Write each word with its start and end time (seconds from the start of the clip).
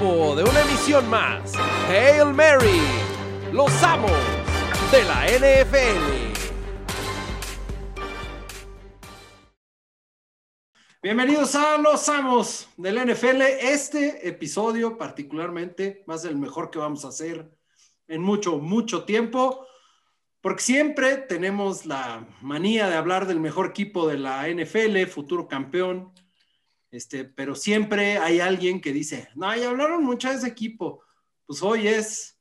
edición 0.00 1.08
más. 1.08 1.54
Hail 1.88 2.34
Mary, 2.34 2.80
los 3.52 3.70
amos 3.82 4.10
de 4.92 5.04
la 5.04 5.26
NFL. 5.26 6.26
Bienvenidos 11.02 11.54
a 11.54 11.78
Los 11.78 12.08
Amos 12.08 12.68
del 12.76 12.96
NFL. 12.96 13.42
Este 13.60 14.28
episodio 14.28 14.98
particularmente 14.98 16.04
va 16.08 16.14
a 16.14 16.18
ser 16.18 16.32
el 16.32 16.38
mejor 16.38 16.70
que 16.70 16.78
vamos 16.78 17.04
a 17.04 17.08
hacer 17.08 17.50
en 18.08 18.22
mucho, 18.22 18.58
mucho 18.58 19.04
tiempo, 19.04 19.66
porque 20.40 20.62
siempre 20.62 21.16
tenemos 21.16 21.86
la 21.86 22.26
manía 22.42 22.88
de 22.88 22.96
hablar 22.96 23.26
del 23.26 23.40
mejor 23.40 23.66
equipo 23.66 24.08
de 24.08 24.18
la 24.18 24.48
NFL, 24.48 25.06
futuro 25.06 25.48
campeón, 25.48 26.12
este, 26.96 27.24
pero 27.24 27.54
siempre 27.54 28.16
hay 28.18 28.40
alguien 28.40 28.80
que 28.80 28.92
dice, 28.92 29.28
no, 29.34 29.54
ya 29.54 29.68
hablaron 29.68 30.02
mucho 30.02 30.28
de 30.28 30.36
ese 30.36 30.48
equipo. 30.48 31.02
Pues 31.44 31.62
hoy 31.62 31.88
es 31.88 32.38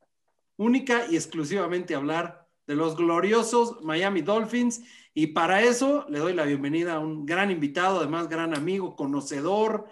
única 0.55 1.05
y 1.09 1.16
exclusivamente 1.16 1.94
hablar 1.94 2.48
de 2.66 2.76
los 2.76 2.95
gloriosos 2.95 3.81
Miami 3.84 4.22
Dolphins 4.22 4.81
y 5.14 5.28
para 5.28 5.62
eso 5.62 6.05
le 6.09 6.20
doy 6.20 6.34
la 6.34 6.45
bienvenida 6.45 6.95
a 6.95 7.00
un 7.00 7.26
gran 7.26 7.52
invitado, 7.52 8.00
además 8.00 8.30
gran 8.30 8.55
amigo, 8.55 8.95
conocedor, 8.95 9.89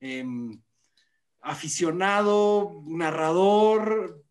em, 0.00 0.60
aficionado, 1.40 2.82
narrador. 2.86 4.24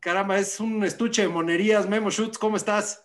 Caramba, 0.00 0.38
es 0.38 0.60
un 0.60 0.84
estuche 0.84 1.22
de 1.22 1.28
monerías. 1.28 1.88
Memo 1.88 2.10
Schutz, 2.10 2.38
¿cómo 2.38 2.56
estás? 2.56 3.03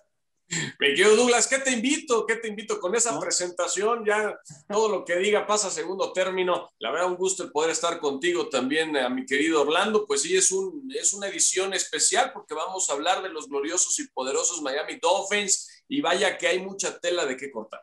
Me 0.80 0.94
quedo 0.96 1.16
Douglas, 1.16 1.48
¿qué 1.48 1.60
te 1.60 1.72
invito? 1.72 2.26
¿Qué 2.26 2.38
te 2.38 2.48
invito 2.48 2.80
con 2.80 2.96
esa 2.96 3.20
presentación? 3.20 4.04
Ya 4.04 4.40
todo 4.68 4.90
lo 4.90 5.06
que 5.06 5.16
diga 5.18 5.46
pasa 5.46 5.68
a 5.68 5.72
segundo 5.72 6.12
término. 6.12 6.70
La 6.80 6.92
verdad, 6.92 7.08
un 7.08 7.18
gusto 7.18 7.44
el 7.44 7.52
poder 7.52 7.70
estar 7.70 8.00
contigo 8.00 8.50
también, 8.50 8.98
a 8.98 9.10
mi 9.10 9.26
querido 9.26 9.62
Orlando. 9.62 10.08
Pues 10.08 10.24
sí, 10.24 10.36
es, 10.36 10.52
un, 10.52 10.92
es 10.96 11.14
una 11.14 11.28
edición 11.28 11.74
especial 11.74 12.32
porque 12.34 12.56
vamos 12.56 12.90
a 12.90 12.94
hablar 12.94 13.22
de 13.22 13.30
los 13.30 13.48
gloriosos 13.48 14.00
y 14.00 14.08
poderosos 14.08 14.62
Miami 14.62 14.98
Dolphins 15.00 15.84
y 15.88 16.02
vaya 16.02 16.38
que 16.38 16.48
hay 16.48 16.60
mucha 16.60 17.00
tela 17.00 17.26
de 17.26 17.38
qué 17.38 17.52
cortar. 17.52 17.82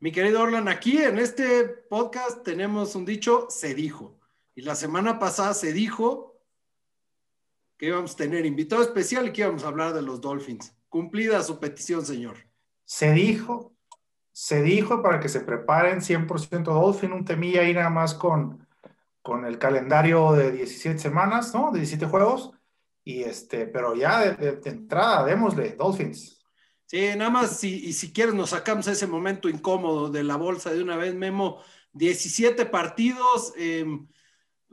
Mi 0.00 0.12
querido 0.12 0.42
Orlando, 0.42 0.70
aquí 0.70 0.98
en 0.98 1.18
este 1.18 1.64
podcast 1.64 2.42
tenemos 2.42 2.94
un 2.94 3.06
dicho, 3.06 3.46
se 3.48 3.74
dijo. 3.74 4.20
Y 4.54 4.60
la 4.60 4.74
semana 4.74 5.18
pasada 5.18 5.54
se 5.54 5.72
dijo 5.72 6.42
que 7.78 7.86
íbamos 7.86 8.12
a 8.12 8.16
tener 8.16 8.44
invitado 8.44 8.82
especial 8.82 9.28
y 9.28 9.32
que 9.32 9.40
íbamos 9.40 9.64
a 9.64 9.68
hablar 9.68 9.94
de 9.94 10.02
los 10.02 10.20
Dolphins. 10.20 10.73
Cumplida 10.94 11.42
su 11.42 11.58
petición, 11.58 12.06
señor. 12.06 12.36
Se 12.84 13.10
dijo, 13.10 13.74
se 14.30 14.62
dijo 14.62 15.02
para 15.02 15.18
que 15.18 15.28
se 15.28 15.40
preparen 15.40 16.00
100% 16.00 16.62
Dolphin, 16.62 17.12
un 17.12 17.24
temilla 17.24 17.62
ahí 17.62 17.74
nada 17.74 17.90
más 17.90 18.14
con, 18.14 18.64
con 19.20 19.44
el 19.44 19.58
calendario 19.58 20.30
de 20.34 20.52
17 20.52 21.00
semanas, 21.00 21.52
¿no? 21.52 21.72
De 21.72 21.80
17 21.80 22.06
juegos. 22.06 22.52
Y 23.02 23.24
este, 23.24 23.66
pero 23.66 23.96
ya 23.96 24.36
de, 24.36 24.60
entrada, 24.66 25.24
démosle, 25.24 25.72
Dolphins. 25.72 26.40
Sí, 26.86 27.08
nada 27.16 27.28
más, 27.28 27.58
si, 27.58 27.86
y 27.86 27.92
si 27.92 28.12
quieres, 28.12 28.34
nos 28.34 28.50
sacamos 28.50 28.86
ese 28.86 29.08
momento 29.08 29.48
incómodo 29.48 30.10
de 30.10 30.22
la 30.22 30.36
bolsa 30.36 30.72
de 30.72 30.80
una 30.80 30.96
vez, 30.96 31.12
Memo. 31.12 31.60
17 31.92 32.66
partidos, 32.66 33.52
eh, 33.56 33.84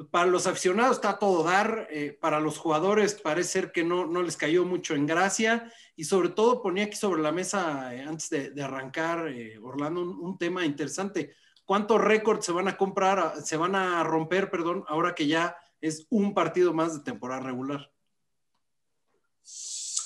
para 0.09 0.25
los 0.25 0.47
aficionados 0.47 0.97
está 0.97 1.19
todo 1.19 1.43
dar, 1.43 1.87
eh, 1.91 2.17
para 2.19 2.39
los 2.39 2.57
jugadores 2.57 3.15
parece 3.15 3.49
ser 3.49 3.71
que 3.71 3.83
no, 3.83 4.05
no 4.05 4.21
les 4.23 4.37
cayó 4.37 4.65
mucho 4.65 4.95
en 4.95 5.05
gracia 5.05 5.71
y 5.95 6.05
sobre 6.05 6.29
todo 6.29 6.61
ponía 6.61 6.85
aquí 6.85 6.95
sobre 6.95 7.21
la 7.21 7.31
mesa 7.31 7.93
eh, 7.93 8.01
antes 8.01 8.29
de, 8.29 8.63
arrancar, 8.63 9.27
eh, 9.27 9.57
Orlando, 9.59 10.01
un, 10.01 10.37
tema 10.37 10.65
interesante. 10.65 11.35
¿Cuántos 11.65 12.01
récords 12.01 12.45
se 12.45 12.51
van 12.51 12.67
a 12.67 12.77
comprar, 12.77 13.35
se 13.43 13.57
van 13.57 13.75
a 13.75 14.03
romper, 14.03 14.49
perdón, 14.49 14.83
ahora 14.87 15.13
que 15.13 15.27
ya 15.27 15.55
es 15.79 16.07
un 16.09 16.33
partido 16.33 16.73
más 16.73 16.93
de 16.93 17.03
temporada 17.03 17.41
regular? 17.41 17.91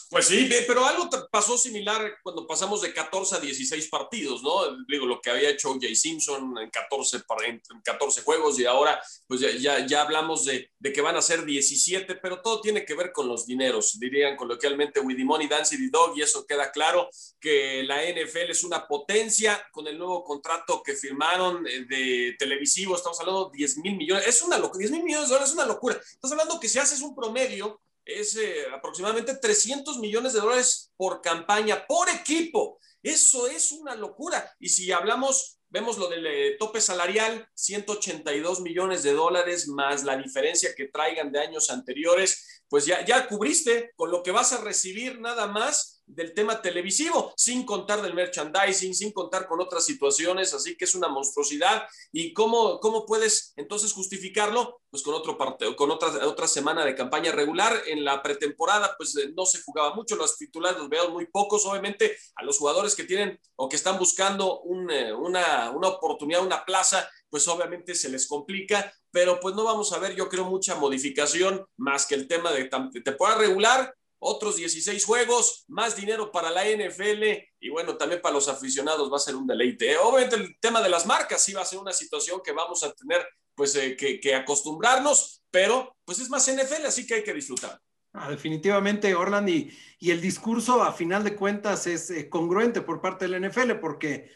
Pues 0.10 0.28
sí, 0.28 0.50
pero 0.68 0.86
algo 0.86 1.10
pasó 1.32 1.58
similar 1.58 2.18
cuando 2.22 2.46
pasamos 2.46 2.82
de 2.82 2.94
14 2.94 3.36
a 3.36 3.40
16 3.40 3.88
partidos, 3.90 4.44
¿no? 4.44 4.62
Digo, 4.88 5.06
lo 5.06 5.20
que 5.20 5.32
había 5.32 5.50
hecho 5.50 5.76
Jay 5.80 5.96
Simpson 5.96 6.58
en 6.60 6.70
14, 6.70 7.24
en 7.46 7.62
14 7.84 8.22
juegos 8.22 8.60
y 8.60 8.66
ahora 8.66 9.02
pues 9.28 9.42
ya, 9.42 9.86
ya, 9.86 10.02
hablamos 10.02 10.46
de, 10.46 10.72
de, 10.78 10.94
que 10.94 11.02
van 11.02 11.16
a 11.16 11.22
ser 11.22 11.44
17, 11.44 12.16
pero 12.16 12.42
todo 12.42 12.62
tiene 12.62 12.86
que 12.86 12.94
ver 12.94 13.12
con 13.12 13.28
los 13.28 13.46
dineros, 13.46 14.00
dirían 14.00 14.36
coloquialmente 14.36 15.00
with 15.00 15.18
the 15.18 15.26
money, 15.26 15.48
dance 15.48 15.76
the 15.76 15.90
dog, 15.90 16.16
y 16.16 16.22
eso 16.22 16.46
queda 16.46 16.72
claro 16.72 17.10
que 17.40 17.84
la 17.84 18.04
NFL 18.04 18.52
es 18.52 18.64
una 18.64 18.88
potencia 18.88 19.68
con 19.72 19.88
el 19.88 19.98
nuevo 19.98 20.24
contrato 20.24 20.84
que 20.84 20.94
firmaron 20.94 21.66
eh, 21.68 21.86
de 21.86 22.36
televisivo, 22.38 22.96
estamos 22.96 23.20
hablando 23.20 23.50
de 23.50 23.58
10 23.58 23.78
mil 23.80 23.98
millones, 23.98 24.28
es 24.28 24.42
una 24.42 24.58
locura, 24.58 24.80
10 24.80 24.92
mil 24.92 25.04
millones 25.04 25.28
de 25.28 25.34
dólares 25.34 25.50
es 25.50 25.56
una 25.56 25.66
locura, 25.66 25.96
estás 25.96 26.32
hablando 26.32 26.60
que 26.60 26.70
si 26.70 26.80
haces 26.80 27.02
un 27.02 27.16
promedio 27.16 27.82
es 28.06 28.36
eh, 28.38 28.66
aproximadamente 28.74 29.36
300 29.36 29.98
millones 30.00 30.34
de 30.34 30.40
dólares 30.40 30.92
por 30.96 31.22
campaña, 31.22 31.86
por 31.88 32.08
equipo. 32.10 32.80
Eso 33.02 33.48
es 33.48 33.72
una 33.72 33.96
locura. 33.96 34.56
Y 34.60 34.70
si 34.70 34.92
hablamos, 34.92 35.60
vemos 35.70 35.98
lo 35.98 36.08
del 36.08 36.26
eh, 36.26 36.56
tope 36.58 36.80
salarial, 36.80 37.48
182 37.56 38.62
millones 38.62 39.04
de 39.04 39.14
dólares 39.14 39.68
más 39.68 40.04
la 40.04 40.18
diferencia 40.18 40.74
que 40.76 40.88
traigan 40.88 41.32
de 41.32 41.40
años 41.40 41.70
anteriores, 41.70 42.64
pues 42.70 42.86
ya, 42.86 43.04
ya 43.06 43.28
cubriste 43.28 43.92
con 43.96 44.12
lo 44.12 44.24
que 44.24 44.32
vas 44.32 44.54
a 44.54 44.62
recibir 44.62 45.20
nada 45.20 45.48
más 45.48 45.95
del 46.08 46.34
tema 46.34 46.62
televisivo, 46.62 47.34
sin 47.36 47.66
contar 47.66 48.02
del 48.02 48.14
merchandising, 48.14 48.94
sin 48.94 49.12
contar 49.12 49.48
con 49.48 49.60
otras 49.60 49.86
situaciones, 49.86 50.54
así 50.54 50.78
que 50.78 50.86
es 50.86 50.96
una 50.96 51.08
monstruosidad. 51.08 51.84
¿Y 52.12 52.34
cómo, 52.34 52.80
cómo 52.80 53.06
puedes 53.06 53.54
entonces 53.56 53.92
justificarlo? 53.94 54.82
Pues 54.90 55.04
con 55.04 55.14
otro 55.14 55.38
parte, 55.38 55.76
con 55.76 55.92
otra, 55.92 56.28
otra 56.28 56.48
semana 56.48 56.86
de 56.86 56.96
campaña 56.96 57.32
regular. 57.32 57.82
En 57.88 58.06
la 58.06 58.22
pretemporada, 58.22 58.96
pues 58.98 59.16
eh, 59.18 59.34
no 59.36 59.46
se 59.46 59.62
jugaba 59.62 59.94
mucho, 59.96 60.16
los 60.16 60.38
titulares 60.38 60.80
los 60.80 60.90
veo 60.90 61.10
muy 61.10 61.28
pocos, 61.28 61.66
obviamente, 61.66 62.18
a 62.36 62.44
los 62.44 62.58
jugadores 62.58 62.96
que 62.96 63.04
tienen 63.04 63.40
o 63.56 63.68
que 63.68 63.76
están 63.76 63.98
buscando 63.98 64.62
eh, 64.92 65.14
una, 65.14 65.72
una 65.72 65.88
oportunidad, 65.88 66.46
una 66.46 66.64
plaza, 66.66 67.10
pues 67.30 67.48
obviamente 67.48 67.96
se 67.96 68.10
les 68.10 68.28
complica, 68.28 68.94
pero 69.12 69.40
pues 69.40 69.56
no 69.56 69.64
vamos 69.64 69.92
a 69.92 70.00
ver, 70.00 70.16
yo 70.16 70.30
creo, 70.30 70.46
mucha 70.46 70.76
modificación 70.76 71.66
más 71.78 72.06
que 72.06 72.16
el 72.16 72.28
tema 72.28 72.52
de 72.52 72.70
temporada 73.04 73.40
regular 73.40 73.94
otros 74.20 74.56
16 74.56 75.04
juegos, 75.06 75.66
más 75.68 75.96
dinero 75.96 76.32
para 76.32 76.50
la 76.50 76.64
NFL 76.66 77.24
y 77.60 77.70
bueno, 77.70 77.98
también 77.98 78.22
para 78.22 78.34
los 78.34 78.48
aficionados 78.48 79.12
va 79.12 79.18
a 79.18 79.20
ser 79.20 79.36
un 79.36 79.48
deleite. 79.48 79.92
¿eh? 79.92 79.98
Obviamente 79.98 80.36
el 80.36 80.60
tema 80.60 80.82
de 80.82 80.90
las 80.90 81.06
marcas 81.06 81.44
sí 81.44 81.54
va 81.54 81.62
a 81.62 81.66
ser 81.66 81.80
una 81.80 81.94
situación 81.94 82.42
que 82.44 82.52
vamos 82.52 82.84
a 82.84 82.94
tener 82.94 83.26
pues 83.56 83.76
eh, 83.76 83.96
que, 83.96 84.36
acostumbrarnos, 84.36 85.44
pero 85.50 85.96
pues 86.04 86.20
es 86.20 86.30
más 86.30 86.48
NFL, 86.48 86.86
así 86.86 87.08
que 87.08 87.16
hay 87.16 87.24
que 87.24 87.34
disfrutar. 87.34 87.80
Ah, 88.14 88.30
definitivamente, 88.30 89.14
Orland, 89.16 89.50
y, 89.50 89.72
el 90.00 90.22
discurso 90.22 90.84
a 90.84 90.94
final 90.94 91.24
de 91.24 91.36
cuentas 91.36 91.88
es 91.88 92.10
eh, 92.12 92.30
congruente 92.30 92.82
por 92.82 93.02
parte 93.02 93.28
del 93.28 93.50
NFL 93.50 93.74
porque 93.82 94.30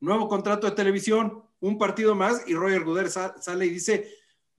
nuevo 0.00 0.28
contrato 0.28 0.66
de 0.66 0.76
televisión, 0.76 1.42
un 1.60 1.78
partido 1.78 2.14
más 2.14 2.42
y 2.46 2.54
Roger 2.54 2.84
Goodell 2.84 3.10
sale 3.10 3.66
y 3.66 3.70
dice, 3.70 4.08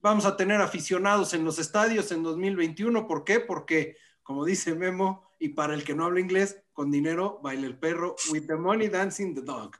vamos 0.00 0.26
a 0.26 0.36
tener 0.36 0.60
aficionados 0.60 1.32
en 1.34 1.44
los 1.44 1.58
estadios 1.58 2.12
en 2.12 2.22
2021, 2.22 3.06
¿por 3.06 3.24
qué? 3.24 3.40
Porque 3.40 3.96
como 4.28 4.44
dice 4.44 4.74
Memo, 4.74 5.22
y 5.38 5.48
para 5.48 5.72
el 5.72 5.84
que 5.84 5.94
no 5.94 6.04
habla 6.04 6.20
inglés, 6.20 6.62
con 6.74 6.90
dinero 6.90 7.40
baila 7.42 7.66
el 7.66 7.78
perro, 7.78 8.14
with 8.30 8.46
the 8.46 8.56
money 8.56 8.88
dancing 8.88 9.34
the 9.34 9.40
dog. 9.40 9.74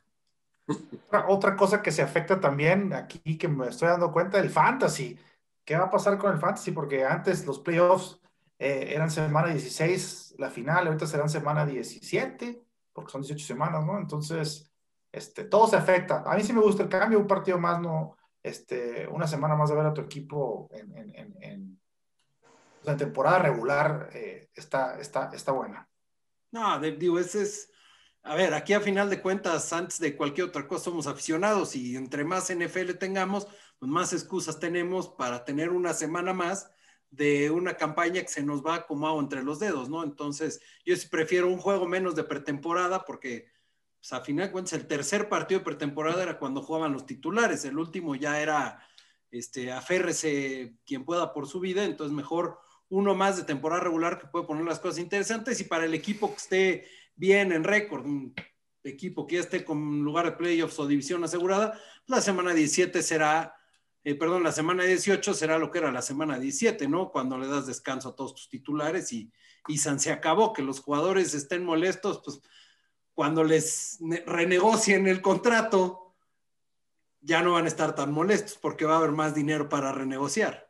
Otra 1.28 1.54
cosa 1.54 1.82
que 1.82 1.92
se 1.92 2.00
afecta 2.00 2.40
también 2.40 2.94
aquí, 2.94 3.36
que 3.36 3.46
me 3.46 3.68
estoy 3.68 3.88
dando 3.88 4.10
cuenta, 4.10 4.38
el 4.38 4.48
fantasy. 4.48 5.18
¿Qué 5.66 5.76
va 5.76 5.84
a 5.84 5.90
pasar 5.90 6.16
con 6.16 6.32
el 6.32 6.38
fantasy? 6.38 6.70
Porque 6.70 7.04
antes 7.04 7.46
los 7.46 7.58
playoffs 7.58 8.18
eh, 8.58 8.92
eran 8.94 9.10
semana 9.10 9.48
16, 9.48 10.36
la 10.38 10.48
final, 10.48 10.86
ahorita 10.86 11.06
serán 11.06 11.28
semana 11.28 11.66
17, 11.66 12.64
porque 12.94 13.12
son 13.12 13.20
18 13.20 13.46
semanas, 13.46 13.84
¿no? 13.84 13.98
Entonces, 13.98 14.72
este, 15.12 15.44
todo 15.44 15.68
se 15.68 15.76
afecta. 15.76 16.22
A 16.24 16.34
mí 16.36 16.42
sí 16.42 16.54
me 16.54 16.62
gusta 16.62 16.82
el 16.84 16.88
cambio, 16.88 17.18
un 17.18 17.26
partido 17.26 17.58
más, 17.58 17.82
no, 17.82 18.16
este, 18.42 19.06
una 19.08 19.26
semana 19.26 19.56
más 19.56 19.68
de 19.68 19.76
ver 19.76 19.84
a 19.84 19.92
tu 19.92 20.00
equipo 20.00 20.70
en, 20.72 20.96
en, 20.96 21.36
en 21.42 21.78
la 22.84 22.96
temporada 22.96 23.40
regular 23.40 24.10
eh, 24.12 24.50
está, 24.54 24.98
está, 25.00 25.30
está 25.32 25.52
buena. 25.52 25.88
No, 26.50 26.80
digo, 26.80 27.18
ese 27.18 27.42
es, 27.42 27.70
a 28.22 28.34
ver, 28.34 28.54
aquí 28.54 28.72
a 28.72 28.80
final 28.80 29.10
de 29.10 29.20
cuentas, 29.20 29.72
antes 29.72 29.98
de 29.98 30.16
cualquier 30.16 30.48
otra 30.48 30.66
cosa, 30.66 30.84
somos 30.84 31.06
aficionados 31.06 31.76
y 31.76 31.96
entre 31.96 32.24
más 32.24 32.50
NFL 32.50 32.92
tengamos, 32.98 33.46
pues 33.78 33.90
más 33.90 34.12
excusas 34.12 34.58
tenemos 34.58 35.08
para 35.08 35.44
tener 35.44 35.70
una 35.70 35.92
semana 35.92 36.32
más 36.32 36.70
de 37.10 37.50
una 37.50 37.74
campaña 37.74 38.22
que 38.22 38.28
se 38.28 38.42
nos 38.42 38.64
va 38.64 38.86
como 38.86 39.18
entre 39.20 39.42
los 39.42 39.58
dedos, 39.58 39.88
¿no? 39.88 40.04
Entonces, 40.04 40.60
yo 40.84 40.94
prefiero 41.10 41.48
un 41.48 41.58
juego 41.58 41.86
menos 41.86 42.14
de 42.14 42.24
pretemporada 42.24 43.04
porque, 43.04 43.50
pues, 43.98 44.12
a 44.12 44.20
final 44.20 44.46
de 44.46 44.52
cuentas, 44.52 44.74
el 44.74 44.86
tercer 44.86 45.28
partido 45.28 45.60
de 45.60 45.64
pretemporada 45.64 46.22
era 46.22 46.38
cuando 46.38 46.62
jugaban 46.62 46.92
los 46.92 47.06
titulares, 47.06 47.64
el 47.64 47.78
último 47.78 48.14
ya 48.14 48.40
era, 48.40 48.82
este, 49.30 49.72
aférrese 49.72 50.76
quien 50.84 51.04
pueda 51.04 51.32
por 51.32 51.46
su 51.46 51.60
vida, 51.60 51.84
entonces 51.84 52.14
mejor 52.14 52.60
uno 52.90 53.14
más 53.14 53.36
de 53.36 53.44
temporada 53.44 53.82
regular 53.82 54.18
que 54.18 54.26
puede 54.26 54.46
poner 54.46 54.64
las 54.64 54.80
cosas 54.80 54.98
interesantes 54.98 55.60
y 55.60 55.64
para 55.64 55.84
el 55.84 55.94
equipo 55.94 56.30
que 56.30 56.36
esté 56.36 56.88
bien 57.16 57.52
en 57.52 57.64
récord, 57.64 58.06
un 58.06 58.34
equipo 58.82 59.26
que 59.26 59.36
ya 59.36 59.42
esté 59.42 59.64
con 59.64 60.02
lugar 60.02 60.26
de 60.26 60.32
playoffs 60.32 60.78
o 60.78 60.86
división 60.86 61.22
asegurada, 61.24 61.78
la 62.06 62.20
semana 62.20 62.54
17 62.54 63.02
será 63.02 63.58
eh, 64.04 64.14
perdón, 64.14 64.42
la 64.42 64.52
semana 64.52 64.84
18 64.84 65.34
será 65.34 65.58
lo 65.58 65.70
que 65.70 65.78
era 65.78 65.92
la 65.92 66.02
semana 66.02 66.38
17, 66.38 66.88
¿no? 66.88 67.10
Cuando 67.10 67.36
le 67.36 67.46
das 67.46 67.66
descanso 67.66 68.08
a 68.08 68.16
todos 68.16 68.34
tus 68.34 68.48
titulares 68.48 69.12
y, 69.12 69.30
y 69.66 69.76
se 69.76 70.12
acabó, 70.12 70.52
que 70.52 70.62
los 70.62 70.80
jugadores 70.80 71.34
estén 71.34 71.64
molestos, 71.64 72.22
pues 72.24 72.40
cuando 73.12 73.42
les 73.44 73.98
renegocien 74.24 75.08
el 75.08 75.20
contrato, 75.20 76.14
ya 77.20 77.42
no 77.42 77.52
van 77.52 77.64
a 77.64 77.68
estar 77.68 77.94
tan 77.94 78.12
molestos 78.12 78.56
porque 78.56 78.84
va 78.84 78.94
a 78.94 78.98
haber 78.98 79.12
más 79.12 79.34
dinero 79.34 79.68
para 79.68 79.92
renegociar. 79.92 80.67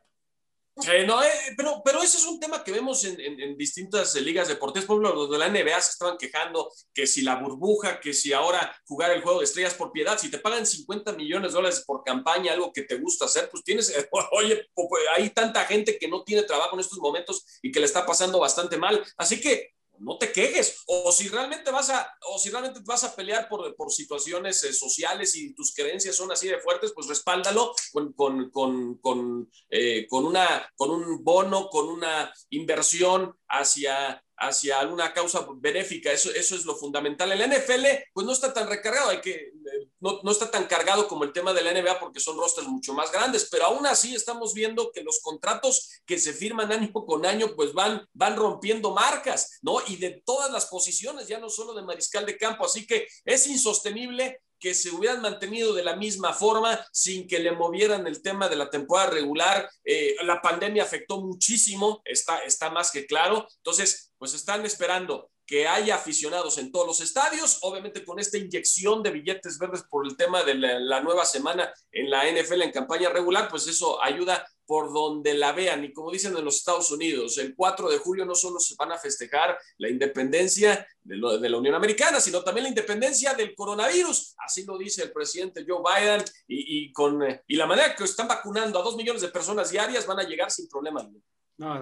Eh, 0.87 1.05
no, 1.05 1.21
eh, 1.21 1.29
pero, 1.57 1.81
pero 1.83 2.01
ese 2.01 2.17
es 2.17 2.25
un 2.25 2.39
tema 2.39 2.63
que 2.63 2.71
vemos 2.71 3.03
en, 3.03 3.57
distintas 3.57 4.15
ligas 4.15 4.47
deportivas. 4.47 4.85
Por 4.85 5.01
ejemplo, 5.01 5.23
los 5.23 5.31
de 5.31 5.37
la 5.37 5.49
NBA 5.49 5.81
se 5.81 5.91
estaban 5.91 6.17
quejando 6.17 6.71
que 6.93 7.07
si 7.07 7.21
la 7.21 7.35
burbuja, 7.35 7.99
que 7.99 8.13
si 8.13 8.33
ahora 8.33 8.75
jugar 8.85 9.11
el 9.11 9.21
juego 9.21 9.39
de 9.39 9.45
estrellas 9.45 9.73
por 9.73 9.91
piedad, 9.91 10.17
si 10.17 10.31
te 10.31 10.39
pagan 10.39 10.65
50 10.65 11.13
millones 11.13 11.51
de 11.51 11.55
dólares 11.55 11.83
por 11.85 12.03
campaña, 12.03 12.53
algo 12.53 12.71
que 12.71 12.83
te 12.83 12.97
gusta 12.97 13.25
hacer, 13.25 13.49
pues 13.49 13.63
tienes, 13.63 13.93
oye, 14.31 14.69
hay 15.15 15.29
tanta 15.31 15.65
gente 15.65 15.97
que 15.97 16.07
no 16.07 16.23
tiene 16.23 16.43
trabajo 16.43 16.75
en 16.75 16.81
estos 16.81 16.99
momentos 16.99 17.59
y 17.61 17.71
que 17.71 17.79
le 17.79 17.85
está 17.85 18.05
pasando 18.05 18.39
bastante 18.39 18.77
mal. 18.77 19.03
Así 19.17 19.41
que 19.41 19.73
no 19.99 20.17
te 20.17 20.31
quejes. 20.31 20.83
O 20.87 21.11
si 21.11 21.27
realmente 21.27 21.71
vas 21.71 21.89
a, 21.89 22.11
o 22.31 22.39
si 22.39 22.49
realmente 22.49 22.81
vas 22.83 23.03
a 23.03 23.15
pelear 23.15 23.47
por, 23.47 23.75
por 23.75 23.91
situaciones 23.91 24.63
eh, 24.63 24.73
sociales 24.73 25.35
y 25.35 25.53
tus 25.53 25.73
creencias 25.73 26.15
son 26.15 26.31
así 26.31 26.47
de 26.47 26.59
fuertes, 26.59 26.91
pues 26.93 27.07
respáldalo 27.07 27.73
con, 27.91 28.13
con, 28.13 28.49
con, 28.49 28.95
con, 28.97 29.51
eh, 29.69 30.07
con, 30.07 30.25
una, 30.25 30.71
con 30.75 30.91
un 30.91 31.23
bono, 31.23 31.69
con 31.69 31.89
una 31.89 32.33
inversión 32.49 33.35
hacia 33.47 34.23
hacia 34.39 34.79
alguna 34.79 35.13
causa 35.13 35.45
benéfica. 35.57 36.11
Eso, 36.11 36.31
eso 36.31 36.55
es 36.55 36.65
lo 36.65 36.75
fundamental. 36.75 37.31
El 37.31 37.51
NFL, 37.51 37.85
pues 38.13 38.25
no 38.25 38.31
está 38.31 38.53
tan 38.53 38.69
recargado, 38.69 39.09
hay 39.09 39.21
que, 39.21 39.51
no, 39.99 40.19
no, 40.23 40.31
está 40.31 40.49
tan 40.49 40.65
cargado 40.65 41.07
como 41.07 41.23
el 41.23 41.33
tema 41.33 41.53
de 41.53 41.61
la 41.61 41.73
NBA 41.73 41.99
porque 41.99 42.19
son 42.19 42.37
rosters 42.37 42.67
mucho 42.67 42.93
más 42.93 43.11
grandes, 43.11 43.47
pero 43.51 43.65
aún 43.65 43.85
así 43.85 44.15
estamos 44.15 44.53
viendo 44.53 44.91
que 44.91 45.03
los 45.03 45.19
contratos 45.21 46.01
que 46.05 46.19
se 46.19 46.33
firman 46.33 46.71
año 46.71 46.91
con 46.91 47.25
año, 47.25 47.55
pues 47.55 47.73
van, 47.73 48.07
van 48.13 48.35
rompiendo 48.35 48.91
marcas, 48.91 49.59
¿no? 49.61 49.77
Y 49.87 49.97
de 49.97 50.21
todas 50.25 50.51
las 50.51 50.67
posiciones, 50.67 51.27
ya 51.27 51.39
no 51.39 51.49
solo 51.49 51.73
de 51.73 51.83
mariscal 51.83 52.25
de 52.25 52.37
campo. 52.37 52.65
Así 52.65 52.85
que 52.85 53.07
es 53.25 53.47
insostenible 53.47 54.41
que 54.59 54.73
se 54.73 54.91
hubieran 54.91 55.21
mantenido 55.21 55.73
de 55.73 55.83
la 55.83 55.95
misma 55.95 56.33
forma 56.33 56.85
sin 56.91 57.27
que 57.27 57.39
le 57.39 57.53
movieran 57.53 58.05
el 58.07 58.21
tema 58.21 58.49
de 58.49 58.57
la 58.57 58.69
temporada 58.69 59.11
regular. 59.11 59.69
Eh, 59.83 60.15
la 60.23 60.41
pandemia 60.41 60.83
afectó 60.83 61.21
muchísimo, 61.21 62.01
está, 62.03 62.39
está 62.39 62.69
más 62.69 62.91
que 62.91 63.05
claro. 63.05 63.47
Entonces, 63.57 64.11
pues 64.17 64.33
están 64.33 64.65
esperando 64.65 65.31
que 65.49 65.67
haya 65.67 65.95
aficionados 65.95 66.59
en 66.59 66.71
todos 66.71 66.85
los 66.85 67.01
estadios, 67.01 67.57
obviamente 67.63 68.05
con 68.05 68.19
esta 68.19 68.37
inyección 68.37 69.01
de 69.01 69.09
billetes 69.09 69.57
verdes 69.57 69.81
por 69.89 70.05
el 70.05 70.15
tema 70.15 70.43
de 70.43 70.53
la, 70.53 71.01
nueva 71.01 71.25
semana 71.25 71.73
en 71.91 72.07
la 72.11 72.29
NFL 72.31 72.61
en 72.61 72.71
campaña 72.71 73.09
regular, 73.09 73.49
pues 73.49 73.67
eso 73.67 73.99
ayuda 74.03 74.47
por 74.67 74.93
donde 74.93 75.33
la 75.33 75.51
vean. 75.51 75.83
Y 75.83 75.91
como 75.91 76.11
dicen 76.11 76.37
en 76.37 76.45
los 76.45 76.57
Estados 76.57 76.91
Unidos, 76.91 77.39
el 77.39 77.55
4 77.55 77.89
de 77.89 77.97
julio 77.97 78.25
no 78.25 78.35
solo 78.35 78.59
se 78.59 78.75
van 78.77 78.91
a 78.91 78.99
festejar 78.99 79.57
la 79.79 79.89
independencia 79.89 80.87
de, 81.01 81.17
la 81.17 81.57
Unión 81.57 81.73
Americana, 81.73 82.21
sino 82.21 82.43
también 82.43 82.65
la 82.65 82.69
independencia 82.69 83.33
del 83.33 83.55
coronavirus. 83.55 84.35
Así 84.45 84.65
lo 84.65 84.77
dice 84.77 85.01
el 85.01 85.11
presidente 85.11 85.65
Joe 85.67 85.81
Biden. 85.81 86.23
Y, 86.47 86.93
con, 86.93 87.23
y 87.47 87.55
la 87.55 87.65
manera 87.65 87.95
que 87.95 88.03
están 88.03 88.27
vacunando 88.27 88.77
a 88.77 88.83
dos 88.83 88.95
millones 88.95 89.23
de 89.23 89.29
personas 89.29 89.71
diarias 89.71 90.05
van 90.05 90.19
a 90.19 90.27
llegar 90.27 90.51
sin 90.51 90.69
problema. 90.69 91.09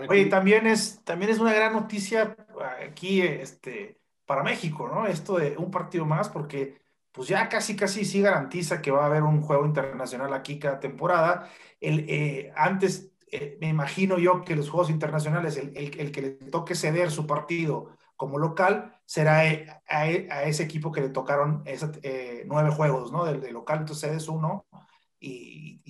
Oye, 0.09 0.25
también 0.25 0.65
es, 0.65 1.03
también 1.03 1.31
es 1.31 1.39
una 1.39 1.53
gran 1.53 1.73
noticia 1.73 2.35
aquí 2.83 3.21
este, 3.21 3.99
para 4.25 4.43
México, 4.43 4.87
¿no? 4.87 5.05
Esto 5.05 5.37
de 5.37 5.55
un 5.57 5.69
partido 5.69 6.05
más, 6.05 6.29
porque 6.29 6.81
pues 7.11 7.27
ya 7.27 7.47
casi, 7.49 7.75
casi 7.75 8.05
sí 8.05 8.21
garantiza 8.21 8.81
que 8.81 8.91
va 8.91 9.03
a 9.03 9.05
haber 9.07 9.23
un 9.23 9.41
juego 9.41 9.65
internacional 9.65 10.33
aquí 10.33 10.59
cada 10.59 10.79
temporada. 10.79 11.49
El, 11.79 12.05
eh, 12.09 12.51
antes, 12.55 13.11
eh, 13.31 13.57
me 13.61 13.69
imagino 13.69 14.17
yo 14.17 14.43
que 14.43 14.55
los 14.55 14.69
juegos 14.69 14.89
internacionales, 14.89 15.57
el, 15.57 15.75
el, 15.75 16.11
que 16.11 16.21
le 16.21 16.29
toque 16.31 16.75
ceder 16.75 17.11
su 17.11 17.27
partido 17.27 17.97
como 18.15 18.39
local, 18.39 18.99
será 19.05 19.45
eh, 19.45 19.67
a, 19.87 20.43
ese 20.43 20.63
equipo 20.63 20.91
que 20.91 21.01
le 21.01 21.09
tocaron 21.09 21.63
nueve 22.45 22.71
juegos, 22.71 23.11
¿no? 23.11 23.25
Del, 23.25 23.53
local, 23.53 23.79
entonces 23.79 24.09
cedes 24.09 24.27
uno 24.27 24.65
y, 25.19 25.81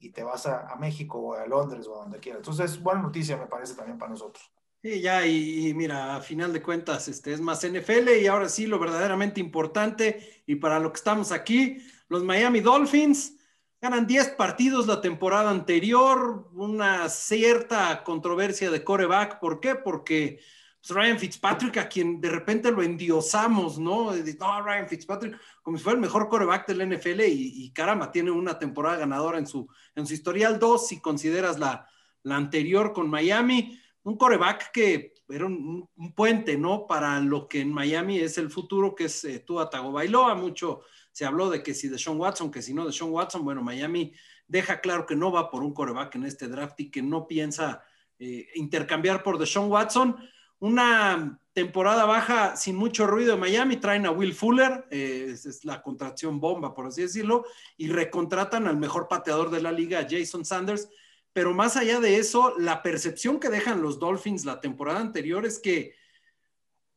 y, 0.00 0.10
te 0.10 0.24
vas 0.24 0.46
a, 0.46 0.68
a, 0.68 0.76
México 0.76 1.18
o 1.18 1.34
a 1.34 1.46
Londres 1.46 1.86
o 1.86 1.96
a 1.96 2.02
donde 2.02 2.18
quieras. 2.18 2.40
Entonces, 2.40 2.82
buena 2.82 3.02
noticia 3.02 3.36
me 3.36 3.46
parece 3.46 3.74
también 3.74 3.96
para 3.96 4.10
nosotros. 4.10 4.50
Sí, 4.82 5.02
ya, 5.02 5.26
y, 5.26 5.74
mira, 5.74 6.16
a 6.16 6.20
final 6.22 6.54
de 6.54 6.62
cuentas, 6.62 7.06
este 7.06 7.34
es 7.34 7.40
más 7.40 7.62
NFL 7.64 8.16
y 8.18 8.26
ahora 8.26 8.48
sí, 8.48 8.66
lo 8.66 8.78
verdaderamente 8.78 9.38
importante 9.38 10.42
y 10.46 10.54
para 10.56 10.78
lo 10.78 10.90
que 10.90 10.96
estamos 10.96 11.32
aquí, 11.32 11.78
los 12.08 12.24
Miami 12.24 12.60
Dolphins 12.60 13.36
ganan 13.78 14.06
10 14.06 14.30
partidos 14.30 14.86
la 14.86 15.02
temporada 15.02 15.50
anterior, 15.50 16.48
una 16.54 17.10
cierta 17.10 18.02
controversia 18.04 18.70
de 18.70 18.82
coreback, 18.82 19.38
¿por 19.38 19.60
qué? 19.60 19.74
Porque 19.74 20.40
pues, 20.80 20.96
Ryan 20.96 21.18
Fitzpatrick, 21.18 21.76
a 21.76 21.88
quien 21.88 22.20
de 22.20 22.30
repente 22.30 22.70
lo 22.70 22.82
endiosamos, 22.82 23.78
¿no? 23.78 24.12
No, 24.12 24.62
Ryan 24.62 24.88
Fitzpatrick, 24.88 25.38
como 25.62 25.76
si 25.76 25.84
fuera 25.84 25.96
el 25.96 26.00
mejor 26.00 26.28
coreback 26.28 26.66
del 26.68 26.88
NFL 26.88 27.20
y, 27.26 27.70
caramba, 27.72 28.10
tiene 28.10 28.30
una 28.30 28.58
temporada 28.58 28.96
ganadora 28.96 29.38
en 29.38 29.46
su, 29.46 29.68
en 29.94 30.06
su 30.06 30.14
historial 30.14 30.58
2, 30.58 30.88
si 30.88 31.00
consideras 31.00 31.58
la, 31.58 31.86
la 32.22 32.36
anterior 32.36 32.92
con 32.92 33.10
Miami, 33.10 33.78
un 34.02 34.16
coreback 34.16 34.70
que 34.72 35.12
era 35.28 35.44
un, 35.44 35.88
puente, 36.16 36.56
¿no? 36.56 36.86
Para 36.86 37.20
lo 37.20 37.46
que 37.46 37.60
en 37.60 37.72
Miami 37.72 38.18
es 38.18 38.38
el 38.38 38.50
futuro, 38.50 38.94
que 38.94 39.04
es 39.04 39.24
eh, 39.24 39.40
Tua 39.40 39.68
Tagovailoa, 39.68 40.34
mucho 40.34 40.80
se 41.12 41.24
habló 41.24 41.50
de 41.50 41.62
que 41.62 41.74
si 41.74 41.88
de 41.88 41.98
Sean 41.98 42.18
Watson, 42.18 42.50
que 42.50 42.62
si 42.62 42.72
no 42.72 42.86
de 42.86 42.92
Sean 42.92 43.10
Watson, 43.10 43.44
bueno, 43.44 43.62
Miami 43.62 44.12
deja 44.46 44.80
claro 44.80 45.06
que 45.06 45.16
no 45.16 45.30
va 45.30 45.50
por 45.50 45.62
un 45.62 45.74
coreback 45.74 46.14
en 46.14 46.24
este 46.24 46.48
draft 46.48 46.78
y 46.80 46.90
que 46.90 47.02
no 47.02 47.26
piensa 47.26 47.82
eh, 48.18 48.48
intercambiar 48.54 49.22
por 49.22 49.44
Sean 49.46 49.70
Watson 49.70 50.16
una 50.60 51.40
temporada 51.52 52.04
baja 52.04 52.54
sin 52.56 52.76
mucho 52.76 53.06
ruido 53.06 53.34
de 53.34 53.40
Miami, 53.40 53.78
traen 53.78 54.06
a 54.06 54.12
Will 54.12 54.34
Fuller, 54.34 54.86
eh, 54.90 55.30
es, 55.32 55.64
la 55.64 55.82
contracción 55.82 56.38
bomba, 56.38 56.74
por 56.74 56.86
así 56.86 57.02
decirlo, 57.02 57.44
y 57.76 57.88
recontratan 57.88 58.66
al 58.66 58.76
mejor 58.76 59.08
pateador 59.08 59.50
de 59.50 59.60
la 59.60 59.72
liga, 59.72 60.06
Jason 60.08 60.44
Sanders. 60.44 60.88
Pero 61.32 61.54
más 61.54 61.76
allá 61.76 62.00
de 62.00 62.18
eso, 62.18 62.54
la 62.58 62.82
percepción 62.82 63.40
que 63.40 63.48
dejan 63.48 63.82
los 63.82 63.98
Dolphins 63.98 64.44
la 64.44 64.60
temporada 64.60 65.00
anterior 65.00 65.44
es 65.46 65.58
que, 65.58 65.94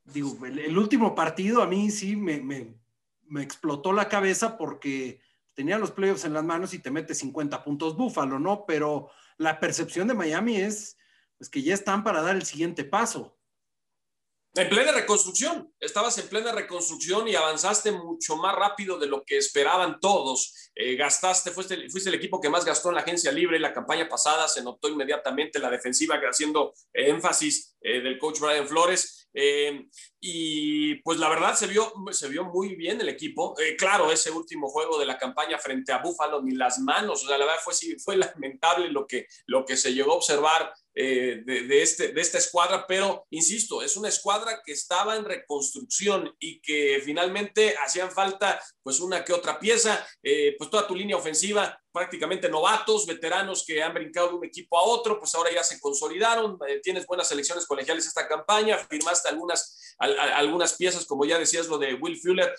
digo, 0.03 0.38
el, 0.46 0.77
último 0.77 1.15
partido 1.15 1.62
a 1.62 1.67
mí 1.67 1.89
sí 1.89 2.15
me, 2.15 2.41
me, 2.41 2.75
me, 3.27 3.43
explotó 3.43 3.93
la 3.93 4.10
cabeza 4.10 4.58
porque 4.58 5.22
tenía 5.53 5.77
los 5.77 5.91
playoffs 5.91 6.25
en 6.25 6.34
las 6.34 6.43
manos 6.43 6.74
y 6.74 6.79
te 6.79 6.91
mete 6.91 7.13
50 7.13 7.63
puntos 7.63 7.96
Búfalo, 7.96 8.39
¿no? 8.39 8.65
Pero 8.65 9.10
la 9.38 9.60
percepción 9.60 10.08
de 10.08 10.15
Miami 10.15 10.58
es 10.58 10.98
pues, 11.38 11.50
que 11.50 11.62
ya 11.62 11.74
están 11.74 12.03
para 12.03 12.22
dar 12.22 12.36
el 12.36 12.43
siguiente 12.43 12.84
paso. 12.84 13.38
En 14.55 14.69
plena 14.69 14.91
reconstrucción, 14.91 15.74
estabas 15.79 16.15
en 16.19 16.27
plena 16.27 16.51
reconstrucción 16.51 17.27
y 17.27 17.33
avanzaste 17.33 17.91
mucho 17.91 18.36
más 18.36 18.53
rápido 18.53 19.00
de 19.00 19.07
lo 19.07 19.24
que 19.24 19.38
esperaban 19.38 20.00
todos. 20.00 20.69
Eh, 20.75 20.95
gastaste, 20.95 21.50
fuiste, 21.50 21.89
fuiste, 21.89 22.10
el 22.10 22.15
equipo 22.15 22.39
que 22.39 22.51
más 22.51 22.63
gastó 22.63 22.89
en 22.89 22.95
la 22.95 23.01
agencia 23.01 23.31
libre 23.31 23.60
la 23.60 23.74
campaña 23.74 24.07
pasada, 24.07 24.48
se 24.48 24.63
notó 24.63 24.89
inmediatamente 24.89 25.57
la 25.57 25.72
defensiva 25.72 26.22
haciendo 26.29 26.75
énfasis 26.93 27.75
eh, 27.81 28.01
del 28.01 28.19
coach 28.19 28.39
Brian 28.39 28.67
Flores. 28.67 29.27
Eh, 29.33 29.88
y 30.19 30.95
pues 31.01 31.17
la 31.17 31.29
verdad 31.29 31.55
se 31.55 31.65
vio, 31.65 31.91
se 32.12 32.29
vio 32.29 32.45
muy 32.45 32.75
bien 32.75 33.01
el 33.01 33.10
equipo. 33.10 33.55
claro, 33.79 34.12
ese 34.12 34.29
último 34.29 34.69
juego 34.69 35.00
de 35.00 35.07
la 35.07 35.17
campaña 35.17 35.57
frente 35.57 35.91
a 35.91 35.98
Buffalo, 35.98 36.43
ni 36.43 36.51
las 36.53 36.77
manos, 36.77 37.24
o 37.24 37.27
sea, 37.27 37.39
la 37.39 37.45
verdad 37.45 37.62
fue, 37.63 37.74
fue 37.98 38.17
lamentable 38.17 38.89
lo 38.89 39.07
que, 39.07 39.25
lo 39.48 39.65
que 39.65 39.77
se 39.77 39.95
llegó 39.95 40.12
a 40.12 40.17
observar 40.17 40.72
eh, 40.96 41.42
de, 41.44 41.82
este, 41.82 42.10
de 42.10 42.22
esta 42.22 42.38
escuadra, 42.38 42.86
pero 42.88 43.26
insisto, 43.32 43.82
es 43.82 43.98
una 43.98 44.10
escuadra 44.10 44.62
que 44.64 44.74
estaba 44.74 45.16
en 45.16 45.26
reconstrucción 45.26 46.36
y 46.40 46.62
que 46.62 47.02
finalmente 47.04 47.76
hacían 47.84 48.12
falta 48.12 48.62
pues 48.84 49.00
una 49.00 49.26
que 49.26 49.34
otra 49.34 49.60
pieza, 49.60 50.06
eh, 50.22 50.56
pues 50.58 50.70
toda 50.70 50.86
tu 50.86 50.96
línea 50.96 51.18
ofensiva, 51.18 51.82
prácticamente 51.92 52.48
novatos, 52.48 53.08
veteranos 53.08 53.66
que 53.66 53.82
han 53.82 53.94
brincado 53.94 54.30
de 54.30 54.36
un 54.36 54.46
equipo 54.46 54.78
a 54.78 54.84
otro, 54.84 55.18
pues 55.18 55.34
ahora 55.34 55.52
ya 55.52 55.64
se 55.64 55.80
consolidaron, 55.80 56.60
eh, 56.68 56.80
tienes 56.84 57.08
buenas 57.08 57.28
selecciones 57.28 57.66
colegiales 57.66 58.06
esta 58.06 58.28
campaña, 58.28 58.78
firmaste 58.78 59.30
algunas, 59.30 59.96
algunas 59.98 60.74
piezas, 60.76 61.06
como 61.06 61.26
ya 61.26 61.40
decías 61.40 61.68
lo 61.68 61.80
de 61.80 61.96
Will 61.96 62.20
Fuller, 62.20 62.54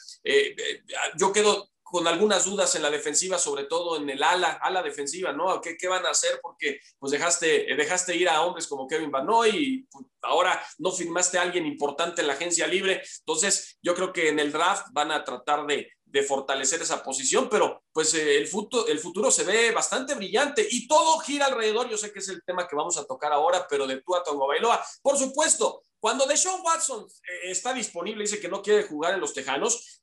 yo 1.16 1.32
quedo 1.32 1.68
con 1.94 2.08
algunas 2.08 2.44
dudas 2.44 2.74
en 2.74 2.82
la 2.82 2.90
defensiva, 2.90 3.38
sobre 3.38 3.66
todo 3.66 3.98
en 3.98 4.10
el 4.10 4.20
ala, 4.20 4.58
ala 4.60 4.82
defensiva, 4.82 5.32
¿no? 5.32 5.60
¿Qué, 5.60 5.76
qué 5.76 5.86
van 5.86 6.04
a 6.04 6.10
hacer? 6.10 6.40
Porque 6.42 6.80
pues 6.98 7.12
dejaste, 7.12 7.72
dejaste 7.76 8.16
ir 8.16 8.28
a 8.28 8.42
hombres 8.42 8.66
como 8.66 8.88
Kevin 8.88 9.12
Banoy 9.12 9.50
y 9.50 9.78
pues, 9.84 10.04
ahora 10.22 10.60
no 10.78 10.90
firmaste 10.90 11.38
a 11.38 11.42
alguien 11.42 11.64
importante 11.66 12.20
en 12.20 12.26
la 12.26 12.32
agencia 12.32 12.66
libre. 12.66 13.00
Entonces, 13.20 13.78
yo 13.80 13.94
creo 13.94 14.12
que 14.12 14.28
en 14.28 14.40
el 14.40 14.50
draft 14.50 14.88
van 14.90 15.12
a 15.12 15.22
tratar 15.22 15.66
de, 15.66 15.88
de 16.04 16.22
fortalecer 16.24 16.82
esa 16.82 17.00
posición, 17.00 17.48
pero 17.48 17.84
pues 17.92 18.12
eh, 18.14 18.38
el, 18.38 18.48
futuro, 18.48 18.88
el 18.88 18.98
futuro 18.98 19.30
se 19.30 19.44
ve 19.44 19.70
bastante 19.70 20.16
brillante 20.16 20.66
y 20.68 20.88
todo 20.88 21.20
gira 21.20 21.46
alrededor. 21.46 21.88
Yo 21.88 21.96
sé 21.96 22.12
que 22.12 22.18
es 22.18 22.28
el 22.28 22.42
tema 22.42 22.66
que 22.66 22.74
vamos 22.74 22.96
a 22.96 23.06
tocar 23.06 23.32
ahora, 23.32 23.68
pero 23.70 23.86
de 23.86 24.02
Tua 24.02 24.24
Tongo 24.24 24.48
Bailoa, 24.48 24.84
por 25.00 25.16
supuesto, 25.16 25.82
cuando 26.00 26.26
Deshaun 26.26 26.60
Watson 26.60 27.06
eh, 27.06 27.50
está 27.52 27.72
disponible 27.72 28.24
dice 28.24 28.40
que 28.40 28.48
no 28.48 28.62
quiere 28.62 28.82
jugar 28.82 29.14
en 29.14 29.20
los 29.20 29.32
Tejanos, 29.32 30.02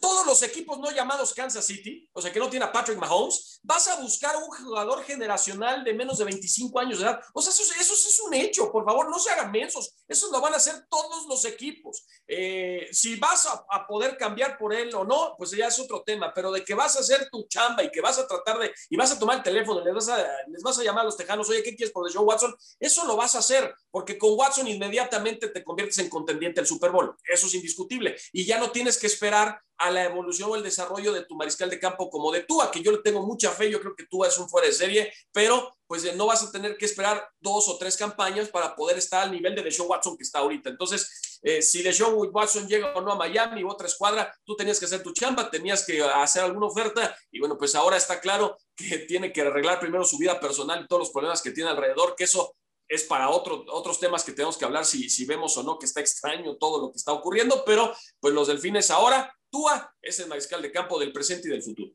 todos 0.00 0.26
los 0.26 0.42
equipos 0.42 0.78
no 0.78 0.90
llamados 0.90 1.34
Kansas 1.34 1.64
City, 1.64 2.08
o 2.12 2.20
sea, 2.20 2.32
que 2.32 2.38
no 2.38 2.48
tiene 2.48 2.64
a 2.64 2.72
Patrick 2.72 2.98
Mahomes, 2.98 3.60
vas 3.62 3.88
a 3.88 4.00
buscar 4.00 4.36
un 4.36 4.48
jugador 4.48 5.04
generacional 5.04 5.84
de 5.84 5.94
menos 5.94 6.18
de 6.18 6.24
25 6.24 6.78
años 6.78 6.98
de 6.98 7.04
edad. 7.04 7.20
O 7.32 7.40
sea, 7.40 7.52
eso, 7.52 7.62
eso, 7.78 7.94
es 7.94 8.20
un 8.26 8.34
hecho, 8.34 8.70
por 8.70 8.84
favor, 8.84 9.08
no 9.08 9.18
se 9.18 9.30
hagan 9.30 9.50
mensos. 9.50 9.94
Eso 10.08 10.30
lo 10.30 10.40
van 10.40 10.54
a 10.54 10.56
hacer 10.56 10.86
todos 10.88 11.26
los 11.26 11.44
equipos. 11.44 12.04
Eh, 12.26 12.88
si 12.92 13.16
vas 13.16 13.46
a, 13.46 13.86
poder 13.86 14.16
cambiar 14.16 14.56
por 14.58 14.72
él 14.72 14.94
o 14.94 15.04
no, 15.04 15.34
pues 15.36 15.50
ya 15.50 15.66
es 15.66 15.78
otro 15.78 16.02
tema, 16.02 16.32
pero 16.32 16.52
de 16.52 16.64
que 16.64 16.74
vas 16.74 16.96
a 16.96 17.00
hacer 17.00 17.28
tu 17.30 17.46
chamba 17.48 17.82
y 17.82 17.90
que 17.90 18.00
vas 18.00 18.18
a 18.18 18.26
tratar 18.26 18.58
de, 18.58 18.72
y 18.88 18.96
vas 18.96 19.12
a 19.12 19.18
tomar 19.18 19.38
el 19.38 19.42
teléfono, 19.42 19.84
les 19.84 19.92
vas 19.92 20.08
a, 20.08 20.24
les 20.46 20.62
vas 20.62 20.78
a 20.78 20.84
llamar 20.84 21.02
a 21.02 21.06
los 21.06 21.16
tejanos, 21.16 21.48
oye, 21.50 21.62
¿qué 21.62 21.74
quieres 21.74 21.92
por 21.92 22.10
John 22.12 22.26
Watson? 22.26 22.54
Eso 22.78 23.04
lo 23.06 23.16
vas 23.16 23.34
a 23.34 23.38
hacer, 23.38 23.74
porque 23.90 24.16
con 24.16 24.38
Watson 24.38 24.68
inmediatamente 24.68 25.48
te 25.48 25.64
conviertes 25.64 25.98
en 25.98 26.08
contendiente 26.08 26.60
del 26.60 26.66
Super 26.66 26.90
Bowl. 26.90 27.16
Eso 27.24 27.46
es 27.46 27.54
indiscutible. 27.54 28.16
Y 28.32 28.44
ya 28.44 28.58
no 28.58 28.70
tienes 28.70 28.98
que 28.98 29.06
esperar 29.06 29.60
a 29.82 29.90
la 29.90 30.04
evolución 30.04 30.48
o 30.48 30.54
el 30.54 30.62
desarrollo 30.62 31.12
de 31.12 31.24
tu 31.24 31.34
mariscal 31.34 31.68
de 31.68 31.80
campo 31.80 32.08
como 32.08 32.30
de 32.30 32.44
Tua, 32.44 32.70
que 32.70 32.82
yo 32.82 32.92
le 32.92 32.98
tengo 32.98 33.26
mucha 33.26 33.50
fe, 33.50 33.68
yo 33.68 33.80
creo 33.80 33.96
que 33.96 34.06
Tua 34.06 34.28
es 34.28 34.38
un 34.38 34.48
fuera 34.48 34.68
de 34.68 34.72
serie, 34.72 35.12
pero 35.32 35.74
pues 35.88 36.14
no 36.14 36.26
vas 36.26 36.44
a 36.44 36.52
tener 36.52 36.76
que 36.76 36.84
esperar 36.84 37.28
dos 37.40 37.68
o 37.68 37.78
tres 37.78 37.96
campañas 37.96 38.48
para 38.48 38.76
poder 38.76 38.96
estar 38.98 39.24
al 39.24 39.32
nivel 39.32 39.56
de 39.56 39.62
Deshaun 39.62 39.90
Watson 39.90 40.16
que 40.16 40.22
está 40.22 40.38
ahorita. 40.38 40.70
Entonces, 40.70 41.40
eh, 41.42 41.60
si 41.62 41.82
Deshaun 41.82 42.30
Watson 42.32 42.68
llega 42.68 42.94
o 42.94 43.00
no 43.00 43.10
a 43.10 43.16
Miami 43.16 43.64
u 43.64 43.68
otra 43.68 43.88
escuadra, 43.88 44.32
tú 44.44 44.54
tenías 44.54 44.78
que 44.78 44.84
hacer 44.84 45.02
tu 45.02 45.12
chamba, 45.12 45.50
tenías 45.50 45.84
que 45.84 46.00
hacer 46.00 46.44
alguna 46.44 46.66
oferta 46.68 47.16
y 47.32 47.40
bueno, 47.40 47.58
pues 47.58 47.74
ahora 47.74 47.96
está 47.96 48.20
claro 48.20 48.56
que 48.76 48.98
tiene 48.98 49.32
que 49.32 49.40
arreglar 49.40 49.80
primero 49.80 50.04
su 50.04 50.16
vida 50.16 50.38
personal 50.38 50.84
y 50.84 50.86
todos 50.86 51.00
los 51.00 51.10
problemas 51.10 51.42
que 51.42 51.50
tiene 51.50 51.70
alrededor, 51.70 52.14
que 52.14 52.24
eso 52.24 52.54
es 52.86 53.02
para 53.02 53.30
otro, 53.30 53.64
otros 53.70 53.98
temas 53.98 54.22
que 54.22 54.32
tenemos 54.32 54.56
que 54.56 54.64
hablar 54.64 54.84
si, 54.84 55.10
si 55.10 55.24
vemos 55.24 55.56
o 55.56 55.64
no 55.64 55.78
que 55.78 55.86
está 55.86 56.00
extraño 56.00 56.56
todo 56.56 56.80
lo 56.80 56.92
que 56.92 56.98
está 56.98 57.12
ocurriendo, 57.12 57.64
pero 57.64 57.92
pues 58.20 58.32
los 58.32 58.46
delfines 58.46 58.92
ahora 58.92 59.34
Tua 59.52 59.94
es 60.00 60.18
el 60.18 60.28
mariscal 60.28 60.62
de 60.62 60.72
campo 60.72 60.98
del 60.98 61.12
presente 61.12 61.46
y 61.46 61.50
del 61.50 61.62
futuro. 61.62 61.92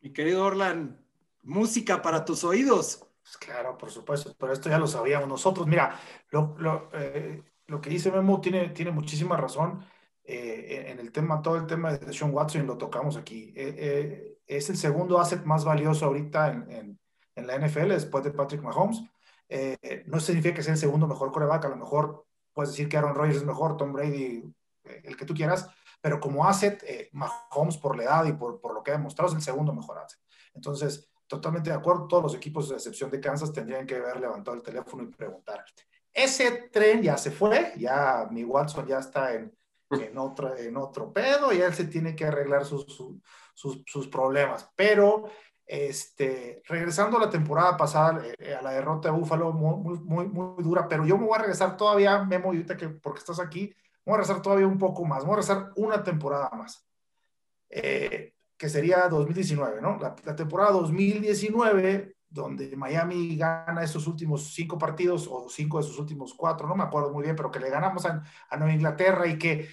Mi 0.00 0.12
querido 0.12 0.44
Orlan, 0.44 1.04
música 1.42 2.00
para 2.00 2.24
tus 2.24 2.44
oídos. 2.44 3.04
Pues 3.20 3.36
claro, 3.36 3.76
por 3.76 3.90
supuesto, 3.90 4.34
pero 4.38 4.52
esto 4.52 4.68
ya 4.68 4.78
lo 4.78 4.86
sabíamos 4.86 5.28
nosotros. 5.28 5.66
Mira, 5.66 5.98
lo, 6.30 6.54
lo, 6.58 6.88
eh, 6.92 7.42
que 7.82 7.90
dice 7.90 8.12
Memo 8.12 8.40
tiene, 8.40 8.68
tiene 8.68 8.92
muchísima 8.92 9.36
razón 9.36 9.84
eh, 10.22 10.86
en 10.88 11.00
el 11.00 11.10
tema, 11.10 11.42
todo 11.42 11.56
el 11.56 11.66
tema 11.66 11.92
de 11.92 12.12
Sean 12.12 12.32
Watson, 12.32 12.68
lo 12.68 12.78
tocamos 12.78 13.16
aquí. 13.16 13.52
Eh, 13.56 14.38
es 14.46 14.70
el 14.70 14.76
segundo 14.76 15.18
asset 15.18 15.44
más 15.44 15.64
valioso 15.64 16.06
ahorita 16.06 16.52
en, 16.52 16.98
en, 17.34 17.46
la 17.46 17.56
NFL 17.58 17.88
después 17.88 18.22
de 18.22 18.30
Patrick 18.30 18.62
Mahomes. 18.62 19.02
no 20.06 20.20
significa 20.20 20.54
que 20.54 20.62
sea 20.62 20.74
el 20.74 20.78
segundo 20.78 21.08
mejor 21.08 21.32
coreback, 21.32 21.64
a 21.64 21.68
lo 21.70 21.76
mejor 21.76 22.24
puedes 22.52 22.70
decir 22.70 22.88
que 22.88 22.96
Aaron 22.96 23.16
Rodgers 23.16 23.38
es 23.38 23.44
mejor, 23.44 23.76
Tom 23.76 23.92
Brady 23.92 24.44
el 25.04 25.16
que 25.16 25.24
tú 25.24 25.34
quieras, 25.34 25.68
pero 26.00 26.20
como 26.20 26.46
asset, 26.46 26.82
eh, 26.84 27.08
Mahomes 27.12 27.76
por 27.76 27.96
la 27.96 28.04
edad 28.04 28.24
y 28.26 28.32
por, 28.32 28.60
por, 28.60 28.74
lo 28.74 28.82
que 28.82 28.92
ha 28.92 28.96
demostrado 28.96 29.30
es 29.30 29.36
el 29.36 29.42
segundo 29.42 29.72
mejor 29.72 29.98
asset. 29.98 30.20
Entonces, 30.54 31.10
totalmente 31.26 31.70
de 31.70 31.76
acuerdo, 31.76 32.06
todos 32.08 32.22
los 32.22 32.34
equipos, 32.34 32.68
de 32.68 32.76
excepción 32.76 33.10
de 33.10 33.20
Kansas, 33.20 33.52
tendrían 33.52 33.86
que 33.86 33.96
haber 33.96 34.20
levantado 34.20 34.56
el 34.56 34.62
teléfono 34.62 35.02
y 35.02 35.06
preguntar. 35.06 35.64
Ese 36.12 36.68
tren 36.72 37.02
ya 37.02 37.16
se 37.16 37.30
fue, 37.30 37.74
ya 37.76 38.26
mi 38.30 38.44
Watson 38.44 38.86
ya 38.86 38.98
está 38.98 39.34
en, 39.34 39.54
en, 39.90 40.18
otro, 40.18 40.56
en 40.56 40.76
otro 40.76 41.12
pedo 41.12 41.52
y 41.52 41.60
él 41.60 41.74
se 41.74 41.84
tiene 41.84 42.16
que 42.16 42.26
arreglar 42.26 42.64
sus, 42.64 42.86
sus, 43.54 44.08
problemas. 44.08 44.70
Pero 44.74 45.30
este, 45.66 46.62
regresando 46.66 47.18
a 47.18 47.20
la 47.20 47.30
temporada 47.30 47.76
pasada, 47.76 48.22
eh, 48.38 48.54
a 48.54 48.62
la 48.62 48.72
derrota 48.72 49.10
de 49.10 49.18
Búfalo, 49.18 49.52
muy, 49.52 49.98
muy, 50.00 50.26
muy, 50.26 50.62
dura, 50.62 50.88
pero 50.88 51.04
yo 51.04 51.18
me 51.18 51.26
voy 51.26 51.36
a 51.36 51.42
regresar 51.42 51.76
todavía, 51.76 52.24
Memo, 52.24 52.46
ahorita 52.46 52.76
que 52.76 52.88
porque 52.88 53.20
estás 53.20 53.38
aquí, 53.38 53.72
Vamos 54.08 54.20
a 54.20 54.22
rezar 54.22 54.42
todavía 54.42 54.66
un 54.66 54.78
poco 54.78 55.04
más, 55.04 55.22
vamos 55.22 55.34
a 55.34 55.40
rezar 55.40 55.72
una 55.76 56.02
temporada 56.02 56.48
más, 56.56 56.82
eh, 57.68 58.32
que 58.56 58.70
sería 58.70 59.06
2019, 59.06 59.82
¿no? 59.82 59.98
La, 60.00 60.34
temporada 60.34 60.70
2019, 60.70 62.16
donde 62.26 62.74
Miami 62.74 63.36
gana 63.36 63.84
esos 63.84 64.06
últimos 64.06 64.54
cinco 64.54 64.78
partidos 64.78 65.28
o 65.30 65.50
cinco 65.50 65.76
de 65.76 65.84
sus 65.84 65.98
últimos 65.98 66.32
cuatro, 66.32 66.66
no 66.66 66.74
me 66.74 66.84
acuerdo 66.84 67.12
muy 67.12 67.22
bien, 67.22 67.36
pero 67.36 67.50
que 67.50 67.60
le 67.60 67.68
ganamos 67.68 68.06
a, 68.06 68.22
Nueva 68.56 68.72
Inglaterra 68.72 69.26
y 69.26 69.36
que 69.36 69.68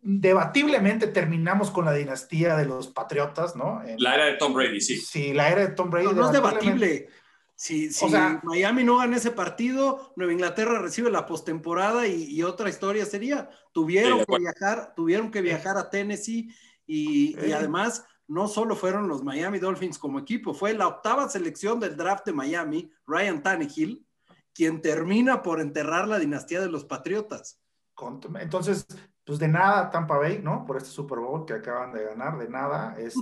debatiblemente 0.00 1.06
terminamos 1.06 1.70
con 1.70 1.84
la 1.84 1.92
dinastía 1.92 2.56
de 2.56 2.66
los 2.66 2.88
Patriotas, 2.88 3.54
¿no? 3.54 3.80
la 3.98 4.16
era 4.16 4.24
de 4.24 4.38
Tom 4.38 4.54
Brady, 4.54 4.80
sí. 4.80 4.96
Sí, 4.96 5.32
la 5.32 5.50
era 5.50 5.60
de 5.60 5.68
Tom 5.68 5.88
Brady. 5.88 6.12
no 6.16 6.26
es 6.26 6.32
debatible. 6.32 7.08
Si, 7.60 7.90
Miami 8.42 8.84
no 8.84 8.96
gana 8.96 9.18
ese 9.18 9.32
partido, 9.32 10.14
Nueva 10.16 10.32
Inglaterra 10.32 10.78
recibe 10.78 11.10
la 11.10 11.26
postemporada 11.26 12.06
y, 12.06 12.42
otra 12.42 12.70
historia 12.70 13.04
sería, 13.04 13.50
tuvieron 13.70 14.24
que 14.24 14.38
viajar, 14.38 14.94
tuvieron 14.96 15.30
que 15.30 15.42
viajar 15.42 15.76
a 15.76 15.90
Tennessee 15.90 16.50
y, 16.86 17.36
además 17.52 18.06
no 18.26 18.48
solo 18.48 18.76
fueron 18.76 19.08
los 19.08 19.22
Miami 19.22 19.58
Dolphins 19.58 19.98
como 19.98 20.18
equipo, 20.18 20.54
fue 20.54 20.72
la 20.72 20.88
octava 20.88 21.28
selección 21.28 21.78
del 21.80 21.98
draft 21.98 22.24
de 22.24 22.32
Miami, 22.32 22.90
Ryan 23.06 23.42
Tannehill, 23.42 24.06
quien 24.54 24.80
termina 24.80 25.42
por 25.42 25.60
enterrar 25.60 26.08
la 26.08 26.18
dinastía 26.18 26.62
de 26.62 26.70
los 26.70 26.86
Patriotas. 26.86 27.60
Entonces, 28.40 28.86
pues 29.22 29.38
de 29.38 29.48
nada 29.48 29.90
Tampa 29.90 30.16
Bay, 30.16 30.40
¿no? 30.42 30.64
Por 30.64 30.78
este 30.78 30.88
Super 30.88 31.18
Bowl 31.18 31.44
que 31.44 31.52
acaban 31.52 31.92
de 31.92 32.04
ganar, 32.04 32.38
de 32.38 32.48
nada, 32.48 32.96
es, 32.98 33.12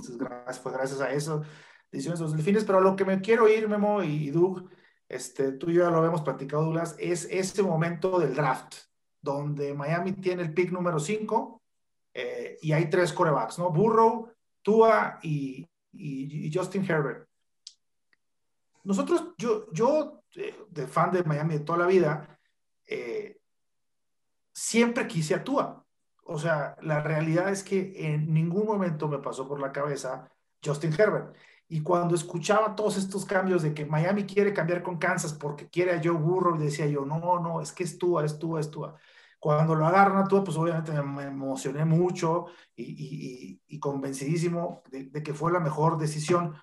fue 0.61 0.71
gracias 0.71 1.01
a 1.01 1.11
eso 1.11 1.43
decisiones 1.91 2.19
de 2.19 2.25
los 2.25 2.33
delfines, 2.35 2.65
pero 2.65 2.79
a 2.79 2.81
lo 2.81 2.95
que 2.95 3.05
me 3.05 3.21
quiero 3.21 3.47
ir, 3.47 3.67
Memo 3.67 4.03
y 4.03 4.29
Doug, 4.29 4.69
este, 5.07 5.53
tú 5.53 5.69
y 5.69 5.75
yo 5.75 5.83
ya 5.83 5.89
lo 5.89 5.97
habíamos 5.97 6.21
platicado, 6.21 6.63
Douglas, 6.63 6.95
es 6.99 7.27
este 7.31 7.63
momento 7.63 8.19
del 8.19 8.35
draft, 8.35 8.75
donde 9.21 9.73
Miami 9.73 10.13
tiene 10.13 10.43
el 10.43 10.53
pick 10.53 10.71
número 10.71 10.99
5 10.99 11.61
eh, 12.13 12.57
y 12.61 12.71
hay 12.71 12.89
tres 12.89 13.11
corebacks, 13.11 13.57
¿no? 13.59 13.71
Burrow, 13.71 14.31
Tua 14.61 15.19
y, 15.23 15.67
y, 15.93 16.51
Justin 16.53 16.85
Herbert. 16.89 17.27
Nosotros, 18.83 19.33
yo, 19.37 19.71
yo 19.71 20.23
eh, 20.35 20.55
de 20.69 20.87
fan 20.87 21.11
de 21.11 21.23
Miami 21.23 21.55
de 21.55 21.59
toda 21.61 21.79
la 21.79 21.87
vida, 21.87 22.39
eh, 22.85 23.39
siempre 24.53 25.07
quise 25.07 25.35
a 25.35 25.43
Tua. 25.43 25.85
O 26.23 26.37
sea, 26.37 26.75
la 26.81 27.01
realidad 27.01 27.49
es 27.49 27.63
que 27.63 27.93
en 27.95 28.31
ningún 28.33 28.67
momento 28.67 29.07
me 29.07 29.17
pasó 29.17 29.47
por 29.47 29.59
la 29.59 29.71
cabeza 29.71 30.29
Justin 30.63 30.93
Herbert. 30.93 31.35
Y 31.71 31.81
cuando 31.83 32.15
escuchaba 32.15 32.75
todos 32.75 32.97
estos 32.97 33.25
cambios 33.25 33.61
de 33.61 33.75
que 33.75 33.85
Miami 33.85 34.25
quiere 34.25 34.53
cambiar 34.53 34.81
con 34.81 34.97
Kansas 34.97 35.33
porque 35.33 35.69
quiere 35.69 35.91
a 35.91 36.01
Joe 36.03 36.17
Burrow, 36.17 36.57
decía 36.57 36.87
yo, 36.87 37.05
no, 37.05 37.39
no, 37.39 37.61
es 37.61 37.71
que 37.71 37.83
es 37.83 37.99
Tua, 37.99 38.25
es 38.25 38.39
Tua, 38.39 38.59
es 38.59 38.71
Tua. 38.71 38.95
Cuando 39.39 39.75
lo 39.75 39.85
agarran 39.85 40.17
a 40.17 40.27
Tua, 40.27 40.43
pues 40.43 40.57
obviamente 40.57 40.91
me 41.03 41.25
emocioné 41.25 41.85
mucho 41.85 42.47
y, 42.75 43.61
y, 43.67 43.79
convencidísimo 43.79 44.81
de, 44.89 45.21
que 45.21 45.33
fue 45.35 45.51
la 45.51 45.59
mejor 45.59 45.99
decisión. 45.99 46.55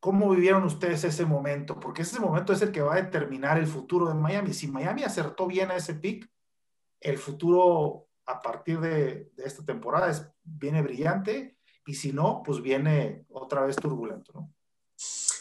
¿Cómo 0.00 0.30
vivieron 0.30 0.64
ustedes 0.64 1.04
ese 1.04 1.26
momento? 1.26 1.78
Porque 1.78 2.02
ese 2.02 2.18
momento 2.18 2.54
es 2.54 2.62
el 2.62 2.72
que 2.72 2.80
va 2.80 2.94
a 2.94 3.02
determinar 3.02 3.58
el 3.58 3.66
futuro 3.66 4.08
de 4.08 4.14
Miami. 4.14 4.54
Si 4.54 4.68
Miami 4.68 5.04
acertó 5.04 5.46
bien 5.46 5.70
a 5.70 5.76
ese 5.76 5.94
pick, 5.96 6.30
el 7.00 7.18
futuro 7.18 8.08
a 8.24 8.40
partir 8.40 8.80
de, 8.80 9.30
de 9.36 9.44
esta 9.44 9.64
temporada 9.66 10.10
es, 10.10 10.26
viene 10.42 10.80
brillante 10.80 11.55
y 11.86 11.94
si 11.94 12.12
no, 12.12 12.42
pues 12.44 12.60
viene 12.60 13.24
otra 13.30 13.64
vez 13.64 13.76
turbulento, 13.76 14.32
¿no? 14.34 14.52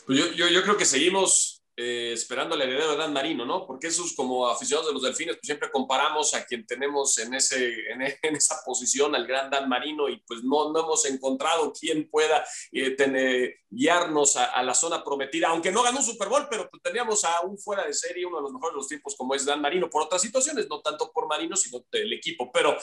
Pues 0.05 0.19
yo, 0.19 0.31
yo, 0.33 0.47
yo 0.47 0.61
creo 0.63 0.77
que 0.77 0.85
seguimos 0.85 1.54
eh, 1.77 2.11
esperando 2.13 2.55
el 2.55 2.61
heredero 2.61 2.91
de 2.91 2.97
Dan 2.97 3.13
Marino, 3.13 3.45
¿no? 3.45 3.65
Porque 3.67 3.87
esos 3.87 4.13
como 4.13 4.47
aficionados 4.47 4.87
de 4.87 4.93
los 4.93 5.01
delfines, 5.03 5.35
pues 5.35 5.45
siempre 5.45 5.69
comparamos 5.71 6.33
a 6.33 6.45
quien 6.45 6.65
tenemos 6.65 7.17
en, 7.17 7.33
ese, 7.33 7.73
en, 8.21 8.35
esa 8.35 8.61
posición, 8.65 9.15
al 9.15 9.27
gran 9.27 9.49
Dan 9.49 9.67
Marino, 9.67 10.07
y 10.09 10.17
pues 10.27 10.43
no, 10.43 10.71
no 10.71 10.79
hemos 10.79 11.05
encontrado 11.05 11.73
quien 11.73 12.09
pueda 12.09 12.45
eh, 12.71 13.55
guiarnos 13.69 14.35
a, 14.37 14.63
la 14.63 14.73
zona 14.73 15.03
prometida, 15.03 15.49
aunque 15.49 15.71
no 15.71 15.83
ganó 15.83 15.99
un 15.99 16.05
Super 16.05 16.29
Bowl, 16.29 16.47
pero 16.49 16.69
pues 16.69 16.81
teníamos 16.81 17.23
a 17.25 17.41
un 17.41 17.57
fuera 17.57 17.85
de 17.85 17.93
serie, 17.93 18.25
uno 18.25 18.37
de 18.37 18.43
los 18.43 18.53
mejores 18.53 18.73
de 18.73 18.77
los 18.77 18.87
tiempos 18.87 19.15
como 19.15 19.35
es 19.35 19.45
Dan 19.45 19.61
Marino, 19.61 19.89
por 19.89 20.03
otras 20.03 20.21
situaciones, 20.21 20.67
no 20.69 20.81
tanto 20.81 21.11
por 21.11 21.27
Marino, 21.27 21.55
sino 21.55 21.85
del 21.91 22.13
equipo, 22.13 22.51
pero 22.51 22.77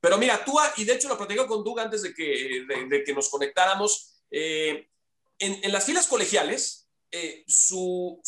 pero 0.00 0.16
mira, 0.16 0.42
tú, 0.44 0.58
y 0.76 0.84
de 0.84 0.94
hecho 0.94 1.08
lo 1.08 1.18
platicé 1.18 1.46
con 1.46 1.62
Doug 1.62 1.78
antes 1.78 2.02
de 2.02 2.14
que, 2.14 2.64
de, 2.88 3.04
que 3.04 3.14
nos 3.14 3.28
conectáramos, 3.28 4.24
eh, 4.30 4.88
en, 5.38 5.60
en, 5.62 5.72
las 5.72 5.84
filas 5.84 6.06
colegiales, 6.06 6.79
eh, 7.12 7.44
su, 7.48 8.22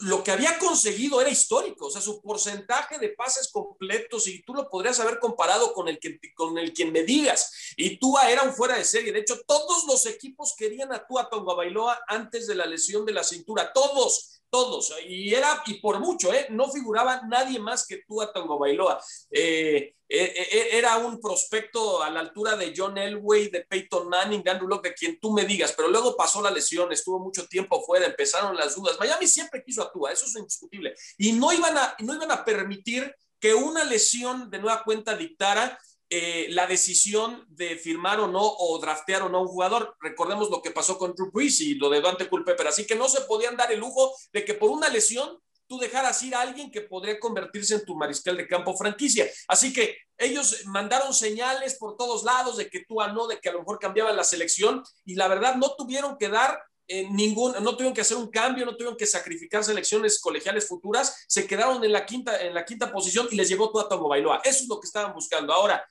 lo 0.00 0.22
que 0.24 0.30
había 0.30 0.58
conseguido 0.58 1.20
era 1.20 1.30
histórico, 1.30 1.86
o 1.86 1.90
sea, 1.90 2.00
su 2.00 2.22
porcentaje 2.22 2.98
de 2.98 3.10
pases 3.10 3.50
completos, 3.52 4.26
y 4.26 4.42
tú 4.42 4.54
lo 4.54 4.70
podrías 4.70 4.98
haber 5.00 5.18
comparado 5.18 5.74
con 5.74 5.88
el, 5.88 5.98
que, 5.98 6.18
con 6.34 6.56
el 6.56 6.72
quien 6.72 6.92
me 6.92 7.02
digas, 7.02 7.52
y 7.76 7.98
Tua 7.98 8.30
era 8.30 8.42
un 8.42 8.54
fuera 8.54 8.76
de 8.76 8.84
serie, 8.84 9.12
de 9.12 9.20
hecho, 9.20 9.40
todos 9.46 9.84
los 9.84 10.06
equipos 10.06 10.54
querían 10.56 10.92
a 10.92 11.06
Tua 11.06 11.28
Tonga 11.28 11.54
Bailoa 11.54 12.00
antes 12.08 12.46
de 12.46 12.54
la 12.54 12.66
lesión 12.66 13.04
de 13.04 13.12
la 13.12 13.24
cintura, 13.24 13.72
todos, 13.72 14.41
todos, 14.52 14.92
y 15.08 15.32
era, 15.32 15.62
y 15.64 15.80
por 15.80 15.98
mucho, 15.98 16.30
¿eh? 16.30 16.46
no 16.50 16.70
figuraba 16.70 17.22
nadie 17.26 17.58
más 17.58 17.86
que 17.86 18.02
tú 18.06 18.20
a 18.20 18.30
Tango 18.30 18.58
Bailoa. 18.58 19.02
Eh, 19.30 19.94
eh, 20.06 20.34
eh, 20.36 20.68
era 20.72 20.98
un 20.98 21.18
prospecto 21.18 22.02
a 22.02 22.10
la 22.10 22.20
altura 22.20 22.54
de 22.54 22.74
John 22.76 22.98
Elway, 22.98 23.48
de 23.48 23.64
Peyton 23.64 24.10
Manning, 24.10 24.42
de 24.42 24.50
Andrew 24.50 24.68
Locke, 24.68 24.90
de 24.90 24.94
quien 24.94 25.18
tú 25.18 25.32
me 25.32 25.46
digas, 25.46 25.72
pero 25.74 25.88
luego 25.88 26.14
pasó 26.14 26.42
la 26.42 26.50
lesión, 26.50 26.92
estuvo 26.92 27.18
mucho 27.18 27.46
tiempo 27.48 27.82
fuera, 27.82 28.04
empezaron 28.04 28.54
las 28.54 28.76
dudas. 28.76 28.98
Miami 29.00 29.26
siempre 29.26 29.64
quiso 29.64 29.82
a 29.82 29.90
Tua, 29.90 30.12
eso 30.12 30.26
es 30.26 30.36
indiscutible, 30.36 30.94
y 31.16 31.32
no 31.32 31.50
iban 31.50 31.78
a, 31.78 31.96
no 32.00 32.14
iban 32.14 32.30
a 32.30 32.44
permitir 32.44 33.10
que 33.40 33.54
una 33.54 33.84
lesión 33.84 34.50
de 34.50 34.58
nueva 34.58 34.84
cuenta 34.84 35.16
dictara 35.16 35.78
eh, 36.14 36.48
la 36.50 36.66
decisión 36.66 37.46
de 37.48 37.76
firmar 37.76 38.20
o 38.20 38.26
no 38.26 38.42
o 38.42 38.78
draftear 38.78 39.22
o 39.22 39.30
no 39.30 39.38
a 39.38 39.40
un 39.40 39.48
jugador. 39.48 39.96
Recordemos 39.98 40.50
lo 40.50 40.60
que 40.60 40.70
pasó 40.70 40.98
con 40.98 41.14
Drew 41.14 41.30
Brees 41.30 41.58
y 41.62 41.74
lo 41.76 41.88
de 41.88 42.02
Dante 42.02 42.28
Culpepper. 42.28 42.66
Así 42.66 42.86
que 42.86 42.94
no 42.94 43.08
se 43.08 43.22
podían 43.22 43.56
dar 43.56 43.72
el 43.72 43.80
lujo 43.80 44.14
de 44.30 44.44
que 44.44 44.52
por 44.52 44.68
una 44.68 44.90
lesión 44.90 45.38
tú 45.66 45.78
dejaras 45.78 46.22
ir 46.22 46.34
a 46.34 46.42
alguien 46.42 46.70
que 46.70 46.82
podría 46.82 47.18
convertirse 47.18 47.76
en 47.76 47.86
tu 47.86 47.96
mariscal 47.96 48.36
de 48.36 48.46
campo 48.46 48.76
franquicia. 48.76 49.26
Así 49.48 49.72
que 49.72 49.96
ellos 50.18 50.66
mandaron 50.66 51.14
señales 51.14 51.78
por 51.78 51.96
todos 51.96 52.24
lados 52.24 52.58
de 52.58 52.68
que 52.68 52.84
tú 52.86 53.00
a 53.00 53.10
no, 53.10 53.26
de 53.26 53.40
que 53.40 53.48
a 53.48 53.52
lo 53.52 53.60
mejor 53.60 53.78
cambiaban 53.78 54.14
la 54.14 54.24
selección 54.24 54.82
y 55.06 55.14
la 55.14 55.28
verdad 55.28 55.54
no 55.54 55.74
tuvieron 55.76 56.18
que 56.18 56.28
dar 56.28 56.62
eh, 56.88 57.08
ningún, 57.10 57.52
no 57.62 57.72
tuvieron 57.72 57.94
que 57.94 58.02
hacer 58.02 58.18
un 58.18 58.30
cambio, 58.30 58.66
no 58.66 58.72
tuvieron 58.76 58.98
que 58.98 59.06
sacrificar 59.06 59.64
selecciones 59.64 60.20
colegiales 60.20 60.68
futuras, 60.68 61.24
se 61.26 61.46
quedaron 61.46 61.82
en 61.82 61.92
la 61.92 62.04
quinta, 62.04 62.38
en 62.42 62.52
la 62.52 62.66
quinta 62.66 62.92
posición 62.92 63.28
y 63.30 63.36
les 63.36 63.48
llegó 63.48 63.70
todo 63.70 63.88
a 63.90 64.08
Bailoa. 64.08 64.42
Eso 64.44 64.64
es 64.64 64.68
lo 64.68 64.78
que 64.78 64.88
estaban 64.88 65.14
buscando. 65.14 65.54
Ahora, 65.54 65.82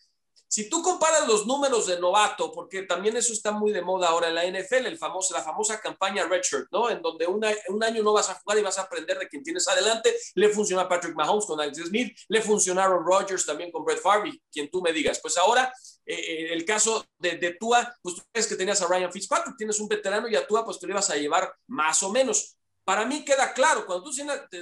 si 0.51 0.69
tú 0.69 0.81
comparas 0.81 1.25
los 1.29 1.47
números 1.47 1.87
de 1.87 1.97
novato, 1.97 2.51
porque 2.51 2.81
también 2.81 3.15
eso 3.15 3.31
está 3.31 3.53
muy 3.53 3.71
de 3.71 3.81
moda 3.81 4.09
ahora 4.09 4.27
en 4.27 4.35
la 4.35 4.43
NFL, 4.43 4.85
la 4.89 5.41
famosa 5.41 5.79
campaña 5.79 6.27
Redshirt, 6.27 6.67
¿no? 6.73 6.89
En 6.89 7.01
donde 7.01 7.25
un 7.25 7.83
año 7.85 8.03
no 8.03 8.11
vas 8.11 8.29
a 8.29 8.33
jugar 8.33 8.59
y 8.59 8.61
vas 8.61 8.77
a 8.77 8.81
aprender 8.81 9.17
de 9.17 9.29
quien 9.29 9.43
tienes 9.43 9.65
adelante. 9.69 10.13
Le 10.35 10.49
funciona 10.49 10.81
a 10.81 10.89
Patrick 10.89 11.15
Mahomes 11.15 11.45
con 11.45 11.61
Alex 11.61 11.77
Smith, 11.87 12.17
le 12.27 12.41
funcionaron 12.41 13.01
Rodgers 13.05 13.45
también 13.45 13.71
con 13.71 13.85
Brett 13.85 14.01
Favre, 14.01 14.41
quien 14.51 14.69
tú 14.69 14.81
me 14.81 14.91
digas. 14.91 15.21
Pues 15.21 15.37
ahora, 15.37 15.73
eh, 16.05 16.15
eh, 16.15 16.53
el 16.53 16.65
caso 16.65 17.05
de, 17.17 17.37
de 17.37 17.53
Tua, 17.53 17.95
pues 18.01 18.15
tú 18.15 18.21
crees 18.29 18.47
que 18.47 18.57
tenías 18.57 18.81
a 18.81 18.87
Ryan 18.87 19.09
Fitzpatrick, 19.09 19.55
tienes 19.55 19.79
un 19.79 19.87
veterano 19.87 20.27
y 20.27 20.35
a 20.35 20.45
Tua, 20.45 20.65
pues 20.65 20.79
te 20.79 20.85
lo 20.85 20.91
ibas 20.91 21.09
a 21.11 21.15
llevar 21.15 21.49
más 21.67 22.03
o 22.03 22.11
menos. 22.11 22.57
Para 22.83 23.05
mí 23.05 23.23
queda 23.23 23.53
claro, 23.53 23.85
cuando 23.85 24.03
tú 24.03 24.11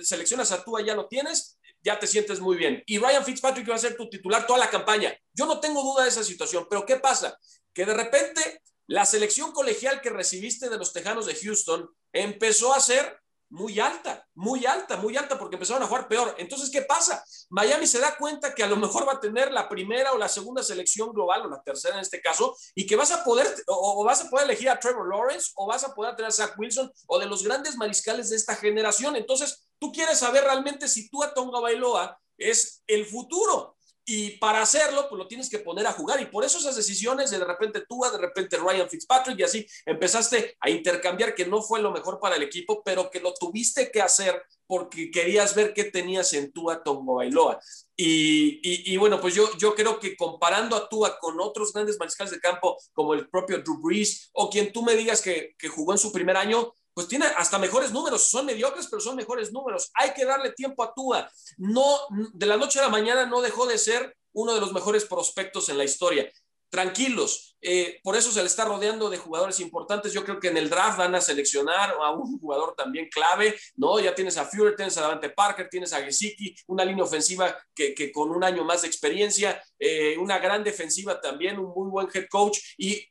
seleccionas 0.04 0.52
a 0.52 0.64
Tua 0.64 0.82
ya 0.82 0.94
lo 0.94 1.08
tienes, 1.08 1.58
ya 1.82 2.00
te 2.00 2.08
sientes 2.08 2.40
muy 2.40 2.58
bien. 2.58 2.84
Y 2.86 2.98
Ryan 2.98 3.24
Fitzpatrick 3.24 3.70
va 3.70 3.76
a 3.76 3.80
ser 3.80 3.96
tu 3.96 4.10
titular 4.10 4.46
toda 4.46 4.60
la 4.60 4.70
campaña. 4.70 5.16
Yo 5.34 5.46
no 5.46 5.60
tengo 5.60 5.82
duda 5.82 6.04
de 6.04 6.10
esa 6.10 6.24
situación, 6.24 6.68
pero 6.70 6.86
¿qué 6.86 6.98
pasa? 6.98 7.38
Que 7.74 7.86
de 7.86 7.94
repente 7.94 8.62
la 8.88 9.06
selección 9.06 9.52
colegial 9.52 10.02
que 10.02 10.10
recibiste 10.10 10.70
de 10.70 10.78
los 10.78 10.94
Tejanos 10.94 11.26
de 11.26 11.36
Houston 11.36 11.90
empezó 12.12 12.74
a 12.74 12.80
ser 12.80 13.20
muy 13.50 13.80
alta, 13.80 14.28
muy 14.36 14.66
alta, 14.66 14.98
muy 14.98 15.18
alta, 15.18 15.38
porque 15.40 15.56
empezaron 15.56 15.82
a 15.82 15.88
jugar 15.88 16.08
peor. 16.08 16.36
Entonces, 16.38 16.70
¿qué 16.70 16.84
pasa? 16.84 17.24
Miami 17.50 17.88
se 17.88 18.00
da 18.00 18.16
cuenta 18.18 18.54
que 18.54 18.64
a 18.64 18.68
lo 18.68 18.76
mejor 18.76 19.08
va 19.08 19.14
a 19.14 19.20
tener 19.20 19.52
la 19.52 19.68
primera 19.68 20.14
o 20.14 20.18
la 20.18 20.30
segunda 20.30 20.62
selección 20.62 21.12
global, 21.12 21.46
o 21.46 21.50
la 21.50 21.62
tercera 21.62 21.96
en 21.96 22.02
este 22.02 22.22
caso, 22.22 22.56
y 22.76 22.86
que 22.86 22.96
vas 22.96 23.12
a 23.12 23.24
poder, 23.24 23.48
o, 23.68 24.04
vas 24.04 24.22
a 24.22 24.30
poder 24.30 24.46
elegir 24.46 24.70
a 24.70 24.80
Trevor 24.80 25.10
Lawrence, 25.10 25.52
o 25.56 25.68
vas 25.68 25.84
a 25.84 25.94
poder 25.96 26.16
tener 26.16 26.30
a 26.30 26.32
Zach 26.32 26.54
Wilson, 26.58 26.92
o 27.08 27.20
de 27.20 27.26
los 27.26 27.44
grandes 27.44 27.76
mariscales 27.76 28.30
de 28.30 28.36
esta 28.36 28.56
generación. 28.56 29.16
Entonces, 29.16 29.68
tú 29.80 29.92
quieres 29.92 30.20
saber 30.20 30.44
realmente 30.44 30.88
si 30.88 31.10
tú 31.10 31.24
a 31.24 31.34
Tonga 31.34 31.60
Bailoa 31.60 32.20
es 32.38 32.84
el 32.88 33.06
futuro. 33.06 33.76
Y 34.06 34.38
para 34.38 34.62
hacerlo, 34.62 35.08
pues 35.08 35.20
lo 35.20 35.28
tienes 35.28 35.50
que 35.50 35.60
poner 35.60 35.86
a 35.86 35.94
jugar. 35.94 36.20
Y 36.22 36.26
por 36.26 36.44
eso 36.44 36.58
esas 36.58 36.76
decisiones 36.76 37.30
de 37.30 37.40
repente 37.44 37.84
tú, 37.88 38.02
de 38.12 38.18
repente 38.18 38.58
Ryan 38.58 38.90
Fitzpatrick, 38.90 39.40
y 39.40 39.44
así 39.44 39.68
empezaste 39.86 40.58
a 40.60 40.70
intercambiar 40.70 41.36
que 41.36 41.46
no 41.46 41.62
fue 41.62 41.82
lo 41.82 41.92
mejor 41.92 42.20
para 42.20 42.36
el 42.36 42.44
equipo, 42.44 42.82
pero 42.84 43.10
que 43.12 43.20
lo 43.20 43.34
tuviste 43.34 43.92
que 43.92 44.02
hacer 44.02 44.44
porque 44.70 45.10
querías 45.10 45.56
ver 45.56 45.74
qué 45.74 45.86
tenías 45.86 46.32
en 46.34 46.52
Tua 46.52 46.84
Tongo 46.84 47.16
Bailoa. 47.16 47.60
Y, 47.96 48.62
y, 48.64 48.98
bueno, 48.98 49.20
pues 49.20 49.34
yo, 49.34 49.50
yo 49.58 49.74
creo 49.74 50.00
que 50.00 50.16
comparando 50.16 50.76
a 50.76 50.88
Tua 50.88 51.18
con 51.20 51.42
otros 51.42 51.74
grandes 51.74 51.98
mariscales 52.00 52.32
de 52.32 52.40
campo, 52.40 52.78
como 52.94 53.14
el 53.14 53.28
propio 53.30 53.58
Drew 53.58 53.82
Brees, 53.82 54.30
o 54.34 54.50
quien 54.50 54.72
tú 54.72 54.84
me 54.84 54.96
digas 54.96 55.22
que, 55.22 55.56
que 55.58 55.68
jugó 55.70 55.94
en 55.94 55.98
su 55.98 56.12
primer 56.12 56.38
año, 56.38 56.72
pues 57.00 57.08
tiene 57.08 57.28
hasta 57.38 57.58
mejores 57.58 57.94
números. 57.94 58.30
Son 58.30 58.46
mediocres, 58.46 58.88
pero 58.88 59.00
son 59.00 59.16
mejores 59.16 59.54
números. 59.54 59.90
Hay 59.94 60.12
que 60.12 60.26
darle 60.26 60.52
tiempo 60.52 60.84
a 60.84 60.94
Tua. 60.94 61.32
No, 61.56 61.98
de 62.34 62.46
la 62.46 62.58
noche 62.58 62.78
a 62.80 62.82
la 62.82 62.90
mañana 62.90 63.26
no 63.26 63.40
dejó 63.40 63.66
de 63.66 63.78
ser 63.78 64.18
uno 64.34 64.54
de 64.54 64.60
los 64.60 64.74
mejores 64.74 65.06
prospectos 65.06 65.70
en 65.70 65.78
la 65.78 65.86
historia. 65.86 66.30
Tranquilos, 66.70 67.56
eh, 67.62 68.02
por 68.04 68.18
eso 68.18 68.34
se 68.34 68.42
le 68.42 68.48
está 68.48 68.66
rodeando 68.66 69.10
de 69.10 69.18
jugadores 69.18 69.62
importantes. 69.62 70.12
Yo 70.12 70.26
creo 70.26 70.42
que 70.42 70.50
en 70.50 70.58
el 70.58 70.70
draft 70.70 70.98
van 70.98 71.16
a 71.16 71.22
seleccionar 71.22 71.96
a 72.02 72.12
un 72.12 72.38
jugador 72.38 72.76
también 72.76 73.08
clave, 73.08 73.58
¿no? 73.78 73.98
Ya 74.02 74.14
tienes 74.14 74.36
a 74.36 74.44
Führer, 74.44 74.76
tienes 74.76 74.98
a 74.98 75.02
Davante 75.04 75.30
Parker, 75.30 75.70
tienes 75.70 75.94
a 75.94 76.02
Gesicki, 76.02 76.54
una 76.68 76.84
línea 76.84 77.06
ofensiva 77.06 77.58
que, 77.74 77.94
que, 77.94 78.12
con 78.12 78.30
un 78.30 78.44
año 78.44 78.66
más 78.66 78.82
de 78.82 78.90
experiencia, 78.90 79.64
eh, 79.80 80.18
una 80.18 80.38
gran 80.38 80.66
defensiva 80.66 81.22
también, 81.22 81.60
un 81.60 81.74
muy 81.74 81.90
buen 81.90 82.10
head 82.14 82.28
coach 82.30 82.60
y 82.78 83.08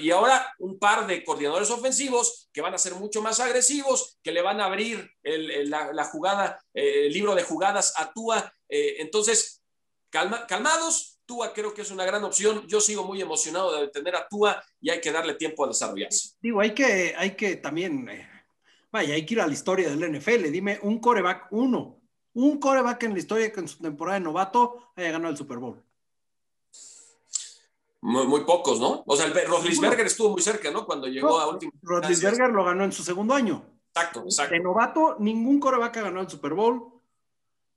y 0.00 0.10
ahora 0.10 0.54
un 0.58 0.78
par 0.78 1.06
de 1.06 1.24
coordinadores 1.24 1.70
ofensivos 1.70 2.48
que 2.52 2.60
van 2.60 2.74
a 2.74 2.78
ser 2.78 2.94
mucho 2.94 3.22
más 3.22 3.40
agresivos, 3.40 4.18
que 4.22 4.32
le 4.32 4.42
van 4.42 4.60
a 4.60 4.66
abrir 4.66 5.10
la, 5.22 6.04
jugada, 6.04 6.60
eh, 6.74 7.06
el 7.06 7.12
libro 7.12 7.34
de 7.34 7.42
jugadas 7.42 7.94
a 7.96 8.12
Tua. 8.12 8.52
Eh, 8.68 8.96
entonces, 8.98 9.62
calma, 10.10 10.46
calmados, 10.46 11.20
Tua 11.26 11.52
creo 11.52 11.74
que 11.74 11.82
es 11.82 11.90
una 11.90 12.04
gran 12.04 12.24
opción. 12.24 12.66
Yo 12.68 12.80
sigo 12.80 13.04
muy 13.04 13.20
emocionado 13.20 13.80
de 13.80 13.88
tener 13.88 14.14
a 14.16 14.28
Tua 14.28 14.62
y 14.80 14.90
hay 14.90 15.00
que 15.00 15.12
darle 15.12 15.34
tiempo 15.34 15.64
a 15.64 15.68
desarrollarse. 15.68 16.30
Digo, 16.40 16.60
hay 16.60 16.72
que, 16.72 17.14
hay 17.16 17.32
que 17.32 17.56
también, 17.56 18.08
eh, 18.08 18.28
vaya, 18.92 19.14
hay 19.14 19.26
que 19.26 19.34
ir 19.34 19.40
a 19.40 19.46
la 19.46 19.52
historia 19.52 19.90
del 19.90 20.20
NFL. 20.20 20.50
Dime, 20.50 20.78
un 20.82 21.00
coreback 21.00 21.48
uno, 21.50 22.00
un 22.34 22.58
coreback 22.58 23.02
en 23.04 23.12
la 23.14 23.18
historia 23.18 23.52
que 23.52 23.60
en 23.60 23.68
su 23.68 23.78
temporada 23.78 24.18
de 24.18 24.24
novato 24.24 24.92
haya 24.94 25.10
ganado 25.10 25.32
el 25.32 25.36
Super 25.36 25.58
Bowl. 25.58 25.82
Muy, 28.00 28.44
pocos, 28.44 28.78
¿no? 28.78 29.02
O 29.06 29.16
sea, 29.16 29.26
el 29.26 29.48
Rodlisberger 29.48 30.06
estuvo 30.06 30.30
muy 30.30 30.42
cerca, 30.42 30.70
¿no? 30.70 30.86
Cuando 30.86 31.08
llegó 31.08 31.38
a 31.40 31.48
último. 31.48 31.72
Rodlisberger 31.82 32.50
lo 32.50 32.64
ganó 32.64 32.84
en 32.84 32.92
su 32.92 33.02
segundo 33.02 33.34
año. 33.34 33.64
Exacto, 33.94 34.22
exacto. 34.22 34.54
De 34.54 34.60
novato, 34.60 35.16
ningún 35.18 35.58
coreback 35.58 35.96
ganó 35.96 36.20
el 36.20 36.28
Super 36.28 36.54
Bowl. 36.54 36.92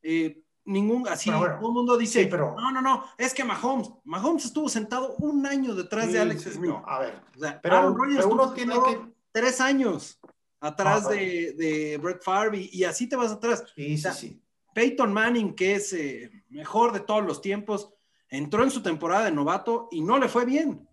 Eh, 0.04 0.44
ningún, 0.66 1.08
así, 1.08 1.32
todo 1.32 1.46
el 1.46 1.60
mundo 1.60 1.98
dice, 1.98 2.28
pero, 2.28 2.56
no, 2.56 2.72
no, 2.72 2.82
no, 2.82 3.06
es 3.18 3.34
que 3.34 3.44
Mahomes, 3.44 3.90
Mahomes 4.04 4.46
estuvo 4.46 4.70
sentado 4.70 5.16
un 5.18 5.46
año 5.46 5.74
detrás 5.74 6.12
de 6.12 6.20
Alex 6.20 6.44
Smith. 6.54 6.76
a 6.86 7.00
ver, 7.00 7.22
pero, 7.62 7.92
uno 7.92 8.54
tiene 8.54 8.76
que... 8.76 9.12
Tres 9.34 9.62
años 9.62 10.20
atrás 10.60 11.08
de, 11.08 11.54
de, 11.54 11.98
Brett 11.98 12.22
Favre 12.22 12.70
y, 12.70 12.84
así 12.84 13.08
te 13.08 13.16
vas 13.16 13.32
atrás. 13.32 13.64
Sí, 13.76 13.98
sí, 13.98 14.10
sí. 14.14 14.42
Peyton 14.74 15.12
Manning, 15.12 15.56
que 15.56 15.76
es 15.76 15.94
eh, 15.94 16.30
mejor 16.50 16.92
de 16.92 17.00
todos 17.00 17.24
los 17.24 17.42
tiempos, 17.42 17.94
entró 18.32 18.64
en 18.64 18.72
su 18.72 18.82
temporada 18.82 19.26
de 19.26 19.32
novato 19.32 19.90
y 19.92 20.02
no 20.02 20.18
le 20.18 20.28
fue 20.28 20.46
bien. 20.46 20.88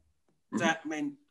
O 0.52 0.58
sea, 0.58 0.82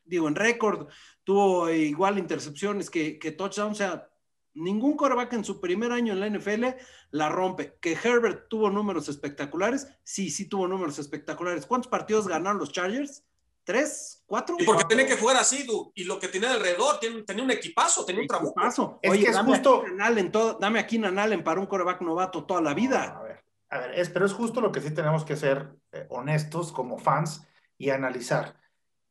digo, 0.06 0.28
en 0.28 0.36
récord 0.36 0.88
tuvo 1.24 1.70
igual 1.70 2.18
intercepciones 2.18 2.90
que, 2.90 3.20
que 3.20 3.32
touchdown. 3.32 3.74
O 3.74 3.76
sea, 3.76 4.10
ningún 4.54 4.96
coreback 4.96 5.34
en 5.34 5.44
su 5.44 5.60
primer 5.60 5.92
año 5.92 6.14
en 6.14 6.20
la 6.20 6.30
NFL 6.30 6.66
la 7.12 7.30
rompe. 7.30 7.78
Que 7.82 7.92
Herbert 7.92 8.48
tuvo 8.50 8.70
números 8.70 9.10
espectaculares, 9.10 9.88
sí, 10.04 10.32
sí 10.32 10.48
tuvo 10.48 10.68
números 10.68 10.98
espectaculares. 10.98 11.66
¿Cuántos 11.66 11.92
partidos 11.92 12.28
ganaron 12.28 12.60
los 12.60 12.72
Chargers? 12.72 13.24
¿Tres? 13.66 14.24
¿Cuatro? 14.26 14.56
Y 14.58 14.64
porque 14.64 14.86
tenía 14.86 15.06
que 15.06 15.18
jugar 15.18 15.36
así, 15.36 15.68
y 15.94 16.06
lo 16.06 16.20
que 16.20 16.30
tenía 16.30 16.54
alrededor, 16.54 17.02
tenía, 17.02 17.44
un 17.44 17.52
equipazo, 17.52 18.06
tenía 18.06 18.22
un 18.22 18.28
trabajo. 18.28 18.98
Es 19.02 19.12
Oye, 19.12 19.24
que 19.24 19.28
es 19.28 19.36
dame, 19.36 19.50
justo... 19.50 19.84
aquí 19.84 20.32
dame 20.62 20.80
aquí 20.80 20.98
Nanalen 20.98 21.44
para 21.44 21.60
un 21.60 21.66
coreback 21.66 22.00
novato 22.02 22.46
toda 22.46 22.62
la 22.62 22.74
vida. 22.74 23.18
A 23.20 23.24
ver. 23.24 23.47
A 23.70 23.80
ver, 23.80 24.00
es, 24.00 24.10
pero 24.10 24.26
es 24.26 24.34
justo 24.34 24.62
lo 24.62 24.72
que 24.72 24.82
sí 24.82 24.94
tenemos 24.94 25.26
que 25.26 25.36
ser 25.36 25.76
eh, 25.92 26.06
honestos 26.10 26.72
como 26.72 26.98
fans 26.98 27.48
y 27.78 27.90
analizar. 27.90 28.56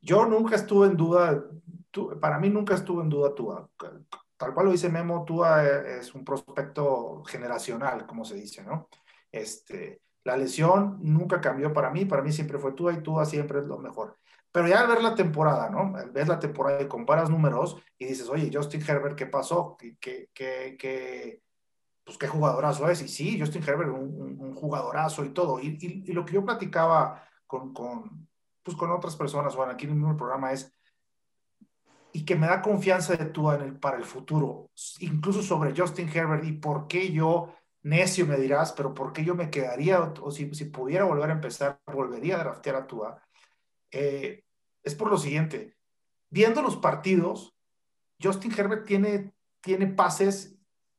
Yo 0.00 0.26
nunca 0.26 0.56
estuve 0.56 0.86
en 0.86 0.96
duda, 0.96 1.44
para 2.20 2.38
mí 2.38 2.48
nunca 2.48 2.74
estuve 2.74 3.02
en 3.02 3.08
duda 3.08 3.34
Tua. 3.34 3.68
Tal 4.36 4.54
cual 4.54 4.66
lo 4.66 4.72
dice 4.72 4.88
Memo, 4.88 5.24
Tua 5.24 5.64
eh, 5.64 5.98
es 6.00 6.14
un 6.14 6.24
prospecto 6.24 7.22
generacional, 7.26 8.06
como 8.06 8.24
se 8.24 8.34
dice, 8.36 8.62
¿no? 8.62 8.88
Este, 9.32 10.00
la 10.24 10.36
lesión 10.36 10.98
nunca 11.02 11.40
cambió 11.40 11.72
para 11.72 11.90
mí, 11.90 12.04
para 12.04 12.22
mí 12.22 12.32
siempre 12.32 12.58
fue 12.58 12.72
Tua 12.72 12.92
y 12.92 13.02
Tua 13.02 13.24
siempre 13.24 13.60
es 13.60 13.66
lo 13.66 13.78
mejor. 13.78 14.16
Pero 14.52 14.68
ya 14.68 14.80
al 14.80 14.88
ver 14.88 15.02
la 15.02 15.14
temporada, 15.14 15.68
¿no? 15.68 15.92
Ves 16.12 16.28
la 16.28 16.38
temporada 16.38 16.80
y 16.80 16.88
comparas 16.88 17.28
números 17.28 17.76
y 17.98 18.06
dices, 18.06 18.28
oye, 18.28 18.50
Justin 18.52 18.82
Herbert, 18.86 19.16
¿qué 19.16 19.26
pasó? 19.26 19.76
¿Qué, 19.78 19.96
qué, 20.00 20.28
qué, 20.32 21.42
pues 22.06 22.16
qué 22.18 22.28
jugadorazo 22.28 22.88
es. 22.88 23.02
Y 23.02 23.08
sí, 23.08 23.38
Justin 23.38 23.64
Herbert, 23.64 23.90
un, 23.90 24.38
un, 24.40 24.54
jugadorazo 24.54 25.24
y 25.24 25.30
todo. 25.30 25.60
Y, 25.60 25.76
y, 26.06 26.12
lo 26.12 26.24
que 26.24 26.34
yo 26.34 26.44
platicaba 26.44 27.24
con, 27.48 27.74
con, 27.74 28.28
pues 28.62 28.76
con 28.76 28.92
otras 28.92 29.16
personas, 29.16 29.56
bueno, 29.56 29.72
aquí 29.72 29.86
en 29.86 29.90
el 29.90 29.96
mismo 29.96 30.16
programa 30.16 30.52
es, 30.52 30.72
y 32.12 32.24
que 32.24 32.36
me 32.36 32.46
da 32.46 32.62
confianza 32.62 33.16
de 33.16 33.26
tú 33.26 33.50
en 33.50 33.60
el, 33.60 33.78
para 33.78 33.96
el 33.98 34.04
futuro, 34.04 34.70
incluso 35.00 35.42
sobre 35.42 35.74
Justin 35.76 36.08
Herbert 36.08 36.44
y 36.44 36.52
por 36.52 36.86
qué 36.86 37.12
yo, 37.12 37.52
necio 37.82 38.24
me 38.24 38.36
dirás, 38.36 38.72
pero 38.72 38.94
por 38.94 39.12
qué 39.12 39.24
yo 39.24 39.34
me 39.34 39.50
quedaría, 39.50 40.00
o, 40.00 40.30
si, 40.30 40.54
si, 40.54 40.66
pudiera 40.66 41.04
volver 41.04 41.30
a 41.30 41.34
empezar, 41.34 41.80
volvería 41.92 42.36
a 42.36 42.38
draftear 42.38 42.76
a 42.76 42.86
Tua, 42.86 43.22
eh, 43.90 44.44
es 44.82 44.94
por 44.94 45.10
lo 45.10 45.18
siguiente, 45.18 45.76
viendo 46.30 46.62
los 46.62 46.76
partidos, 46.76 47.54
Justin 48.22 48.52
Herbert 48.56 48.86
tiene, 48.86 49.34
tiene 49.60 49.88
pases 49.88 50.55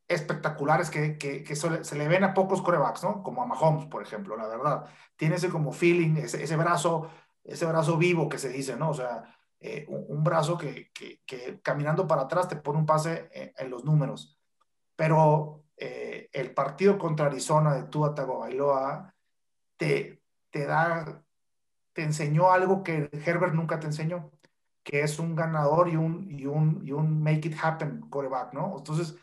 espectaculares 0.08 0.90
que, 0.90 1.18
que, 1.18 1.56
se 1.56 1.98
le 1.98 2.08
ven 2.08 2.24
a 2.24 2.34
pocos 2.34 2.62
corebacks, 2.62 3.04
¿no? 3.04 3.24
Como 3.24 3.42
a 3.42 3.46
Mahomes, 3.46 3.86
por 3.88 4.02
ejemplo, 4.02 4.38
la 4.38 4.48
verdad. 4.48 4.86
Tiene 5.16 5.36
ese 5.36 5.50
como 5.50 5.72
feeling, 5.72 6.16
ese, 6.18 6.44
ese 6.44 6.56
brazo, 6.56 7.10
ese 7.44 7.66
brazo 7.66 7.98
vivo 7.98 8.30
que 8.30 8.38
se 8.38 8.50
dice, 8.50 8.76
¿no? 8.78 8.92
O 8.92 8.94
sea, 8.94 9.24
eh, 9.60 9.86
un, 9.90 10.24
brazo 10.24 10.58
que, 10.58 10.92
que, 10.94 11.60
caminando 11.62 12.08
para 12.08 12.24
atrás 12.24 12.48
te 12.48 12.56
pone 12.56 12.80
un 12.80 12.86
pase 12.86 13.30
en, 13.34 13.70
los 13.70 13.84
números. 13.84 14.40
Pero 14.96 15.66
eh, 15.76 16.30
el 16.32 16.54
partido 16.54 16.98
contra 16.98 17.26
Arizona 17.26 17.74
de 17.74 17.84
Tua 17.84 18.16
Tagovailoa 18.16 19.14
te, 19.78 20.22
te 20.50 20.66
da 20.66 21.24
te 21.98 22.04
enseñó 22.04 22.52
algo 22.52 22.84
que 22.84 23.10
Herbert 23.12 23.56
nunca 23.56 23.80
te 23.80 23.88
enseñó, 23.88 24.30
que 24.84 25.02
es 25.02 25.18
un 25.18 25.34
ganador 25.34 25.90
y 25.90 25.96
un, 25.96 26.30
y 26.30 26.46
un, 26.46 26.80
y 26.84 26.92
un 26.92 27.24
make 27.24 27.48
it 27.48 27.56
happen 27.60 28.02
quarterback, 28.02 28.54
¿no? 28.54 28.76
Entonces, 28.78 29.16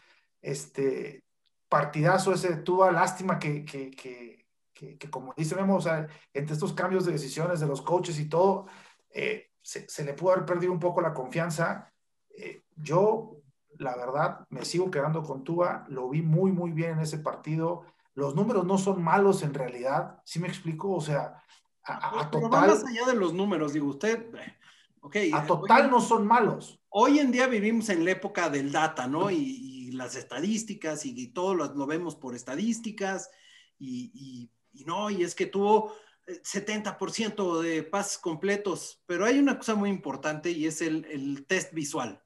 este 0.44 1.24
partidazo 1.68 2.32
ese 2.32 2.56
tuvo 2.56 2.88
lástima 2.90 3.38
que, 3.38 3.64
que, 3.64 3.90
que, 3.90 4.46
que, 4.74 5.10
como 5.10 5.34
dice 5.36 5.56
Memo, 5.56 5.76
o 5.76 5.80
sea, 5.80 6.06
entre 6.32 6.54
estos 6.54 6.72
cambios 6.72 7.06
de 7.06 7.12
decisiones 7.12 7.60
de 7.60 7.66
los 7.66 7.80
coaches 7.82 8.18
y 8.20 8.28
todo, 8.28 8.66
eh, 9.10 9.50
se, 9.62 9.88
se, 9.88 10.04
le 10.04 10.12
pudo 10.12 10.32
haber 10.32 10.44
perdido 10.44 10.72
un 10.72 10.78
poco 10.78 11.00
la 11.00 11.14
confianza. 11.14 11.90
Eh, 12.36 12.62
yo, 12.76 13.38
la 13.78 13.96
verdad, 13.96 14.46
me 14.50 14.64
sigo 14.64 14.90
quedando 14.90 15.22
con 15.22 15.42
Tua, 15.42 15.84
lo 15.88 16.10
vi 16.10 16.22
muy, 16.22 16.52
muy 16.52 16.72
bien 16.72 16.92
en 16.92 17.00
ese 17.00 17.18
partido. 17.18 17.84
Los 18.14 18.34
números 18.34 18.66
no 18.66 18.78
son 18.78 19.02
malos 19.02 19.42
en 19.42 19.54
realidad, 19.54 20.20
¿sí 20.24 20.38
me 20.38 20.48
explico? 20.48 20.92
O 20.92 21.00
sea, 21.00 21.42
a, 21.82 22.20
a 22.20 22.30
total... 22.30 22.68
más 22.68 22.84
allá 22.84 23.06
de 23.06 23.14
los 23.14 23.32
números, 23.32 23.72
digo, 23.72 23.88
usted... 23.88 24.28
Okay, 25.00 25.30
a 25.34 25.44
total 25.44 25.90
no 25.90 26.00
son 26.00 26.26
malos. 26.26 26.80
Hoy 26.88 27.18
en 27.18 27.30
día 27.30 27.46
vivimos 27.46 27.90
en 27.90 28.06
la 28.06 28.12
época 28.12 28.48
del 28.48 28.72
data, 28.72 29.06
¿no? 29.06 29.30
Y 29.30 29.73
las 29.94 30.16
estadísticas 30.16 31.04
y, 31.06 31.14
y 31.18 31.28
todo 31.28 31.54
lo, 31.54 31.86
vemos 31.86 32.16
por 32.16 32.34
estadísticas 32.34 33.30
y, 33.78 34.50
no, 34.86 35.10
y 35.10 35.22
es 35.22 35.34
que 35.34 35.46
tuvo 35.46 35.94
70% 36.26 37.60
de 37.60 37.82
pases 37.82 38.18
completos, 38.18 39.02
pero 39.06 39.24
hay 39.24 39.38
una 39.38 39.58
cosa 39.58 39.74
muy 39.74 39.90
importante 39.90 40.50
y 40.50 40.66
es 40.66 40.80
el, 40.82 41.44
test 41.46 41.72
visual, 41.72 42.22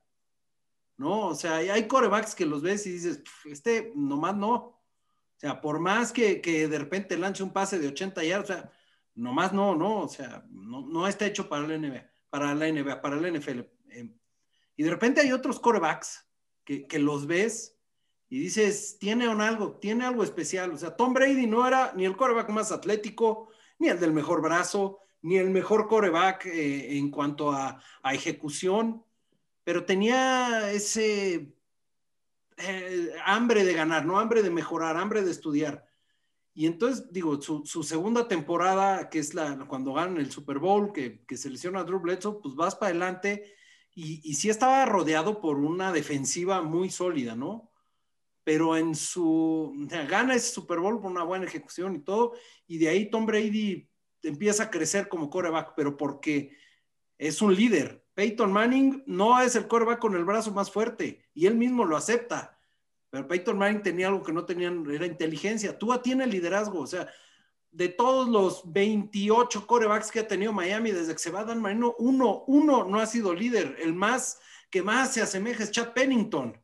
¿no? 0.97 1.29
O 1.29 1.35
sea, 1.35 1.57
hay 1.57 1.87
corebacks 1.87 2.35
que 2.35 2.47
los 2.47 2.63
ves 2.63 2.87
y 2.87 2.93
dices, 2.93 3.23
este 3.45 3.93
nomás 3.95 4.37
no. 4.37 4.55
O 4.55 5.41
sea, 5.41 5.61
por 5.61 5.79
más 5.79 6.13
que, 6.13 6.41
de 6.69 6.79
repente 6.79 7.17
lance 7.17 7.43
un 7.43 7.53
pase 7.53 7.79
de 7.79 7.89
80 7.89 8.25
yardas, 8.25 8.69
nomás 9.15 9.53
no, 9.53 9.75
no, 9.75 10.01
o 10.01 10.09
sea, 10.09 10.45
no, 10.51 10.87
no 10.87 11.07
está 11.07 11.27
hecho 11.27 11.49
para 11.49 11.67
la 11.67 11.77
NBA 11.77 12.09
para 12.31 12.55
la 12.55 12.71
NBA, 12.71 13.01
para 13.01 13.17
la 13.17 13.31
NFL. 13.31 13.61
Eh, 13.91 14.09
y 14.77 14.83
de 14.83 14.91
repente 14.91 15.21
hay 15.21 15.33
otros 15.33 15.59
corebacks 15.59 16.25
que, 16.77 16.99
los 16.99 17.27
ves 17.27 17.77
y 18.29 18.41
dices, 18.41 18.99
tiene 19.01 19.29
un 19.29 19.41
algo, 19.41 19.79
tiene 19.79 20.05
algo 20.05 20.23
especial. 20.23 20.73
O 20.73 20.77
sea, 20.77 20.95
Tom 20.97 21.15
Brady 21.15 21.47
no 21.47 21.67
era 21.67 21.93
ni 21.97 22.05
el 22.05 22.17
coreback 22.17 22.51
más 22.51 22.73
atlético, 22.73 23.49
ni 23.79 23.89
el 23.89 23.99
del 23.99 24.13
mejor 24.13 24.43
brazo, 24.43 24.99
ni 25.23 25.39
el 25.39 25.49
mejor 25.51 25.89
coreback 25.89 26.47
eh, 26.47 26.99
en 26.99 27.11
cuanto 27.11 27.53
a, 27.53 27.81
ejecución, 28.13 29.03
pero 29.65 29.85
tenía 29.85 30.71
ese 30.73 31.55
eh, 32.57 33.13
hambre 33.25 33.65
de 33.65 33.73
ganar, 33.73 34.05
no 34.05 34.19
hambre 34.19 34.43
de 34.43 34.51
mejorar, 34.51 34.97
hambre 34.97 35.23
de 35.23 35.31
estudiar. 35.31 35.87
Y 36.55 36.67
entonces, 36.67 37.11
digo, 37.13 37.41
su, 37.41 37.83
segunda 37.83 38.29
temporada, 38.29 39.09
que 39.09 39.21
es 39.21 39.33
la 39.33 39.59
cuando 39.67 39.95
ganan 39.95 40.19
el 40.19 40.31
Super 40.31 40.59
Bowl, 40.59 40.93
que, 40.93 41.25
que 41.25 41.37
selecciona 41.37 41.81
a 41.81 41.85
Drew 41.85 42.01
Bledsoe, 42.01 42.41
pues 42.43 42.57
vas 42.57 42.75
para 42.75 42.91
adelante 42.91 43.58
y, 43.99 44.21
y 44.23 44.35
sí 44.35 44.49
estaba 44.49 44.85
rodeado 44.87 45.41
por 45.41 45.59
una 45.59 45.93
defensiva 45.93 46.63
muy 46.63 46.91
sólida, 46.91 47.35
¿no? 47.35 47.73
Pero 48.45 48.77
en 48.77 48.95
su, 48.95 49.75
gana 50.09 50.35
ese 50.35 50.53
Super 50.53 50.79
Bowl 50.79 51.01
por 51.01 51.11
una 51.11 51.25
buena 51.25 51.47
ejecución 51.47 51.97
y 51.97 52.01
todo, 52.01 52.35
y 52.67 52.79
de 52.79 52.89
ahí 52.89 53.11
Tom 53.11 53.27
Brady 53.27 53.91
empieza 54.23 54.65
a 54.65 54.71
crecer 54.71 55.09
como 55.09 55.29
coreback, 55.29 55.73
pero 55.77 55.97
porque 55.97 56.57
es 57.19 57.43
un 57.43 57.55
líder. 57.55 58.05
Peyton 58.15 58.53
Manning 58.53 59.03
no 59.07 59.41
es 59.41 59.57
el 59.57 59.67
coreback 59.67 59.99
con 59.99 60.15
el 60.15 60.25
brazo 60.25 60.53
más 60.53 60.71
fuerte, 60.71 61.27
y 61.35 61.47
él 61.47 61.57
mismo 61.57 61.85
lo 61.85 61.97
acepta 61.97 62.59
pero 63.11 63.27
Peyton 63.27 63.57
Manning 63.57 63.83
tenía 63.83 64.09
algo 64.09 64.23
que 64.23 64.33
no 64.33 64.45
tenían, 64.45 64.89
era 64.91 65.07
inteligencia. 65.07 65.79
Tua 65.79 66.03
tiene 66.03 66.27
liderazgo, 66.27 66.81
o 66.81 66.87
sea, 66.87 67.09
de 67.71 67.89
todos 67.89 68.29
los 68.29 68.73
28 68.73 69.67
corebacks 69.67 70.11
que 70.11 70.21
ha 70.21 70.29
tenido 70.29 70.53
Miami 70.53 70.91
desde 70.91 71.13
que 71.13 71.19
se 71.19 71.31
va 71.31 71.45
Dan 71.45 71.61
Marino, 71.61 71.95
uno, 71.99 72.45
uno 72.47 72.85
no 72.85 72.99
ha 72.99 73.07
sido 73.07 73.35
líder. 73.35 73.77
El 73.81 73.95
más 73.95 74.41
que 74.71 74.83
más 74.83 75.13
se 75.13 75.23
asemeja 75.23 75.63
es 75.63 75.71
Chad 75.71 75.93
Pennington. 75.93 76.61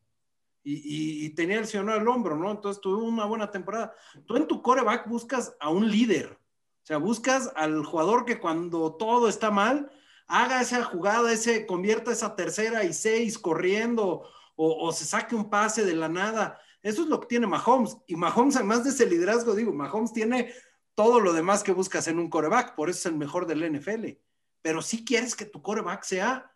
Y, 0.62 0.74
y, 0.74 1.26
y 1.26 1.30
tenía 1.30 1.58
el 1.58 1.66
señor 1.66 1.90
al 1.90 2.08
hombro, 2.08 2.36
¿no? 2.36 2.50
Entonces 2.50 2.80
tuvo 2.80 3.04
una 3.04 3.26
buena 3.26 3.50
temporada. 3.50 3.94
Tú 4.26 4.36
en 4.36 4.46
tu 4.46 4.62
coreback 4.62 5.08
buscas 5.08 5.54
a 5.60 5.68
un 5.68 5.90
líder. 5.90 6.38
O 6.82 6.86
sea, 6.86 6.98
buscas 6.98 7.50
al 7.54 7.84
jugador 7.84 8.24
que 8.24 8.38
cuando 8.38 8.94
todo 8.94 9.28
está 9.28 9.50
mal, 9.50 9.90
haga 10.26 10.60
esa 10.60 10.84
jugada, 10.84 11.32
ese, 11.32 11.66
convierta 11.66 12.12
esa 12.12 12.34
tercera 12.34 12.84
y 12.84 12.92
seis 12.92 13.38
corriendo 13.38 14.24
o, 14.56 14.86
o, 14.86 14.92
se 14.92 15.04
saque 15.04 15.34
un 15.34 15.50
pase 15.50 15.84
de 15.84 15.94
la 15.94 16.08
nada. 16.08 16.58
Eso 16.82 17.02
es 17.02 17.08
lo 17.08 17.20
que 17.20 17.26
tiene 17.26 17.46
Mahomes. 17.46 17.96
Y 18.06 18.16
Mahomes, 18.16 18.56
además 18.56 18.84
de 18.84 18.90
ese 18.90 19.06
liderazgo, 19.06 19.54
digo, 19.54 19.72
Mahomes 19.72 20.12
tiene 20.12 20.52
todo 20.94 21.20
lo 21.20 21.32
demás 21.32 21.62
que 21.62 21.72
buscas 21.72 22.08
en 22.08 22.18
un 22.18 22.30
coreback, 22.30 22.74
por 22.74 22.90
eso 22.90 23.00
es 23.00 23.06
el 23.06 23.18
mejor 23.18 23.46
del 23.46 23.72
NFL. 23.72 24.18
Pero 24.62 24.80
si 24.80 25.04
quieres 25.04 25.34
que 25.34 25.44
tu 25.44 25.60
coreback 25.60 26.04
sea, 26.04 26.52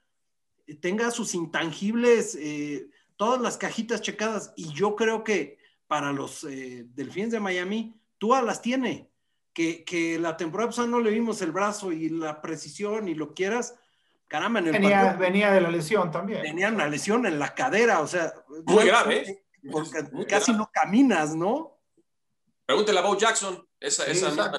tenga 0.80 1.10
sus 1.10 1.34
intangibles, 1.34 2.36
eh, 2.40 2.88
todas 3.16 3.40
las 3.40 3.56
cajitas 3.56 4.00
checadas. 4.00 4.52
Y 4.56 4.72
yo 4.72 4.96
creo 4.96 5.24
que 5.24 5.58
para 5.86 6.12
los 6.12 6.44
eh, 6.44 6.86
Delfines 6.94 7.32
de 7.32 7.40
Miami, 7.40 8.00
tú 8.18 8.30
las 8.30 8.62
tiene. 8.62 9.10
Que, 9.52 9.82
que 9.82 10.20
la 10.20 10.36
temporada 10.36 10.68
pasada 10.68 10.86
no 10.86 11.00
le 11.00 11.10
vimos 11.10 11.42
el 11.42 11.50
brazo 11.50 11.90
y 11.90 12.10
la 12.10 12.40
precisión 12.40 13.08
y 13.08 13.14
lo 13.14 13.34
quieras, 13.34 13.74
caramba, 14.28 14.60
en 14.60 14.66
el 14.68 14.72
venía, 14.72 15.02
partido, 15.02 15.18
venía 15.18 15.50
de 15.50 15.60
la 15.60 15.70
lesión 15.70 16.12
también. 16.12 16.42
Tenía 16.42 16.68
una 16.68 16.86
lesión 16.86 17.26
en 17.26 17.40
la 17.40 17.54
cadera, 17.54 18.00
o 18.00 18.06
sea, 18.06 18.32
muy 18.66 18.86
grave, 18.86 19.28
¿eh? 19.28 19.44
Porque 19.72 20.02
muy 20.12 20.26
casi 20.26 20.52
grave. 20.52 20.58
no 20.58 20.70
caminas, 20.72 21.34
¿no? 21.34 21.77
Pregúntele 22.68 22.98
a 22.98 23.02
Bo 23.02 23.16
Jackson, 23.16 23.66
esa, 23.80 24.04
sí, 24.04 24.10
esa 24.10 24.52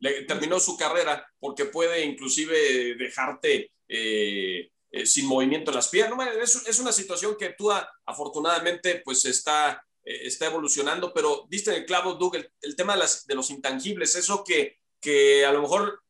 le, 0.00 0.22
terminó 0.22 0.58
su 0.58 0.76
carrera 0.76 1.24
porque 1.38 1.66
puede 1.66 2.04
inclusive 2.04 2.96
dejarte 2.96 3.70
eh, 3.86 4.68
eh, 4.90 5.06
sin 5.06 5.26
movimiento 5.26 5.70
en 5.70 5.76
las 5.76 5.86
piernas. 5.86 6.16
No, 6.16 6.42
es, 6.42 6.66
es, 6.66 6.80
una 6.80 6.90
situación 6.90 7.36
que 7.38 7.50
tú 7.50 7.70
afortunadamente 8.04 9.00
pues 9.04 9.24
está, 9.26 9.80
eh, 10.04 10.22
está 10.26 10.46
evolucionando, 10.46 11.14
pero 11.14 11.46
viste 11.46 11.70
en 11.70 11.76
el 11.76 11.86
clavo, 11.86 12.14
Doug, 12.14 12.34
el, 12.34 12.52
el 12.62 12.74
tema 12.74 12.94
de, 12.94 12.98
las, 12.98 13.24
de, 13.28 13.36
los 13.36 13.48
intangibles, 13.50 14.16
eso 14.16 14.42
que, 14.42 14.80
que 15.00 15.46
a 15.46 15.52
lo 15.52 15.62
mejor 15.62 16.02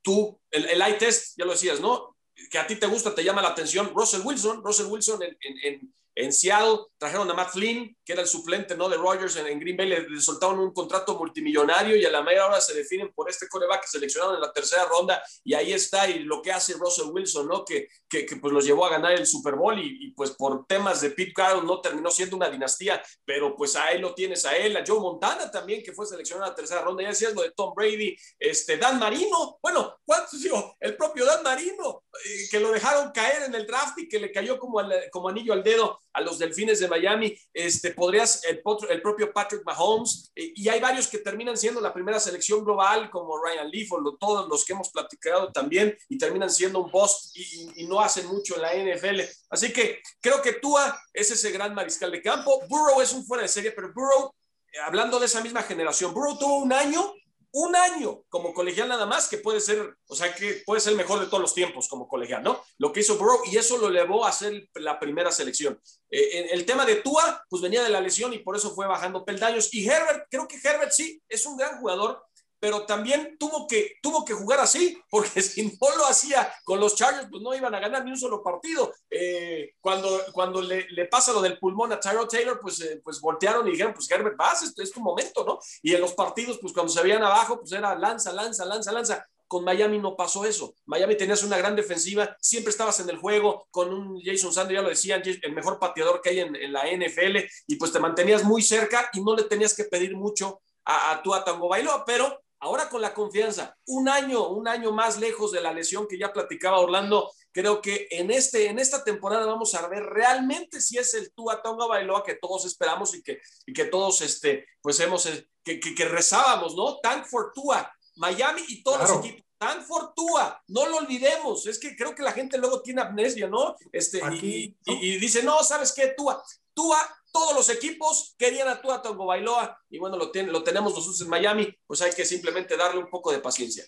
tú, 0.00 0.40
el, 0.50 0.64
el 0.64 0.80
eye 0.80 0.94
test, 0.94 1.36
ya 1.36 1.44
lo 1.44 1.52
decías, 1.52 1.78
¿no? 1.78 2.16
Que 2.50 2.58
a 2.58 2.66
ti 2.66 2.76
te 2.76 2.86
gusta, 2.86 3.14
te 3.14 3.22
llama 3.22 3.42
la 3.42 3.48
atención. 3.48 3.92
Russell 3.94 4.22
Wilson, 4.24 4.64
Russell 4.64 4.86
Wilson 4.86 5.22
en, 5.22 5.36
en, 5.42 5.58
en, 5.62 5.94
en 6.20 6.32
Seattle 6.32 6.86
trajeron 6.98 7.30
a 7.30 7.34
Matt 7.34 7.52
Flynn, 7.52 7.96
que 8.04 8.12
era 8.12 8.20
el 8.20 8.28
suplente 8.28 8.76
¿no? 8.76 8.88
de 8.88 8.96
Rogers 8.96 9.36
en, 9.36 9.46
en 9.46 9.58
Green 9.58 9.76
Bay, 9.76 9.88
le, 9.88 10.20
soltaron 10.20 10.58
un 10.58 10.72
contrato 10.72 11.18
multimillonario 11.18 11.96
y 11.96 12.04
a 12.04 12.10
la 12.10 12.22
media 12.22 12.46
hora 12.46 12.60
se 12.60 12.74
definen 12.74 13.10
por 13.14 13.30
este 13.30 13.48
coreback 13.48 13.82
que 13.82 13.88
seleccionaron 13.88 14.34
en 14.34 14.42
la 14.42 14.52
tercera 14.52 14.84
ronda 14.84 15.22
y 15.42 15.54
ahí 15.54 15.72
está 15.72 16.08
y 16.08 16.20
lo 16.20 16.42
que 16.42 16.52
hace 16.52 16.74
Russell 16.74 17.10
Wilson, 17.10 17.48
¿no? 17.48 17.64
que, 17.64 17.88
que, 18.08 18.26
pues 18.36 18.52
los 18.52 18.66
llevó 18.66 18.84
a 18.84 18.90
ganar 18.90 19.12
el 19.12 19.26
Super 19.26 19.54
Bowl 19.54 19.78
y, 19.78 20.08
y, 20.08 20.10
pues 20.12 20.32
por 20.32 20.66
temas 20.66 21.00
de 21.00 21.10
Pete 21.10 21.32
Carroll 21.32 21.66
no 21.66 21.80
terminó 21.80 22.10
siendo 22.10 22.36
una 22.36 22.50
dinastía, 22.50 23.02
pero 23.24 23.56
pues 23.56 23.74
a 23.76 23.92
él 23.92 24.02
lo 24.02 24.14
tienes 24.14 24.44
a 24.44 24.56
él, 24.56 24.76
a 24.76 24.84
Joe 24.86 25.00
Montana 25.00 25.50
también, 25.50 25.82
que 25.82 25.92
fue 25.92 26.06
seleccionado 26.06 26.46
en 26.46 26.50
la 26.50 26.56
tercera 26.56 26.82
ronda, 26.82 27.02
ya 27.02 27.08
decías 27.08 27.34
lo 27.34 27.42
de 27.42 27.52
Tom 27.52 27.72
Brady, 27.74 28.14
este, 28.38 28.76
Dan 28.76 28.98
Marino, 28.98 29.58
bueno, 29.62 30.00
¿cuántos 30.04 30.42
digo? 30.42 30.76
El 30.80 30.96
propio 30.96 31.24
Dan 31.24 31.42
Marino, 31.42 32.04
eh, 32.12 32.48
que 32.50 32.60
lo 32.60 32.70
dejaron 32.72 33.10
caer 33.12 33.44
en 33.44 33.54
el 33.54 33.66
draft 33.66 33.98
y 33.98 34.08
que 34.08 34.20
le 34.20 34.30
cayó 34.30 34.58
como, 34.58 34.82
como 35.10 35.28
anillo 35.28 35.54
al 35.54 35.62
dedo 35.62 35.98
a 36.12 36.20
los 36.20 36.38
delfines 36.38 36.80
de 36.80 36.88
Miami, 36.88 37.36
este, 37.52 37.92
podrías, 37.92 38.44
el, 38.44 38.62
el 38.88 39.02
propio 39.02 39.32
Patrick 39.32 39.64
Mahomes, 39.64 40.32
eh, 40.34 40.52
y 40.54 40.68
hay 40.68 40.80
varios 40.80 41.08
que 41.08 41.18
terminan 41.18 41.56
siendo 41.56 41.80
la 41.80 41.92
primera 41.92 42.18
selección 42.18 42.64
global, 42.64 43.10
como 43.10 43.42
Ryan 43.42 43.70
Leaf, 43.70 43.92
o 43.92 44.16
todos 44.18 44.48
los 44.48 44.64
que 44.64 44.72
hemos 44.72 44.90
platicado 44.90 45.52
también, 45.52 45.96
y 46.08 46.18
terminan 46.18 46.50
siendo 46.50 46.80
un 46.80 46.90
boss 46.90 47.32
y, 47.34 47.42
y, 47.42 47.82
y, 47.82 47.86
no 47.86 48.00
hacen 48.00 48.26
mucho 48.26 48.56
en 48.56 48.62
la 48.62 48.74
NFL. 48.74 49.20
Así 49.50 49.72
que 49.72 50.00
creo 50.20 50.42
que 50.42 50.54
Tua 50.54 51.00
es 51.12 51.30
ese 51.30 51.50
gran 51.50 51.74
mariscal 51.74 52.10
de 52.10 52.22
campo. 52.22 52.62
Burrow 52.68 53.00
es 53.00 53.12
un 53.12 53.24
fuera 53.24 53.42
de 53.42 53.48
serie, 53.48 53.72
pero 53.72 53.92
Burrow, 53.92 54.32
eh, 54.72 54.78
hablando 54.84 55.18
de 55.18 55.26
esa 55.26 55.40
misma 55.40 55.62
generación, 55.62 56.12
Burrow 56.14 56.38
tuvo 56.38 56.58
un 56.58 56.72
año 56.72 57.14
un 57.52 57.74
año 57.74 58.22
como 58.28 58.54
colegial 58.54 58.88
nada 58.88 59.06
más, 59.06 59.28
que 59.28 59.38
puede 59.38 59.60
ser, 59.60 59.96
o 60.06 60.14
sea, 60.14 60.34
que 60.34 60.62
puede 60.64 60.80
ser 60.80 60.92
el 60.92 60.98
mejor 60.98 61.20
de 61.20 61.26
todos 61.26 61.40
los 61.40 61.54
tiempos 61.54 61.88
como 61.88 62.06
colegial, 62.06 62.42
¿no? 62.42 62.62
Lo 62.78 62.92
que 62.92 63.00
hizo 63.00 63.16
Burrow 63.16 63.40
y 63.50 63.56
eso 63.56 63.78
lo 63.78 63.90
llevó 63.90 64.24
a 64.24 64.32
ser 64.32 64.68
la 64.74 64.98
primera 64.98 65.32
selección. 65.32 65.80
Eh, 66.10 66.50
el 66.52 66.64
tema 66.64 66.86
de 66.86 66.96
Tua, 66.96 67.44
pues 67.48 67.62
venía 67.62 67.82
de 67.82 67.90
la 67.90 68.00
lesión 68.00 68.32
y 68.32 68.38
por 68.38 68.56
eso 68.56 68.74
fue 68.74 68.86
bajando 68.86 69.24
peldaños. 69.24 69.72
Y 69.72 69.88
Herbert, 69.88 70.26
creo 70.30 70.46
que 70.46 70.56
Herbert 70.62 70.92
sí, 70.92 71.22
es 71.28 71.44
un 71.46 71.56
gran 71.56 71.78
jugador, 71.78 72.22
pero 72.60 72.84
también 72.84 73.36
tuvo 73.38 73.66
que, 73.66 73.94
tuvo 74.02 74.24
que 74.24 74.34
jugar 74.34 74.60
así, 74.60 74.96
porque 75.10 75.42
si 75.42 75.66
no 75.66 75.96
lo 75.96 76.06
hacía 76.06 76.52
con 76.64 76.78
los 76.78 76.94
Chargers, 76.94 77.28
pues 77.30 77.42
no 77.42 77.54
iban 77.54 77.74
a 77.74 77.80
ganar 77.80 78.04
ni 78.04 78.10
un 78.10 78.18
solo 78.18 78.42
partido. 78.42 78.92
Eh, 79.10 79.72
cuando 79.80 80.20
cuando 80.32 80.60
le, 80.60 81.06
pasa 81.06 81.32
lo 81.32 81.40
del 81.40 81.58
pulmón 81.58 81.92
a 81.92 82.00
Tyrell 82.00 82.28
Taylor, 82.28 82.60
pues, 82.60 82.80
eh, 82.80 83.00
pues 83.02 83.20
voltearon 83.20 83.66
y 83.66 83.72
dijeron, 83.72 83.94
pues 83.94 84.10
Herbert, 84.10 84.36
vas, 84.36 84.62
esto 84.62 84.82
es 84.82 84.92
tu 84.92 85.00
momento, 85.00 85.44
¿no? 85.44 85.58
Y 85.82 85.94
en 85.94 86.00
los 86.00 86.12
partidos, 86.12 86.58
pues 86.60 86.72
cuando 86.72 86.92
se 86.92 87.02
veían 87.02 87.22
abajo, 87.22 87.58
pues 87.58 87.72
era 87.72 87.94
lanza, 87.98 88.32
lanza, 88.32 88.64
lanza, 88.64 88.92
lanza. 88.92 89.26
Con 89.46 89.64
Miami 89.64 89.98
no 89.98 90.14
pasó 90.14 90.44
eso. 90.44 90.74
Miami 90.86 91.16
tenías 91.16 91.42
una 91.42 91.58
gran 91.58 91.74
defensiva, 91.74 92.36
siempre 92.40 92.70
estabas 92.70 93.00
en 93.00 93.10
el 93.10 93.16
juego 93.16 93.66
con 93.70 93.92
un 93.92 94.20
Jason 94.22 94.52
Sanders, 94.52 94.76
ya 94.76 94.82
lo 94.82 94.88
decían, 94.90 95.22
el 95.24 95.52
mejor 95.52 95.78
pateador 95.80 96.20
que 96.20 96.30
hay 96.30 96.40
en, 96.40 96.72
la 96.72 96.84
NFL, 96.84 97.38
y 97.66 97.76
pues 97.76 97.90
te 97.90 97.98
mantenías 97.98 98.44
muy 98.44 98.62
cerca 98.62 99.10
y 99.12 99.20
no 99.20 99.34
le 99.34 99.44
tenías 99.44 99.74
que 99.74 99.84
pedir 99.84 100.16
mucho 100.16 100.60
a, 100.84 101.12
a 101.12 101.22
Tua 101.22 101.42
Tango 101.42 101.68
Bailó, 101.68 102.04
pero 102.06 102.38
ahora 102.60 102.88
con 102.88 103.00
la 103.00 103.14
confianza, 103.14 103.76
un 103.86 104.08
año, 104.08 104.48
un 104.48 104.68
año 104.68 104.92
más 104.92 105.18
lejos 105.18 105.52
de 105.52 105.60
la 105.60 105.72
lesión 105.72 106.06
que 106.06 106.18
ya 106.18 106.32
platicaba 106.32 106.78
Orlando, 106.78 107.30
creo 107.52 107.80
que 107.80 108.06
en, 108.10 108.30
este, 108.30 108.66
en 108.68 108.78
esta 108.78 109.02
temporada 109.02 109.46
vamos 109.46 109.74
a 109.74 109.86
ver 109.88 110.04
realmente 110.04 110.80
si 110.80 110.98
es 110.98 111.14
el 111.14 111.32
Tua 111.32 111.62
Tonga 111.62 111.86
Bailoa 111.86 112.22
que 112.22 112.36
todos 112.36 112.64
esperamos 112.66 113.14
y 113.14 113.22
que, 113.22 113.40
y 113.66 113.72
que 113.72 113.86
todos, 113.86 114.20
este, 114.20 114.66
pues 114.80 115.00
hemos, 115.00 115.26
eh, 115.26 115.48
que, 115.64 115.80
que, 115.80 115.94
que 115.94 116.04
rezábamos, 116.04 116.76
¿no? 116.76 116.98
Tank 117.00 117.26
for 117.26 117.52
Tua, 117.54 117.92
Miami 118.16 118.62
y 118.68 118.82
todos 118.82 118.98
claro. 118.98 119.16
los 119.16 119.24
equipos. 119.24 119.49
Tan 119.60 119.82
Fortúa, 119.82 120.58
no 120.68 120.86
lo 120.88 120.96
olvidemos. 120.96 121.66
Es 121.66 121.78
que 121.78 121.94
creo 121.94 122.14
que 122.14 122.22
la 122.22 122.32
gente 122.32 122.56
luego 122.56 122.80
tiene 122.80 123.02
amnesia, 123.02 123.46
¿no? 123.46 123.76
Este, 123.92 124.24
Aquí, 124.24 124.74
y, 124.86 124.92
y, 124.92 125.16
y, 125.16 125.18
dice, 125.18 125.42
no, 125.42 125.62
¿sabes 125.62 125.92
qué? 125.92 126.14
Tua, 126.16 126.42
Tua, 126.72 126.96
todos 127.30 127.54
los 127.54 127.68
equipos 127.68 128.34
querían 128.38 128.68
a 128.68 128.80
Tua 128.80 129.02
Tongo 129.02 129.26
Bailoa 129.26 129.78
y 129.90 129.98
bueno, 129.98 130.16
lo, 130.16 130.30
tiene, 130.30 130.50
lo 130.50 130.62
tenemos 130.62 130.94
nosotros 130.94 131.20
en 131.20 131.28
Miami, 131.28 131.76
pues 131.86 132.00
hay 132.00 132.10
que 132.12 132.24
simplemente 132.24 132.74
darle 132.74 133.02
un 133.02 133.10
poco 133.10 133.32
de 133.32 133.40
paciencia. 133.40 133.84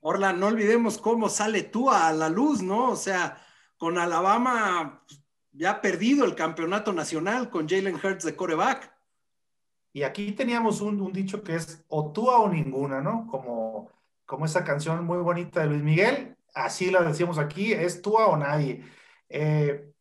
Orla, 0.00 0.32
no 0.32 0.46
olvidemos 0.46 0.96
cómo 0.96 1.28
sale 1.28 1.64
Tua 1.64 2.08
a 2.08 2.12
la 2.14 2.30
luz, 2.30 2.62
¿no? 2.62 2.92
O 2.92 2.96
sea, 2.96 3.46
con 3.76 3.98
Alabama 3.98 5.04
ya 5.52 5.72
ha 5.72 5.80
perdido 5.82 6.24
el 6.24 6.34
campeonato 6.34 6.94
nacional 6.94 7.50
con 7.50 7.68
Jalen 7.68 8.00
Hurts 8.02 8.24
de 8.24 8.34
coreback. 8.34 8.90
Y 9.92 10.04
aquí 10.04 10.32
teníamos 10.32 10.80
un, 10.80 11.02
un 11.02 11.12
dicho 11.12 11.42
que 11.44 11.56
es 11.56 11.84
o 11.88 12.12
Tua 12.12 12.38
o 12.38 12.48
ninguna, 12.48 13.02
¿no? 13.02 13.28
Como 13.30 13.90
como 14.32 14.46
esa 14.46 14.64
canción 14.64 15.04
muy 15.04 15.18
bonita 15.18 15.60
de 15.60 15.66
Luis 15.66 15.82
Miguel, 15.82 16.38
así 16.54 16.90
la 16.90 17.02
decimos 17.02 17.36
aquí, 17.36 17.74
es 17.74 18.00
tú 18.00 18.16
o 18.16 18.34
nadie. 18.34 18.82
Eh, 19.28 19.92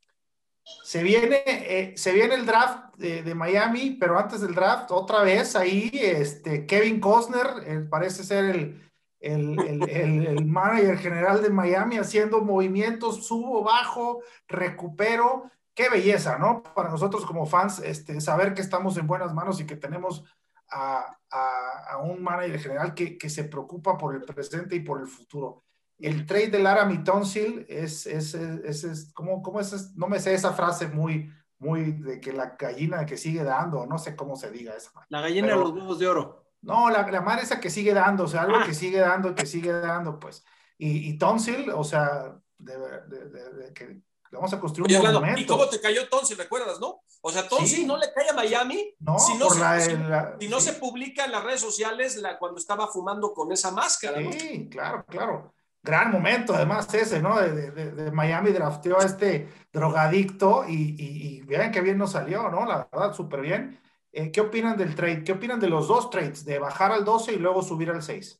se, 0.86 1.04
viene, 1.04 1.44
eh, 1.46 1.94
se 1.98 2.14
viene 2.14 2.36
el 2.36 2.46
draft 2.46 2.96
de, 2.96 3.24
de, 3.24 3.36
Miami, 3.36 3.98
pero 4.00 4.18
antes 4.18 4.40
del 4.40 4.56
draft, 4.56 4.90
otra 4.92 5.22
vez 5.22 5.58
ahí, 5.58 5.92
este, 5.94 6.66
Kevin 6.66 7.02
Costner, 7.02 7.46
eh, 7.66 7.80
parece 7.90 8.24
ser 8.24 8.46
el, 8.46 8.90
el, 9.20 9.60
el, 9.60 10.28
el, 10.28 10.46
manager 10.48 10.98
general 10.98 11.42
de 11.44 11.50
Miami, 11.50 11.98
haciendo 11.98 12.40
movimientos, 12.40 13.28
subo, 13.28 13.64
bajo, 13.64 14.22
recupero. 14.48 15.52
Qué 15.74 15.90
belleza, 15.90 16.38
¿no? 16.38 16.64
Para 16.64 16.90
nosotros 16.90 17.26
como 17.26 17.46
fans, 17.46 17.80
este, 17.80 18.22
saber 18.22 18.54
que 18.54 18.62
estamos 18.62 18.96
en 18.96 19.08
buenas 19.08 19.34
manos 19.34 19.60
y 19.60 19.66
que 19.66 19.76
tenemos 19.76 20.24
a, 20.72 21.18
a, 21.30 21.94
a, 21.94 21.98
un 21.98 22.22
manager 22.22 22.60
general 22.60 22.94
que, 22.94 23.18
que, 23.18 23.30
se 23.30 23.44
preocupa 23.44 23.98
por 23.98 24.16
el 24.16 24.22
presente 24.22 24.76
y 24.76 24.80
por 24.80 25.02
el 25.02 25.08
futuro. 25.08 25.66
El 26.00 26.26
trade 26.26 26.48
de 26.48 26.60
Laramie 26.60 27.04
Tonsil 27.04 27.66
es, 27.70 28.08
es, 28.08 28.34
es, 28.34 28.84
es 28.84 29.14
¿cómo, 29.14 29.42
cómo 29.42 29.60
es? 29.60 29.96
No 29.96 30.08
me 30.08 30.20
sé 30.20 30.34
esa 30.34 30.54
frase 30.54 30.88
muy, 30.88 31.32
muy 31.60 31.92
de 31.92 32.20
que 32.20 32.34
la 32.34 32.56
gallina 32.58 33.06
que 33.06 33.18
sigue 33.18 33.44
dando, 33.44 33.86
no 33.86 33.98
sé 33.98 34.16
cómo 34.16 34.36
se 34.36 34.50
diga 34.50 34.76
esa. 34.76 34.92
La 35.10 35.22
gallina 35.22 35.48
Pero, 35.48 35.60
de 35.60 35.64
los 35.66 35.74
huevos 35.74 36.00
de 36.00 36.08
oro. 36.08 36.46
No, 36.62 36.90
la, 36.90 37.10
la 37.10 37.22
madre 37.22 37.44
esa 37.44 37.60
que 37.60 37.70
sigue 37.70 37.94
dando, 37.94 38.24
o 38.24 38.28
sea, 38.28 38.44
algo 38.44 38.58
ah. 38.58 38.66
que 38.66 38.74
sigue 38.74 39.00
dando 39.00 39.36
que 39.36 39.46
sigue 39.46 39.72
dando, 39.72 40.20
pues. 40.20 40.46
Y, 40.78 41.10
y 41.10 41.18
Tonsil, 41.18 41.70
o 41.70 41.84
sea, 41.84 42.40
de, 42.58 42.78
de, 43.08 43.54
de 43.54 43.74
que 43.74 44.02
vamos 44.32 44.54
a 44.54 44.60
construir 44.60 44.90
Oye, 44.90 45.00
un 45.00 45.14
monumento. 45.14 45.40
¿Y 45.40 45.46
cómo 45.46 45.68
te 45.68 45.80
cayó 45.80 46.08
Tonsil, 46.10 46.38
recuerdas, 46.38 46.80
no? 46.80 47.02
O 47.22 47.32
sea, 47.32 47.48
Tonsil 47.48 47.80
sí. 47.80 47.86
no 47.86 47.98
le 47.98 48.12
cae 48.14 48.30
a 48.30 48.34
Miami 48.34 48.96
no, 49.00 49.20
si 49.20 49.38
no, 49.38 49.50
se, 49.50 49.60
la, 49.60 49.80
si, 49.80 49.98
la, 49.98 50.38
si 50.40 50.48
no 50.48 50.60
sí. 50.60 50.68
se 50.68 50.74
publica 50.74 51.26
en 51.26 51.32
las 51.32 51.44
redes 51.44 51.62
sociales 51.62 52.16
la, 52.18 52.38
cuando 52.38 52.58
estaba 52.58 52.88
fumando 52.88 53.34
con 53.34 53.52
esa 53.52 53.72
máscara. 53.72 54.18
Sí, 54.18 54.60
¿no? 54.60 54.70
claro, 54.70 55.06
claro. 55.08 55.54
Gran 55.84 56.12
momento, 56.12 56.54
además, 56.54 56.94
ese, 56.94 57.22
¿no? 57.22 57.40
De, 57.40 57.72
de, 57.72 57.92
de 57.92 58.12
Miami 58.12 58.52
drafteó 58.52 59.00
a 59.00 59.04
este 59.04 59.50
drogadicto 59.74 60.64
y, 60.68 60.74
y, 60.74 61.38
y, 61.38 61.42
vean 61.42 61.72
qué 61.72 61.82
bien 61.82 61.98
nos 61.98 62.12
salió, 62.12 62.50
¿no? 62.50 62.66
La 62.66 62.88
verdad, 62.92 63.14
súper 63.14 63.42
bien. 63.42 63.80
Eh, 64.12 64.32
¿Qué 64.32 64.42
opinan 64.42 64.78
del 64.78 64.94
trade? 64.94 65.24
¿Qué 65.24 65.32
opinan 65.32 65.60
de 65.60 65.70
los 65.70 65.88
dos 65.88 66.10
trades? 66.10 66.46
De 66.46 66.60
bajar 66.60 66.92
al 66.92 67.04
12 67.04 67.34
y 67.34 67.38
luego 67.38 67.64
subir 67.64 67.90
al 67.90 68.04
6. 68.04 68.40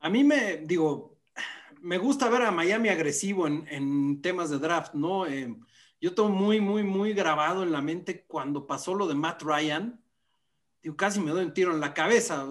A 0.00 0.10
mí 0.10 0.24
me, 0.24 0.58
digo, 0.58 1.09
me 1.82 1.98
gusta 1.98 2.28
ver 2.28 2.42
a 2.42 2.50
Miami 2.50 2.88
agresivo 2.88 3.46
en, 3.46 3.66
en 3.68 4.20
temas 4.22 4.50
de 4.50 4.58
draft, 4.58 4.94
¿no? 4.94 5.26
Eh, 5.26 5.54
yo 6.00 6.14
tengo 6.14 6.30
muy, 6.30 6.60
muy, 6.60 6.82
muy 6.82 7.12
grabado 7.12 7.62
en 7.62 7.72
la 7.72 7.82
mente 7.82 8.24
cuando 8.26 8.66
pasó 8.66 8.94
lo 8.94 9.06
de 9.06 9.14
Matt 9.14 9.42
Ryan. 9.42 10.02
Digo, 10.82 10.96
casi 10.96 11.20
me 11.20 11.30
doy 11.30 11.44
un 11.44 11.52
tiro 11.52 11.72
en 11.72 11.80
la 11.80 11.92
cabeza. 11.92 12.46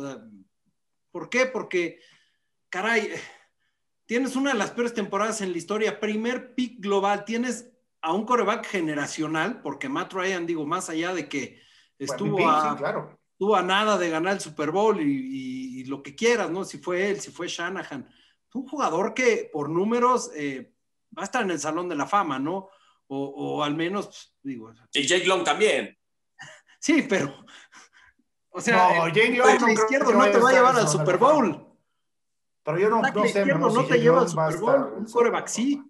¿Por 1.11 1.29
qué? 1.29 1.47
Porque, 1.47 1.99
caray, 2.69 3.09
tienes 4.05 4.35
una 4.35 4.51
de 4.51 4.57
las 4.57 4.71
peores 4.71 4.93
temporadas 4.93 5.41
en 5.41 5.51
la 5.51 5.57
historia. 5.57 5.99
Primer 5.99 6.53
pick 6.53 6.79
global, 6.79 7.25
tienes 7.25 7.71
a 8.01 8.13
un 8.13 8.25
coreback 8.25 8.67
generacional, 8.67 9.61
porque 9.61 9.89
Matt 9.89 10.13
Ryan, 10.13 10.45
digo, 10.45 10.65
más 10.65 10.89
allá 10.89 11.13
de 11.13 11.27
que 11.27 11.59
estuvo, 11.97 12.47
a, 12.47 12.71
sí, 12.71 12.77
claro. 12.77 13.19
estuvo 13.31 13.55
a 13.55 13.63
nada 13.63 13.97
de 13.97 14.09
ganar 14.11 14.33
el 14.33 14.39
Super 14.39 14.71
Bowl 14.71 15.01
y, 15.01 15.03
y, 15.03 15.81
y, 15.81 15.85
lo 15.85 16.03
que 16.03 16.15
quieras, 16.15 16.51
¿no? 16.51 16.63
Si 16.63 16.77
fue 16.77 17.09
él, 17.09 17.19
si 17.19 17.31
fue 17.31 17.47
Shanahan. 17.47 18.07
Un 18.53 18.67
jugador 18.67 19.13
que 19.13 19.49
por 19.51 19.69
números 19.69 20.31
eh, 20.35 20.73
va 21.17 21.23
a 21.23 21.25
estar 21.25 21.43
en 21.43 21.51
el 21.51 21.59
Salón 21.59 21.87
de 21.89 21.95
la 21.95 22.07
Fama, 22.07 22.39
¿no? 22.39 22.69
O, 23.07 23.17
o, 23.17 23.63
al 23.63 23.75
menos, 23.75 24.35
digo. 24.41 24.71
Y 24.93 25.07
Jake 25.07 25.25
Long 25.25 25.43
también. 25.43 25.97
Sí, 26.81 27.05
pero. 27.09 27.45
O 28.51 28.61
sea, 28.61 28.99
no, 28.99 29.07
Jake 29.09 29.35
Long 29.35 29.59
no 29.59 29.69
izquierdo 29.69 30.13
no 30.13 30.31
te 30.31 30.37
va 30.37 30.49
a 30.49 30.53
llevar 30.53 30.75
al 30.77 30.87
Super 30.87 31.17
Bowl. 31.17 31.67
Pero 32.63 32.79
yo 32.79 32.89
no, 32.89 33.01
no 33.01 33.25
sé. 33.27 33.45
No, 33.45 33.69
no 33.69 33.85
te 33.85 33.99
lleva 33.99 34.21
al 34.21 34.29
Super 34.29 34.57
Bowl. 34.57 34.93
Un 34.97 35.05
coreback 35.05 35.47
sí. 35.47 35.83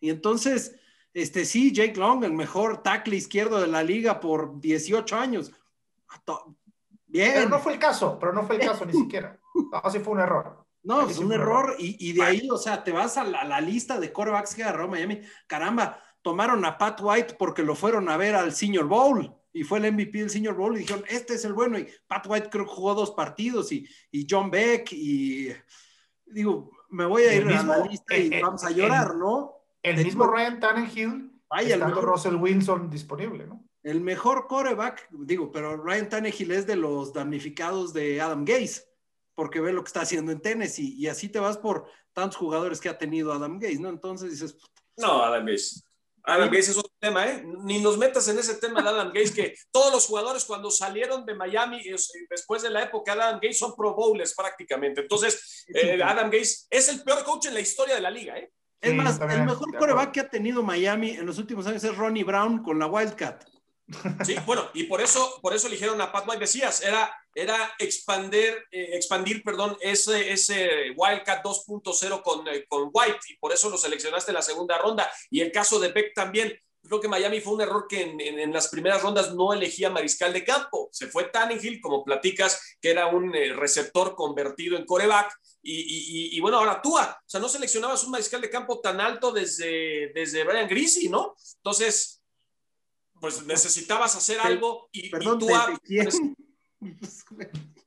Y 0.00 0.10
entonces, 0.10 0.74
este 1.14 1.44
sí, 1.44 1.72
Jake 1.72 1.96
Long, 1.96 2.24
el 2.24 2.32
mejor 2.32 2.82
tackle 2.82 3.14
izquierdo 3.14 3.60
de 3.60 3.68
la 3.68 3.82
liga 3.82 4.18
por 4.18 4.60
18 4.60 5.16
años. 5.16 5.52
Bien. 7.06 7.32
Pero 7.34 7.48
no 7.48 7.58
fue 7.58 7.74
el 7.74 7.78
caso, 7.78 8.18
pero 8.18 8.32
no 8.32 8.42
fue 8.44 8.56
el 8.56 8.66
caso 8.66 8.84
ni 8.84 8.92
siquiera. 9.00 9.38
Así 9.84 10.00
fue 10.00 10.14
un 10.14 10.20
error. 10.20 10.61
No, 10.82 11.08
es 11.08 11.18
un 11.18 11.32
error. 11.32 11.76
Y, 11.78 12.08
y, 12.08 12.12
de 12.12 12.22
ahí, 12.22 12.48
o 12.50 12.56
sea, 12.56 12.82
te 12.82 12.92
vas 12.92 13.16
a 13.16 13.24
la, 13.24 13.60
lista 13.60 14.00
de 14.00 14.12
corebacks 14.12 14.54
que 14.54 14.64
agarró 14.64 14.88
Miami. 14.88 15.20
Caramba, 15.46 16.02
tomaron 16.22 16.64
a 16.64 16.76
Pat 16.76 17.00
White 17.00 17.36
porque 17.38 17.62
lo 17.62 17.74
fueron 17.74 18.08
a 18.08 18.16
ver 18.16 18.34
al 18.34 18.52
Senior 18.52 18.86
Bowl 18.86 19.32
y 19.52 19.64
fue 19.64 19.78
el 19.78 19.92
MVP 19.92 20.18
del 20.18 20.30
Senior 20.30 20.54
Bowl 20.54 20.74
y 20.76 20.80
dijeron, 20.80 21.04
este 21.08 21.34
es 21.34 21.44
el 21.44 21.52
bueno. 21.52 21.78
Y 21.78 21.86
Pat 22.06 22.26
White 22.26 22.48
creo 22.50 22.64
que 22.64 22.72
jugó 22.72 22.94
dos 22.94 23.12
partidos 23.12 23.70
y, 23.70 23.86
y 24.10 24.26
John 24.28 24.50
Beck 24.50 24.92
y 24.92 25.52
digo, 26.26 26.70
me 26.90 27.04
voy 27.04 27.22
a 27.24 27.34
ir 27.34 27.44
mismo, 27.44 27.72
a 27.72 27.78
la 27.78 27.86
lista 27.86 28.16
y 28.16 28.32
el, 28.32 28.42
vamos 28.42 28.64
a 28.64 28.70
llorar, 28.70 29.12
el, 29.12 29.18
¿no? 29.18 29.52
El 29.82 30.04
mismo 30.04 30.26
Ryan 30.26 30.60
Tannehill, 30.60 31.32
vaya, 31.48 31.74
estando 31.74 31.86
el 31.86 31.94
mejor, 31.94 32.10
Russell 32.10 32.34
Wilson 32.36 32.90
disponible, 32.90 33.46
¿no? 33.46 33.64
El 33.82 34.00
mejor 34.00 34.46
coreback, 34.46 35.08
digo, 35.10 35.50
pero 35.50 35.76
Ryan 35.76 36.08
Tannehill 36.08 36.52
es 36.52 36.66
de 36.66 36.76
los 36.76 37.12
damnificados 37.12 37.92
de 37.92 38.20
Adam 38.20 38.44
Gase, 38.44 38.84
porque 39.42 39.60
ve 39.60 39.72
lo 39.72 39.82
que 39.82 39.88
está 39.88 40.02
haciendo 40.02 40.30
en 40.30 40.40
Tennessee 40.40 40.94
y 40.96 41.08
así 41.08 41.28
te 41.28 41.40
vas 41.40 41.58
por 41.58 41.90
tantos 42.12 42.36
jugadores 42.36 42.80
que 42.80 42.88
ha 42.88 42.96
tenido 42.96 43.32
Adam 43.32 43.58
Gase, 43.58 43.80
¿no? 43.80 43.88
Entonces 43.88 44.30
dices... 44.30 44.56
No, 44.96 45.20
Adam 45.24 45.44
Gase. 45.44 45.82
Adam 46.22 46.48
Gaze 46.48 46.70
es 46.70 46.78
otro 46.78 46.92
tema, 47.00 47.26
¿eh? 47.26 47.42
Ni 47.64 47.80
nos 47.80 47.98
metas 47.98 48.28
en 48.28 48.38
ese 48.38 48.54
tema 48.54 48.80
de 48.80 48.88
Adam 48.88 49.10
Gaze, 49.12 49.34
que 49.34 49.56
todos 49.72 49.92
los 49.92 50.06
jugadores 50.06 50.44
cuando 50.44 50.70
salieron 50.70 51.26
de 51.26 51.34
Miami 51.34 51.82
después 52.30 52.62
de 52.62 52.70
la 52.70 52.84
época 52.84 53.16
de 53.16 53.22
Adam 53.22 53.40
Gaze 53.42 53.54
son 53.54 53.74
pro 53.74 53.96
bowlers 53.96 54.32
prácticamente. 54.32 55.00
Entonces, 55.00 55.64
eh, 55.74 56.00
Adam 56.00 56.30
Gaze 56.30 56.66
es 56.70 56.88
el 56.88 57.02
peor 57.02 57.24
coach 57.24 57.46
en 57.46 57.54
la 57.54 57.60
historia 57.60 57.96
de 57.96 58.00
la 58.00 58.12
liga, 58.12 58.38
¿eh? 58.38 58.48
Es 58.80 58.94
más, 58.94 59.20
el 59.20 59.44
mejor 59.44 59.76
coreback 59.76 60.12
que 60.12 60.20
ha 60.20 60.28
tenido 60.28 60.62
Miami 60.62 61.10
en 61.10 61.26
los 61.26 61.38
últimos 61.38 61.66
años 61.66 61.82
es 61.82 61.96
Ronnie 61.96 62.22
Brown 62.22 62.62
con 62.62 62.78
la 62.78 62.86
Wildcat. 62.86 63.44
Sí, 64.24 64.36
bueno, 64.46 64.68
y 64.74 64.84
por 64.84 65.00
eso, 65.00 65.40
por 65.42 65.52
eso 65.52 65.66
eligieron 65.66 66.00
a 66.00 66.12
Pat 66.12 66.28
White, 66.28 66.40
decías, 66.40 66.82
era, 66.82 67.12
era 67.34 67.74
expandir, 67.78 68.64
eh, 68.70 68.90
expandir, 68.92 69.42
perdón, 69.42 69.76
ese, 69.80 70.32
ese 70.32 70.90
Wildcat 70.96 71.42
2.0 71.44 72.22
con, 72.22 72.46
eh, 72.48 72.64
con 72.68 72.90
White, 72.92 73.20
y 73.28 73.36
por 73.36 73.52
eso 73.52 73.70
lo 73.70 73.78
seleccionaste 73.78 74.30
en 74.30 74.36
la 74.36 74.42
segunda 74.42 74.78
ronda. 74.78 75.10
Y 75.30 75.40
el 75.40 75.50
caso 75.50 75.78
de 75.78 75.92
Beck 75.92 76.14
también, 76.14 76.58
creo 76.82 77.00
que 77.00 77.08
Miami 77.08 77.40
fue 77.40 77.54
un 77.54 77.60
error 77.62 77.86
que 77.88 78.02
en, 78.02 78.20
en, 78.20 78.38
en 78.38 78.52
las 78.52 78.68
primeras 78.68 79.02
rondas 79.02 79.34
no 79.34 79.52
elegía 79.52 79.88
mariscal 79.88 80.32
de 80.32 80.44
campo. 80.44 80.88
Se 80.92 81.06
fue 81.06 81.24
Tannehill, 81.24 81.80
como 81.80 82.04
platicas, 82.04 82.76
que 82.80 82.90
era 82.90 83.06
un 83.06 83.34
eh, 83.34 83.52
receptor 83.54 84.14
convertido 84.14 84.76
en 84.76 84.84
coreback. 84.84 85.32
Y, 85.62 85.80
y, 85.80 86.36
y, 86.36 86.40
bueno, 86.40 86.58
ahora 86.58 86.82
tú, 86.82 86.98
o 86.98 87.00
sea, 87.24 87.40
no 87.40 87.48
seleccionabas 87.48 88.02
un 88.04 88.10
mariscal 88.10 88.40
de 88.40 88.50
campo 88.50 88.80
tan 88.80 89.00
alto 89.00 89.30
desde, 89.30 90.10
desde 90.12 90.42
Brian 90.44 90.68
Greasy, 90.68 91.08
¿no? 91.08 91.36
Entonces, 91.58 92.20
pues 93.20 93.46
necesitabas 93.46 94.16
hacer 94.16 94.40
algo 94.40 94.88
y, 94.90 95.08
Perdón, 95.08 95.38
y 95.86 96.00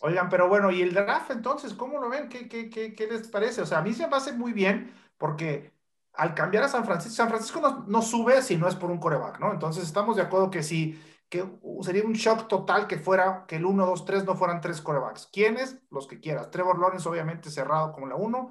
Oigan, 0.00 0.28
pero 0.28 0.48
bueno, 0.48 0.70
¿y 0.70 0.82
el 0.82 0.92
draft 0.92 1.30
entonces? 1.30 1.72
¿Cómo 1.74 1.98
lo 1.98 2.08
ven? 2.08 2.28
¿Qué, 2.28 2.48
qué, 2.48 2.68
qué, 2.70 3.06
les 3.06 3.28
parece? 3.28 3.62
O 3.62 3.66
sea, 3.66 3.78
a 3.78 3.82
mí 3.82 3.94
se 3.94 4.06
me 4.06 4.16
hace 4.16 4.32
muy 4.32 4.52
bien 4.52 4.92
porque 5.16 5.72
al 6.12 6.34
cambiar 6.34 6.64
a 6.64 6.68
San 6.68 6.84
Francisco, 6.84 7.16
San 7.16 7.28
Francisco 7.28 7.60
no, 7.60 7.84
no, 7.86 8.02
sube 8.02 8.42
si 8.42 8.56
no 8.56 8.68
es 8.68 8.74
por 8.74 8.90
un 8.90 8.98
coreback, 8.98 9.40
¿no? 9.40 9.52
Entonces 9.52 9.84
estamos 9.84 10.16
de 10.16 10.22
acuerdo 10.22 10.50
que 10.50 10.62
sí, 10.62 11.00
que 11.28 11.44
sería 11.82 12.04
un 12.04 12.12
shock 12.12 12.46
total 12.48 12.86
que 12.86 12.98
fuera, 12.98 13.46
que 13.46 13.56
el 13.56 13.64
1, 13.64 13.86
2, 13.86 14.04
3 14.04 14.24
no 14.24 14.36
fueran 14.36 14.60
tres 14.60 14.80
corebacks. 14.80 15.28
¿Quiénes? 15.32 15.78
Los 15.90 16.06
que 16.06 16.20
quieras. 16.20 16.50
Trevor 16.50 16.78
Lawrence 16.78 17.08
obviamente 17.08 17.50
cerrado 17.50 17.92
con 17.92 18.08
la 18.08 18.16
1, 18.16 18.50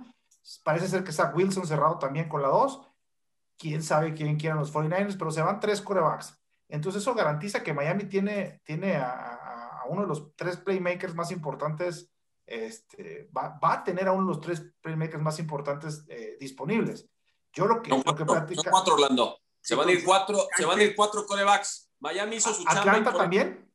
parece 0.63 0.88
ser 0.88 1.04
que 1.04 1.12
Zach 1.12 1.36
Wilson 1.36 1.65
cerrado 1.65 2.00
también 2.00 2.28
con 2.28 2.41
la 2.41 2.50
2, 2.50 2.82
quién 3.58 3.84
sabe 3.84 4.13
quién 4.13 4.38
quieran 4.38 4.60
los 4.60 4.74
49ers, 4.74 5.17
pero 5.17 5.32
se 5.32 5.41
van 5.41 5.60
tres 5.60 5.82
corebacks. 5.82 6.38
Entonces 6.69 7.01
eso 7.01 7.13
garantiza 7.13 7.63
que 7.63 7.73
Miami 7.73 8.06
tiene, 8.06 8.62
tiene 8.63 8.95
a, 8.95 9.84
uno 9.88 10.01
de 10.01 10.08
los 10.08 10.36
tres 10.36 10.58
playmakers 10.58 11.13
más 11.13 11.32
importantes, 11.32 12.10
este, 12.45 13.30
va, 13.36 13.60
va, 13.63 13.73
a 13.73 13.84
tener 13.84 14.08
a 14.08 14.12
uno 14.12 14.28
de 14.28 14.34
los 14.34 14.41
tres 14.41 14.63
playmakers 14.82 15.21
más 15.21 15.39
importantes 15.39 16.04
eh, 16.10 16.38
disponibles. 16.39 17.08
Yo 17.54 17.65
lo 17.65 17.82
que, 17.82 17.89
son 17.89 18.04
lo 18.06 18.15
que 18.15 18.25
platica... 18.25 18.62
Son 18.63 18.71
cuatro, 18.71 18.95
Orlando. 18.95 19.39
Se 19.62 19.75
van 19.75 19.89
a 19.89 19.91
ir 19.91 20.04
cuatro, 20.04 20.47
se 20.56 20.65
van 20.65 20.80
a 20.80 20.84
ir 20.84 20.95
cuatro 20.95 21.25
corebacks. 21.25 21.89
Miami 21.99 22.36
hizo 22.36 22.54
su 22.54 22.63
chamba. 22.65 22.82
¿Atlanta 22.82 23.13
también? 23.13 23.71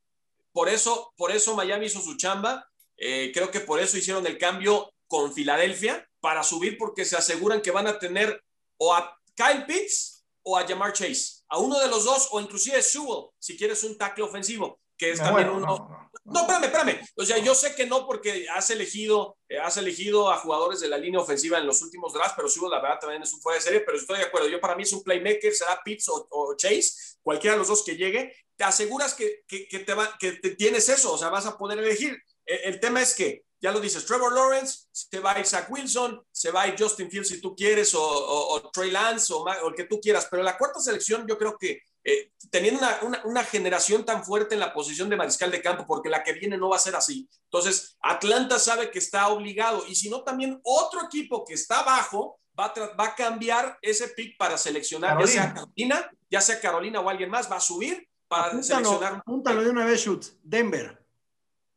Por 0.53 0.69
eso, 0.69 1.13
por 1.17 1.31
eso 1.31 1.55
Miami 1.55 1.87
hizo 1.87 2.01
su 2.01 2.17
chamba. 2.17 2.69
Eh, 2.97 3.33
creo 3.33 3.51
que 3.51 3.61
por 3.61 3.81
eso 3.81 3.97
hicieron 3.97 4.27
el 4.27 4.39
cambio 4.39 4.93
con 5.07 5.33
Filadelfia 5.33 6.09
para 6.21 6.43
subir 6.43 6.77
porque 6.79 7.05
se 7.05 7.17
aseguran 7.17 7.63
que 7.63 7.71
van 7.71 7.87
a 7.87 7.99
tener 7.99 8.45
o 8.77 8.95
a 8.95 9.19
Kyle 9.35 9.65
Pitts 9.67 10.25
o 10.43 10.57
a 10.57 10.67
Jamar 10.67 10.93
Chase. 10.93 11.40
A 11.51 11.59
uno 11.59 11.79
de 11.79 11.89
los 11.89 12.05
dos 12.05 12.29
o 12.31 12.41
inclusive 12.41 12.81
Sewell, 12.81 13.27
si 13.39 13.57
quieres 13.57 13.83
un 13.85 13.99
tackle 13.99 14.25
ofensivo, 14.25 14.81
que 14.97 15.11
es 15.11 15.19
también 15.19 15.49
uno... 15.51 15.67
No, 15.67 16.11
no, 16.25 16.41
espérame, 16.41 16.65
espérame. 16.65 17.01
O 17.17 17.25
sea, 17.25 17.39
yo 17.39 17.55
sé 17.55 17.75
que 17.75 17.87
no 17.87 18.07
porque 18.07 18.47
has 18.49 18.71
elegido, 18.71 19.37
eh, 19.49 19.59
has 19.59 19.77
elegido 19.77 20.31
a 20.31 20.39
jugadores 20.39 20.81
de 20.81 20.89
la 20.89 20.99
línea 20.99 21.21
ofensiva 21.21 21.59
en 21.59 21.67
los 21.67 21.83
últimos 21.83 22.13
drafts, 22.13 22.35
pero 22.37 22.49
Sewell 22.49 22.71
la 22.71 22.81
verdad 22.81 23.01
también 23.01 23.23
es 23.23 23.33
un 23.33 23.41
fuera 23.41 23.59
de 23.59 23.65
serie, 23.65 23.81
pero 23.81 23.99
estoy 23.99 24.19
de 24.19 24.25
acuerdo. 24.25 24.49
Yo 24.49 24.61
para 24.61 24.77
mí 24.77 24.83
es 24.85 24.93
un 24.93 25.03
playmaker, 25.03 25.53
será 25.53 25.81
Pitts 25.83 26.09
o, 26.09 26.55
Chase, 26.57 27.17
cualquiera 27.23 27.55
de 27.55 27.59
los 27.59 27.69
dos 27.69 27.83
que 27.85 27.97
llegue, 27.97 28.33
te 28.57 28.65
aseguras 28.65 29.15
que, 29.15 29.43
que, 29.49 29.79
te 29.79 29.95
va, 29.95 30.17
que 30.19 30.33
te 30.33 30.51
tienes 30.51 30.89
eso, 30.89 31.15
o 31.15 31.19
sea, 31.19 31.31
vas 31.31 31.47
a 31.47 31.57
poder 31.57 31.79
elegir. 31.79 32.17
el 32.45 32.79
tema 32.79 33.01
es 33.01 33.15
que 33.15 33.45
ya 33.61 33.73
lo 33.73 33.81
dices, 33.81 34.07
Trevor 34.07 34.33
Lawrence, 34.33 34.87
se 34.91 35.21
va 35.21 35.33
a 35.33 35.39
ir 35.39 35.47
Zach 35.47 35.71
Wilson, 35.71 36.23
se 36.33 36.51
va 36.51 36.63
a 36.63 36.69
ir 36.69 36.77
Justin 36.79 37.11
Fields 37.11 37.29
si 37.29 37.41
tú 37.41 37.55
quieres, 37.55 37.95
o, 37.95 38.71
Trey 38.73 38.91
Lance, 38.91 39.33
o, 39.33 39.45
el 39.69 39.75
que 39.75 39.85
tú 39.85 40.01
quieras. 40.01 40.29
Pero 40.31 40.43
la 40.43 40.57
cuarta 40.57 40.81
selección, 40.81 41.27
yo 41.29 41.37
creo 41.37 41.57
que 41.59 41.83
eh, 42.03 42.33
teniendo 42.51 42.81
una, 43.03 43.21
una, 43.25 43.45
generación 43.45 44.07
tan 44.07 44.25
fuerte 44.25 44.55
en 44.55 44.61
la 44.61 44.73
posición 44.73 45.11
de 45.11 45.17
mariscal 45.17 45.51
de 45.51 45.61
campo, 45.61 45.87
porque 45.87 46.09
la 46.09 46.25
que 46.25 46.33
viene 46.33 46.57
no 46.57 46.71
va 46.71 46.77
a 46.77 46.81
ser 46.81 46.97
así. 46.97 47.29
Entonces, 47.45 47.99
Atlanta 48.01 48.59
sabe 48.59 48.91
que 48.91 48.99
está 48.99 49.29
obligado, 49.29 49.85
y 49.87 49.95
si 49.95 50.09
no, 50.09 50.23
también 50.23 50.59
otro 50.65 51.05
equipo 51.05 51.45
que 51.45 51.53
está 51.53 51.81
abajo 51.81 52.41
va 52.59 52.67
a, 52.75 52.95
va 52.95 53.05
a 53.09 53.15
cambiar 53.15 53.79
ese 53.83 54.09
pick 54.09 54.39
para 54.39 54.57
seleccionar, 54.57 55.21
ya 55.21 55.27
sea 55.27 55.55
Carolina, 55.55 56.11
ya 56.31 56.41
sea 56.41 56.61
Carolina 56.61 57.01
o 57.01 57.09
alguien 57.11 57.29
más, 57.29 57.51
va 57.51 57.57
a 57.57 57.61
subir 57.61 58.09
para 58.27 58.63
seleccionar. 58.63 59.17
Apúntalo 59.17 59.63
de 59.63 59.71
una 59.71 59.85
vez, 59.85 60.01
Shoot. 60.01 60.25
Denver. 60.43 61.00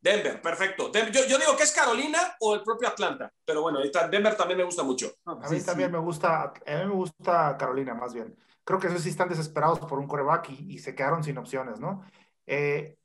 Denver, 0.04 0.42
perfecto. 0.42 0.92
yo, 0.92 1.38
digo 1.38 1.56
que 1.56 1.62
es 1.62 1.72
Carolina 1.72 2.36
o 2.40 2.54
el 2.54 2.62
propio 2.62 2.88
Atlanta, 2.88 3.32
pero 3.42 3.62
bueno, 3.62 3.78
Denver 4.10 4.36
también 4.36 4.58
me 4.58 4.64
gusta 4.64 4.82
mucho. 4.82 5.14
a 5.24 5.48
mí 5.48 5.62
también 5.62 5.90
me 5.90 5.98
gusta, 5.98 6.42
a 6.42 6.52
mí 6.52 6.84
me 6.84 6.92
gusta 6.92 7.56
Carolina 7.56 7.94
más 7.94 8.12
bien. 8.12 8.36
Creo 8.64 8.78
que 8.78 8.88
esos 8.88 9.00
sí 9.00 9.08
están 9.08 9.30
desesperados 9.30 9.78
por 9.78 9.98
un 9.98 10.06
coreback 10.06 10.50
y, 10.50 10.78
se 10.78 10.94
quedaron 10.94 11.24
sin 11.24 11.38
opciones, 11.38 11.80
¿no? 11.80 12.02
Eh, 12.46 12.98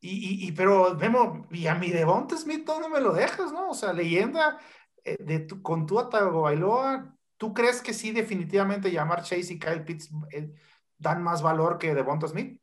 y, 0.00 0.50
pero 0.52 0.96
vemos, 0.96 1.46
y 1.52 1.68
a 1.68 1.76
mi 1.76 1.90
Devonta 1.90 2.36
Smith 2.36 2.66
no 2.66 2.88
me 2.88 3.00
lo 3.00 3.12
dejas, 3.12 3.52
¿no? 3.52 3.70
O 3.70 3.74
sea, 3.74 3.92
leyenda 3.92 4.58
eh, 5.04 5.18
de 5.20 5.40
tu, 5.40 5.62
con 5.62 5.86
tu 5.86 5.94
Bailoa, 5.94 7.14
¿tú 7.36 7.54
crees 7.54 7.80
que 7.80 7.94
sí 7.94 8.10
definitivamente 8.10 8.90
llamar 8.90 9.22
Chase 9.22 9.52
y 9.52 9.58
Kyle 9.60 9.84
Pitts 9.84 10.10
eh, 10.32 10.50
dan 10.98 11.22
más 11.22 11.42
valor 11.42 11.78
que 11.78 11.94
Devonta 11.94 12.26
Smith? 12.26 12.60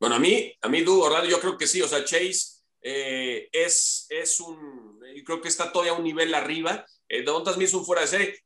Bueno, 0.00 0.16
a 0.16 0.18
mí, 0.18 0.52
a 0.60 0.68
mí, 0.68 0.82
Du, 0.82 1.04
yo 1.28 1.38
creo 1.40 1.56
que 1.56 1.68
sí, 1.68 1.80
o 1.82 1.86
sea, 1.86 2.04
Chase 2.04 2.57
eh, 2.82 3.48
es, 3.52 4.06
es 4.08 4.40
un, 4.40 5.00
creo 5.24 5.40
que 5.40 5.48
está 5.48 5.72
todavía 5.72 5.92
un 5.92 6.04
nivel 6.04 6.34
arriba. 6.34 6.86
Eh, 7.08 7.22
Devonta 7.22 7.52
Smith 7.52 7.68
es 7.68 7.74
un 7.74 7.84
fuera 7.84 8.02
de 8.02 8.08
serie. 8.08 8.38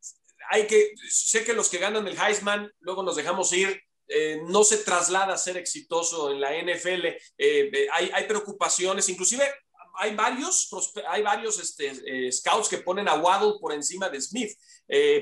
Hay 0.51 0.67
que, 0.67 0.93
sé 1.09 1.45
que 1.45 1.53
los 1.53 1.69
que 1.69 1.79
ganan 1.79 2.07
el 2.07 2.19
Heisman, 2.19 2.71
luego 2.81 3.03
nos 3.03 3.17
dejamos 3.17 3.53
ir, 3.53 3.81
eh, 4.09 4.41
no 4.45 4.65
se 4.65 4.79
traslada 4.79 5.35
a 5.35 5.39
ser 5.39 5.57
exitoso 5.57 6.31
en 6.31 6.41
la 6.41 6.51
NFL. 6.51 7.07
Eh, 7.39 7.89
hay, 7.93 8.11
hay, 8.13 8.25
preocupaciones, 8.27 9.09
inclusive 9.09 9.45
hay 9.95 10.15
varios, 10.15 10.69
hay 11.09 11.23
varios 11.23 11.59
este, 11.59 12.33
scouts 12.33 12.69
que 12.69 12.79
ponen 12.79 13.09
a 13.09 13.15
Waddle 13.15 13.55
por 13.61 13.73
encima 13.73 14.09
de 14.09 14.21
Smith, 14.21 14.51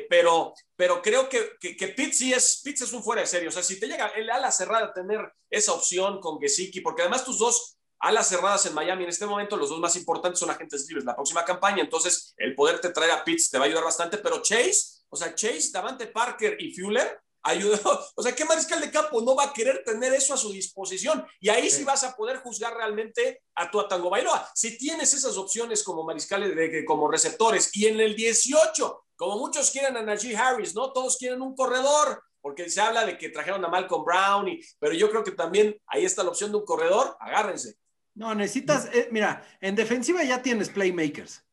pero, 0.08 0.54
pero 0.76 1.02
creo 1.02 1.28
que, 1.28 1.50
que, 1.60 1.76
que 1.76 1.88
Pitts, 1.88 2.22
es, 2.22 2.62
Pitts 2.64 2.82
es 2.82 2.92
un 2.92 3.02
fuera 3.02 3.22
de 3.22 3.26
serie. 3.26 3.48
O 3.48 3.52
sea, 3.52 3.62
si 3.62 3.78
te 3.78 3.86
llega 3.86 4.08
el 4.08 4.30
ala 4.30 4.50
cerrada 4.50 4.92
tener 4.92 5.20
esa 5.50 5.72
opción 5.72 6.20
con 6.20 6.40
Gesicki, 6.40 6.80
porque 6.80 7.02
además 7.02 7.24
tus 7.24 7.38
dos 7.38 7.79
alas 8.00 8.28
cerradas 8.28 8.66
en 8.66 8.74
Miami 8.74 9.04
en 9.04 9.10
este 9.10 9.26
momento, 9.26 9.56
los 9.56 9.68
dos 9.68 9.78
más 9.78 9.94
importantes 9.96 10.40
son 10.40 10.50
agentes 10.50 10.86
libres. 10.88 11.04
La 11.04 11.14
próxima 11.14 11.44
campaña, 11.44 11.82
entonces, 11.82 12.34
el 12.36 12.54
poderte 12.54 12.90
traer 12.90 13.12
a 13.12 13.24
Pitts 13.24 13.50
te 13.50 13.58
va 13.58 13.64
a 13.64 13.66
ayudar 13.68 13.84
bastante, 13.84 14.18
pero 14.18 14.42
Chase, 14.42 15.02
o 15.08 15.16
sea, 15.16 15.34
Chase, 15.34 15.70
Davante 15.72 16.06
Parker 16.06 16.56
y 16.58 16.74
Fuller 16.74 17.20
ayudó. 17.42 17.78
O 18.16 18.22
sea, 18.22 18.34
¿qué 18.34 18.44
mariscal 18.44 18.80
de 18.80 18.90
campo 18.90 19.22
no 19.22 19.34
va 19.34 19.44
a 19.44 19.52
querer 19.52 19.82
tener 19.84 20.12
eso 20.12 20.34
a 20.34 20.36
su 20.36 20.52
disposición? 20.52 21.24
Y 21.40 21.48
ahí 21.48 21.70
sí, 21.70 21.84
vas 21.84 22.04
a 22.04 22.14
poder 22.14 22.38
juzgar 22.38 22.74
realmente 22.74 23.42
a 23.54 23.70
tu 23.70 23.80
Atango 23.80 24.10
Bailoa. 24.10 24.50
Si 24.54 24.76
tienes 24.76 25.14
esas 25.14 25.36
opciones 25.38 25.82
como 25.82 26.04
mariscales, 26.04 26.54
de, 26.54 26.84
como 26.84 27.10
receptores, 27.10 27.70
y 27.74 27.86
en 27.86 28.00
el 28.00 28.14
18, 28.14 29.06
como 29.16 29.38
muchos 29.38 29.70
quieren 29.70 29.96
a 29.96 30.02
Najee 30.02 30.36
Harris, 30.36 30.74
¿no? 30.74 30.92
Todos 30.92 31.16
quieren 31.16 31.40
un 31.40 31.54
corredor, 31.54 32.22
porque 32.42 32.68
se 32.68 32.80
habla 32.80 33.06
de 33.06 33.16
que 33.16 33.30
trajeron 33.30 33.64
a 33.64 33.68
Malcolm 33.68 34.04
Brown, 34.04 34.48
y, 34.48 34.60
pero 34.78 34.92
yo 34.92 35.10
creo 35.10 35.24
que 35.24 35.32
también 35.32 35.80
ahí 35.86 36.04
está 36.04 36.22
la 36.22 36.30
opción 36.30 36.50
de 36.50 36.58
un 36.58 36.64
corredor, 36.64 37.16
agárrense. 37.20 37.76
No, 38.14 38.34
necesitas, 38.34 38.88
eh, 38.92 39.08
mira, 39.10 39.46
en 39.60 39.74
defensiva 39.74 40.22
ya 40.24 40.42
tienes 40.42 40.68
playmakers, 40.68 41.44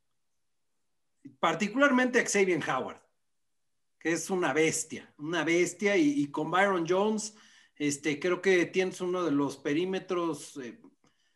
particularmente 1.39 2.25
Xavier 2.25 2.61
Howard, 2.69 3.01
que 3.99 4.13
es 4.13 4.29
una 4.29 4.53
bestia, 4.53 5.13
una 5.17 5.43
bestia, 5.43 5.95
y, 5.97 6.29
con 6.31 6.51
Byron 6.51 6.85
Jones, 6.87 7.35
este, 7.75 8.19
creo 8.19 8.41
que 8.41 8.65
tienes 8.65 9.01
uno 9.01 9.23
de 9.23 9.31
los 9.31 9.57
perímetros. 9.57 10.57
Eh, 10.57 10.79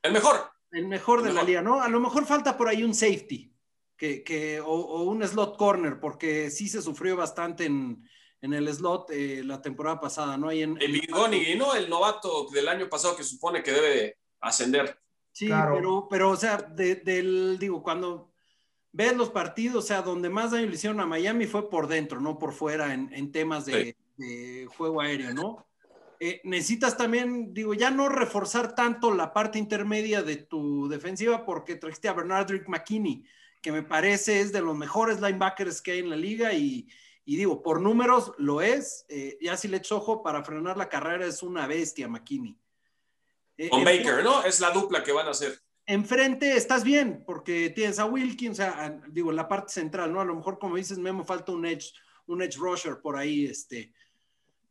el 0.02 0.12
mejor. 0.12 0.52
El 0.72 0.88
mejor 0.88 1.22
de 1.22 1.34
la 1.34 1.44
liga, 1.44 1.62
¿no? 1.62 1.82
A 1.82 1.90
lo 1.90 2.00
mejor 2.00 2.26
falta 2.26 2.58
por 2.58 2.70
ahí 2.70 2.82
un 2.84 2.96
safety, 2.96 3.54
que, 3.98 4.24
que 4.24 4.62
o, 4.62 5.04
un 5.04 5.22
slot 5.28 5.58
corner, 5.58 6.00
porque 6.00 6.50
sí 6.50 6.70
se 6.70 6.82
sufrió 6.82 7.18
bastante 7.18 7.66
en, 7.66 8.08
en 8.42 8.54
el 8.54 8.74
slot 8.74 9.12
eh, 9.12 9.44
la 9.44 9.62
temporada 9.62 10.00
pasada, 10.00 10.38
¿no? 10.38 10.48
Hay 10.48 10.64
en, 10.64 10.82
el 10.82 10.94
Bigoni, 10.94 11.56
¿no? 11.56 11.76
El 11.76 11.90
novato 11.90 12.48
del 12.52 12.68
año 12.70 12.90
pasado 12.90 13.16
que 13.16 13.24
supone 13.24 13.62
que 13.62 13.72
debe 13.72 14.18
ascender. 14.40 14.98
Sí, 15.32 15.48
pero, 15.48 16.08
pero, 16.10 16.30
o 16.32 16.36
sea, 16.36 16.58
del, 16.58 17.58
digo, 17.60 17.82
cuando 17.82 18.32
ves 18.92 19.16
los 19.16 19.30
partidos, 19.30 19.86
o 19.86 19.88
sea, 19.88 20.02
donde 20.02 20.30
más 20.30 20.52
daño 20.52 20.68
le 20.68 20.76
hicieron 20.76 21.00
a 21.00 21.06
Miami 21.06 21.46
fue 21.46 21.70
por 21.70 21.88
dentro, 21.88 22.20
no 22.20 22.38
por 22.38 22.54
fuera, 22.54 22.94
en, 22.94 23.32
temas 23.32 23.66
de, 23.66 23.96
juego 24.78 25.02
aéreo, 25.02 25.34
¿no? 25.34 25.66
Eh, 26.20 26.40
necesitas 26.44 26.98
también, 26.98 27.54
digo, 27.54 27.74
ya 27.74 27.90
no 27.90 28.08
reforzar 28.08 28.76
tanto 28.76 29.12
la 29.12 29.34
parte 29.34 29.58
intermedia 29.58 30.22
de 30.22 30.36
tu 30.36 30.88
defensiva 30.88 31.46
porque 31.46 31.78
trajiste 31.78 32.10
a 32.10 32.14
Bernardrick 32.14 32.68
McKinney, 32.68 33.24
que 33.62 33.72
me 33.72 33.82
parece 33.82 34.42
es 34.42 34.52
de 34.52 34.62
los 34.62 34.78
mejores 34.78 35.20
linebackers 35.20 35.82
que 35.82 35.94
hay 35.94 36.00
en 36.00 36.12
la 36.12 36.16
liga 36.16 36.54
y, 36.54 36.88
digo, 37.26 37.64
por 37.64 37.82
números 37.82 38.34
lo 38.38 38.62
es, 38.62 39.06
eh, 39.10 39.38
ya 39.42 39.58
si 39.58 39.68
le 39.68 39.78
echo 39.78 39.98
ojo 39.98 40.22
para 40.22 40.44
frenar 40.44 40.78
la 40.78 40.90
carrera 40.90 41.26
es 41.26 41.42
una 41.42 41.66
bestia 41.66 42.08
McKinney. 42.08 42.60
Eh, 43.62 43.70
Con 43.70 43.84
Baker, 43.84 44.24
¿no? 44.24 44.44
Es 44.44 44.60
la 44.60 44.72
dupla 44.72 45.04
que 45.04 45.12
van 45.12 45.28
a 45.28 45.32
hacer. 45.32 45.62
Enfrente 45.86 46.58
estás 46.58 46.84
bien, 46.84 47.24
porque 47.28 47.70
tienes 47.70 48.00
a 48.00 48.06
Wilkins, 48.06 48.60
o 48.60 48.64
sea, 48.64 49.00
digo, 49.10 49.30
en 49.30 49.36
la 49.36 49.48
parte 49.48 49.72
central, 49.72 50.12
¿no? 50.12 50.20
A 50.20 50.26
lo 50.26 50.36
mejor, 50.36 50.58
como 50.58 50.78
dices, 50.78 50.98
Memo, 50.98 51.24
falta 51.24 51.52
un 51.52 51.64
edge, 51.68 51.94
un 52.26 52.42
edge 52.42 52.58
rusher 52.58 53.00
por 53.02 53.16
ahí, 53.16 53.46
este. 53.46 53.94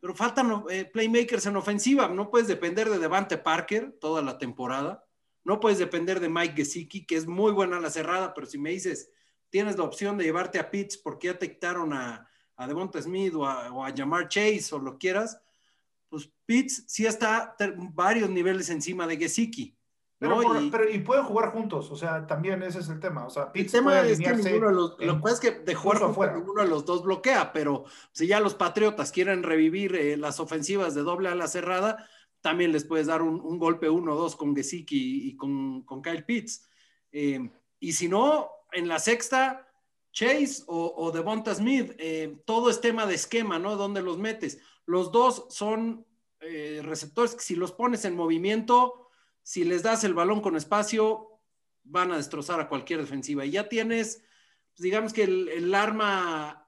Pero 0.00 0.12
faltan 0.16 0.64
eh, 0.70 0.86
playmakers 0.86 1.46
en 1.46 1.54
ofensiva. 1.54 2.08
No 2.08 2.32
puedes 2.32 2.48
depender 2.48 2.90
de 2.90 2.98
Devante 2.98 3.38
Parker 3.38 3.96
toda 4.00 4.22
la 4.22 4.38
temporada. 4.38 5.04
No 5.44 5.60
puedes 5.60 5.78
depender 5.78 6.18
de 6.18 6.28
Mike 6.28 6.56
Gesicki, 6.56 7.06
que 7.06 7.14
es 7.14 7.28
muy 7.28 7.52
buena 7.52 7.76
a 7.76 7.80
la 7.80 7.90
cerrada, 7.90 8.34
pero 8.34 8.48
si 8.48 8.58
me 8.58 8.70
dices, 8.70 9.12
tienes 9.50 9.78
la 9.78 9.84
opción 9.84 10.18
de 10.18 10.24
llevarte 10.24 10.58
a 10.58 10.68
Pitts 10.68 10.96
porque 10.96 11.28
ya 11.28 11.38
te 11.38 11.48
quitaron 11.48 11.92
a, 11.92 12.28
a 12.56 12.66
Devonta 12.66 13.00
Smith 13.00 13.34
o 13.34 13.46
a, 13.46 13.72
o 13.72 13.84
a 13.84 13.92
Jamar 13.96 14.26
Chase 14.26 14.70
o 14.72 14.80
lo 14.80 14.98
quieras, 14.98 15.40
pues 16.10 16.30
Pitts 16.44 16.84
sí 16.88 17.06
está 17.06 17.56
varios 17.94 18.28
niveles 18.28 18.68
encima 18.68 19.06
de 19.06 19.16
Gesicki. 19.16 19.76
Pero, 20.18 20.60
y, 20.90 20.98
pueden 20.98 21.24
jugar 21.24 21.50
juntos, 21.50 21.90
o 21.90 21.96
sea, 21.96 22.26
también 22.26 22.62
ese 22.62 22.80
es 22.80 22.90
el 22.90 23.00
tema. 23.00 23.24
O 23.24 23.30
sea, 23.30 23.50
Pitts 23.50 23.72
el 23.72 23.80
tema 23.80 24.00
es 24.02 24.18
que 24.18 24.34
ninguno 24.34 24.68
de 24.68 24.74
los, 24.74 24.96
lo 24.98 25.22
que 25.22 25.32
es 25.32 25.40
que 25.40 25.50
de 25.52 25.74
jugar 25.74 26.00
juntos, 26.00 26.34
ninguno 26.34 26.62
de 26.62 26.68
los 26.68 26.84
dos 26.84 27.02
bloquea, 27.02 27.54
pero 27.54 27.84
si 28.12 28.26
ya 28.26 28.38
los 28.38 28.54
Patriotas 28.54 29.12
quieren 29.12 29.42
revivir 29.42 29.96
eh, 29.96 30.18
las 30.18 30.38
ofensivas 30.38 30.94
de 30.94 31.04
doble 31.04 31.30
a 31.30 31.34
la 31.34 31.48
cerrada, 31.48 32.06
también 32.42 32.70
les 32.70 32.84
puedes 32.84 33.06
dar 33.06 33.22
un, 33.22 33.58
golpe 33.58 33.88
uno 33.88 34.12
o 34.12 34.16
dos 34.16 34.36
con 34.36 34.54
Gesicki 34.54 35.26
y, 35.26 35.36
con, 35.36 35.84
con, 35.84 36.02
Kyle 36.02 36.24
Pitts. 36.24 36.68
Eh, 37.12 37.50
y 37.78 37.92
si 37.92 38.06
no, 38.06 38.50
en 38.72 38.88
la 38.88 38.98
sexta, 38.98 39.66
Chase 40.12 40.64
o, 40.66 40.92
o 40.96 41.12
Devonta 41.12 41.54
Smith, 41.54 41.92
eh, 41.98 42.42
todo 42.44 42.68
es 42.68 42.82
tema 42.82 43.06
de 43.06 43.14
esquema, 43.14 43.58
¿no? 43.58 43.76
¿Dónde 43.76 44.02
los 44.02 44.18
metes? 44.18 44.60
Los 44.90 45.12
dos 45.12 45.46
son 45.50 46.04
eh, 46.40 46.80
receptores 46.82 47.36
que 47.36 47.42
si 47.42 47.54
los 47.54 47.70
pones 47.70 48.04
en 48.04 48.16
movimiento, 48.16 49.08
si 49.40 49.62
les 49.62 49.84
das 49.84 50.02
el 50.02 50.14
balón 50.14 50.40
con 50.40 50.56
espacio, 50.56 51.40
van 51.84 52.10
a 52.10 52.16
destrozar 52.16 52.58
a 52.58 52.68
cualquier 52.68 52.98
defensiva. 52.98 53.44
Y 53.44 53.52
ya 53.52 53.68
tienes, 53.68 54.24
pues, 54.72 54.80
digamos 54.80 55.12
que 55.12 55.22
el, 55.22 55.72
arma 55.76 56.66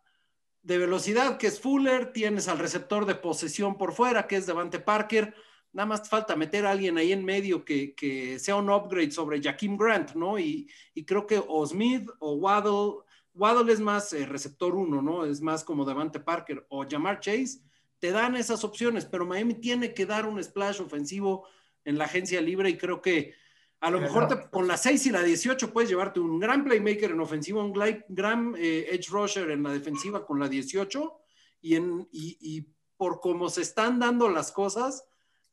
de 0.63 0.79
velocidad, 0.79 1.37
que 1.37 1.49
es 1.49 1.59
Fuller, 1.59 2.13
tienes 2.13 2.47
al 2.47 2.61
receptor 2.61 3.07
de 3.07 3.17
posesión 3.17 3.77
por 3.77 3.93
fuera, 3.93 4.29
que 4.29 4.37
es 4.37 4.47
Devante 4.47 4.79
Parker, 4.79 5.35
nada 5.73 5.87
más 5.87 6.09
falta 6.09 6.37
meter 6.37 6.65
a 6.65 6.71
alguien 6.71 6.99
ahí 6.99 7.11
en 7.11 7.25
medio 7.25 7.65
que, 7.65 7.93
que 7.97 8.39
sea 8.39 8.55
un 8.55 8.71
upgrade 8.71 9.11
sobre 9.11 9.43
Jaquim 9.43 9.77
Grant, 9.77 10.15
¿no? 10.15 10.39
Y, 10.39 10.71
y, 10.95 11.05
creo 11.05 11.27
que 11.27 11.43
o 11.45 11.67
Smith 11.67 12.09
o 12.21 12.35
Waddle, 12.35 13.03
Waddle 13.35 13.73
es 13.73 13.81
más 13.81 14.13
eh, 14.13 14.27
receptor 14.27 14.77
uno, 14.77 15.03
¿no? 15.03 15.25
Es 15.25 15.41
más 15.41 15.65
como 15.65 15.85
Devante 15.85 16.21
Parker 16.21 16.65
o 16.69 16.87
Jamar 16.89 17.19
Chase, 17.19 17.72
te 18.03 18.11
dan 18.11 18.35
esas 18.35 18.65
opciones, 18.65 19.05
pero 19.05 19.25
Miami 19.25 19.55
tiene 19.55 19.95
que 19.95 20.07
dar 20.07 20.27
un 20.27 20.43
splash 20.43 20.81
ofensivo 20.81 21.47
en 21.85 21.99
la 21.99 22.07
agencia 22.07 22.41
libre 22.41 22.69
y 22.69 22.77
creo 22.77 23.01
que 23.01 23.33
a 23.79 23.93
lo 23.93 24.01
mejor 24.01 24.27
te, 24.27 24.51
con 24.51 24.67
la 24.67 24.77
6 24.77 25.07
y 25.07 25.11
la 25.11 25.23
18 25.23 25.73
puedes 25.73 25.89
llevarte 25.89 26.19
un 26.19 26.41
gran 26.41 26.65
playmaker 26.65 27.13
en 27.13 27.21
ofensiva, 27.21 27.63
un 27.63 27.73
gran 28.09 28.57
eh, 28.59 28.89
edge 28.91 29.09
rusher 29.09 29.53
en 29.53 29.63
la 29.63 29.71
defensiva 29.71 30.27
con 30.27 30.41
la 30.41 30.49
18 30.49 31.21
y, 31.61 31.77
en, 31.77 32.09
y, 32.11 32.37
y 32.41 32.75
por 32.97 33.21
cómo 33.21 33.49
se 33.49 33.63
están 33.63 34.01
dando 34.01 34.29
las 34.29 34.51
cosas, 34.51 35.05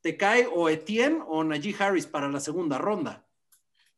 te 0.02 0.18
cae 0.18 0.50
o 0.52 0.70
Etienne 0.70 1.22
o 1.28 1.44
Najee 1.44 1.76
Harris 1.78 2.08
para 2.08 2.30
la 2.30 2.40
segunda 2.40 2.80
ronda. 2.80 3.28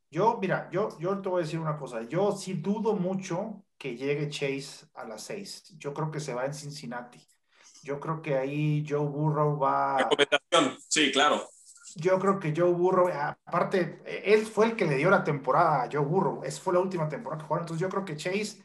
Yo, 0.10 0.40
mira, 0.42 0.70
yo, 0.74 0.90
yo 1.00 1.22
te 1.22 1.30
voy 1.30 1.42
a 1.42 1.46
decir 1.46 1.60
una 1.60 1.78
cosa. 1.78 2.02
Yo 2.02 2.34
sí 2.34 2.56
dudo 2.56 2.98
mucho 2.98 3.64
que 3.78 3.96
llegue 3.96 4.28
Chase 4.28 4.88
a 4.94 5.06
las 5.06 5.24
6. 5.24 5.78
Yo 5.78 5.94
creo 5.94 6.12
que 6.12 6.20
se 6.20 6.34
va 6.34 6.46
en 6.46 6.54
Cincinnati. 6.54 7.31
Yo 7.84 8.00
creo 8.00 8.22
que 8.22 8.38
ahí 8.38 8.86
Joe 8.88 9.08
Burrow 9.08 9.58
va. 9.58 9.98
Recomendación, 9.98 10.78
sí, 10.88 11.12
claro. 11.12 11.48
Yo 11.96 12.20
creo 12.20 12.40
que 12.40 12.54
Joe 12.56 12.72
Burrow, 12.72 13.10
aparte, 13.10 14.02
él 14.06 14.46
fue 14.46 14.68
el 14.68 14.76
que 14.76 14.86
le 14.86 14.96
dio 14.96 15.10
la 15.10 15.24
temporada 15.24 15.84
a 15.84 15.90
Joe 15.92 16.06
Burrow. 16.06 16.44
Esa 16.44 16.62
fue 16.62 16.74
la 16.74 16.80
última 16.80 17.10
temporada 17.10 17.42
que 17.42 17.48
jugaron. 17.48 17.64
Entonces, 17.64 17.82
yo 17.82 17.90
creo 17.90 18.06
que 18.06 18.16
Chase 18.16 18.64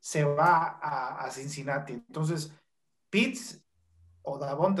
se 0.00 0.24
va 0.24 0.78
a, 0.82 1.24
a 1.24 1.30
Cincinnati. 1.30 1.92
Entonces, 1.92 2.52
Pitts 3.10 3.64
o 4.26 4.38
Davon, 4.38 4.74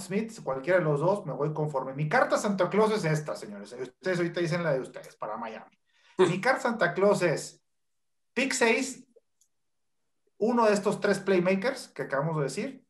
Smith, 0.00 0.42
cualquiera 0.42 0.78
de 0.78 0.84
los 0.84 1.00
dos, 1.00 1.26
me 1.26 1.34
voy 1.34 1.52
conforme. 1.52 1.92
Mi 1.92 2.08
carta 2.08 2.38
Santa 2.38 2.70
Claus 2.70 2.90
es 2.90 3.04
esta, 3.04 3.36
señores. 3.36 3.72
Ustedes 3.72 4.18
ahorita 4.18 4.40
dicen 4.40 4.64
la 4.64 4.72
de 4.72 4.80
ustedes 4.80 5.14
para 5.16 5.36
Miami. 5.36 5.78
Mi 6.18 6.40
carta 6.40 6.62
Santa 6.62 6.94
Claus 6.94 7.20
es 7.20 7.62
pick 8.32 8.52
6, 8.52 9.04
uno 10.38 10.64
de 10.64 10.72
estos 10.72 11.00
tres 11.00 11.18
playmakers 11.18 11.88
que 11.88 12.02
acabamos 12.02 12.38
de 12.38 12.42
decir, 12.44 12.85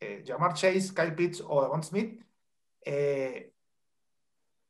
eh, 0.00 0.22
Jamar 0.26 0.54
Chase, 0.54 0.92
Kyle 0.94 1.14
Pitts 1.14 1.42
o 1.46 1.62
Davon 1.62 1.82
Smith. 1.82 2.22
Eh, 2.82 3.52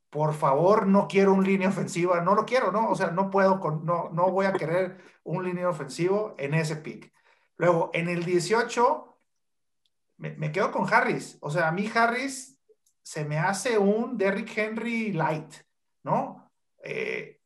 por 0.09 0.33
favor, 0.33 0.87
no 0.87 1.07
quiero 1.07 1.33
un 1.33 1.43
línea 1.43 1.69
ofensiva, 1.69 2.21
no 2.21 2.35
lo 2.35 2.45
quiero, 2.45 2.71
¿no? 2.71 2.89
O 2.89 2.95
sea, 2.95 3.11
no 3.11 3.29
puedo, 3.29 3.59
con, 3.59 3.85
no, 3.85 4.09
no 4.11 4.31
voy 4.31 4.45
a 4.45 4.53
querer 4.53 4.97
un 5.23 5.43
línea 5.43 5.67
ofensivo 5.67 6.35
en 6.37 6.53
ese 6.53 6.77
pick. 6.77 7.11
Luego, 7.57 7.91
en 7.93 8.07
el 8.07 8.23
18 8.23 9.15
me, 10.17 10.51
quedo 10.51 10.71
con 10.71 10.91
Harris. 10.91 11.37
O 11.41 11.49
sea, 11.49 11.67
a 11.67 11.71
mí 11.71 11.89
Harris 11.93 12.59
se 13.01 13.25
me 13.25 13.37
hace 13.37 13.77
un 13.77 14.17
Derrick 14.17 14.57
Henry 14.57 15.11
light, 15.11 15.53
¿no? 16.03 16.49
Eh, 16.83 17.41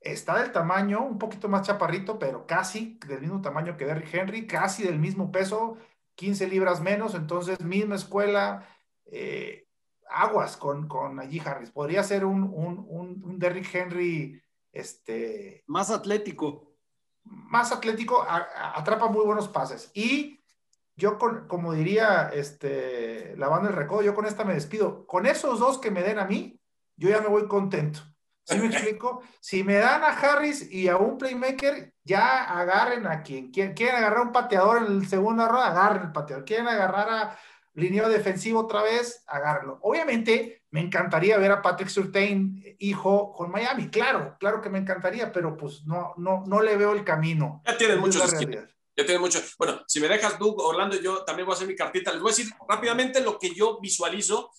está 0.00 0.38
del 0.38 0.52
tamaño, 0.52 1.04
un 1.04 1.18
poquito 1.18 1.48
más 1.48 1.66
chaparrito, 1.66 2.18
pero 2.18 2.46
casi 2.46 2.98
del 3.06 3.20
mismo 3.20 3.40
tamaño 3.40 3.76
que 3.76 3.84
Derrick 3.84 4.14
Henry, 4.14 4.46
casi 4.46 4.84
del 4.84 4.98
mismo 4.98 5.30
peso, 5.30 5.76
15 6.18 6.48
libras 6.48 6.80
menos, 6.80 7.14
entonces 7.14 7.60
misma 7.60 7.94
escuela, 7.94 8.68
eh, 9.06 9.68
aguas 10.10 10.56
con, 10.56 10.88
con 10.88 11.20
allí 11.20 11.38
Harris. 11.38 11.70
Podría 11.70 12.02
ser 12.02 12.24
un, 12.24 12.42
un, 12.42 12.84
un, 13.22 13.38
Derrick 13.38 13.72
Henry 13.72 14.42
este, 14.72 15.62
más 15.68 15.90
atlético. 15.92 16.74
Más 17.22 17.70
atlético, 17.70 18.26
atrapa 18.26 19.06
muy 19.06 19.24
buenos 19.24 19.46
pases. 19.46 19.92
Y 19.94 20.42
yo 20.96 21.18
como 21.46 21.72
diría 21.72 22.30
este, 22.34 23.36
la 23.36 23.46
banda 23.46 23.68
del 23.68 23.76
recodo, 23.76 24.02
yo 24.02 24.16
con 24.16 24.26
esta 24.26 24.44
me 24.44 24.54
despido. 24.54 25.06
Con 25.06 25.24
esos 25.24 25.60
dos 25.60 25.78
que 25.78 25.92
me 25.92 26.02
den 26.02 26.18
a 26.18 26.24
mí, 26.24 26.60
yo 26.96 27.10
ya 27.10 27.20
me 27.20 27.28
voy 27.28 27.46
contento. 27.46 28.00
¿Sí 28.48 28.58
me 28.58 28.66
explico? 28.66 29.22
Si 29.40 29.62
me 29.62 29.74
dan 29.74 30.02
a 30.02 30.08
Harris 30.08 30.70
y 30.70 30.88
a 30.88 30.96
un 30.96 31.18
playmaker, 31.18 31.92
ya 32.02 32.44
agarren 32.44 33.06
a 33.06 33.22
quien 33.22 33.50
quieren. 33.50 33.74
Quieren 33.74 33.96
agarrar 33.96 34.20
un 34.20 34.32
pateador 34.32 34.86
en 34.86 34.92
el 35.00 35.08
segundo 35.08 35.46
ronda, 35.46 35.66
agarren 35.66 36.04
el 36.04 36.12
pateador. 36.12 36.44
Quieren 36.44 36.68
agarrar 36.68 37.10
a 37.10 37.38
línea 37.74 38.08
defensivo 38.08 38.60
otra 38.60 38.82
vez, 38.82 39.22
agárrenlo. 39.26 39.78
Obviamente, 39.82 40.62
me 40.70 40.80
encantaría 40.80 41.38
ver 41.38 41.52
a 41.52 41.62
Patrick 41.62 41.90
Surtain, 41.90 42.62
hijo, 42.78 43.32
con 43.32 43.50
Miami. 43.50 43.88
Claro, 43.88 44.36
claro 44.40 44.60
que 44.60 44.70
me 44.70 44.78
encantaría, 44.78 45.30
pero 45.30 45.56
pues 45.56 45.84
no, 45.86 46.14
no, 46.16 46.44
no 46.46 46.62
le 46.62 46.76
veo 46.76 46.92
el 46.92 47.04
camino. 47.04 47.62
Ya 47.66 47.76
tienen 47.76 48.00
muchos 48.00 48.34
ya 48.98 49.06
tiene 49.06 49.20
mucho. 49.20 49.40
Bueno, 49.56 49.84
si 49.86 50.00
me 50.00 50.08
dejas, 50.08 50.40
Doug, 50.40 50.60
Orlando, 50.60 51.00
yo 51.00 51.22
también 51.22 51.46
voy 51.46 51.52
a 51.52 51.56
hacer 51.56 51.68
mi 51.68 51.76
cartita. 51.76 52.10
Les 52.10 52.20
voy 52.20 52.32
a 52.32 52.34
decir 52.34 52.52
rápidamente 52.68 53.20
lo 53.20 53.38
que 53.38 53.54
yo 53.54 53.78
visualizo. 53.80 54.50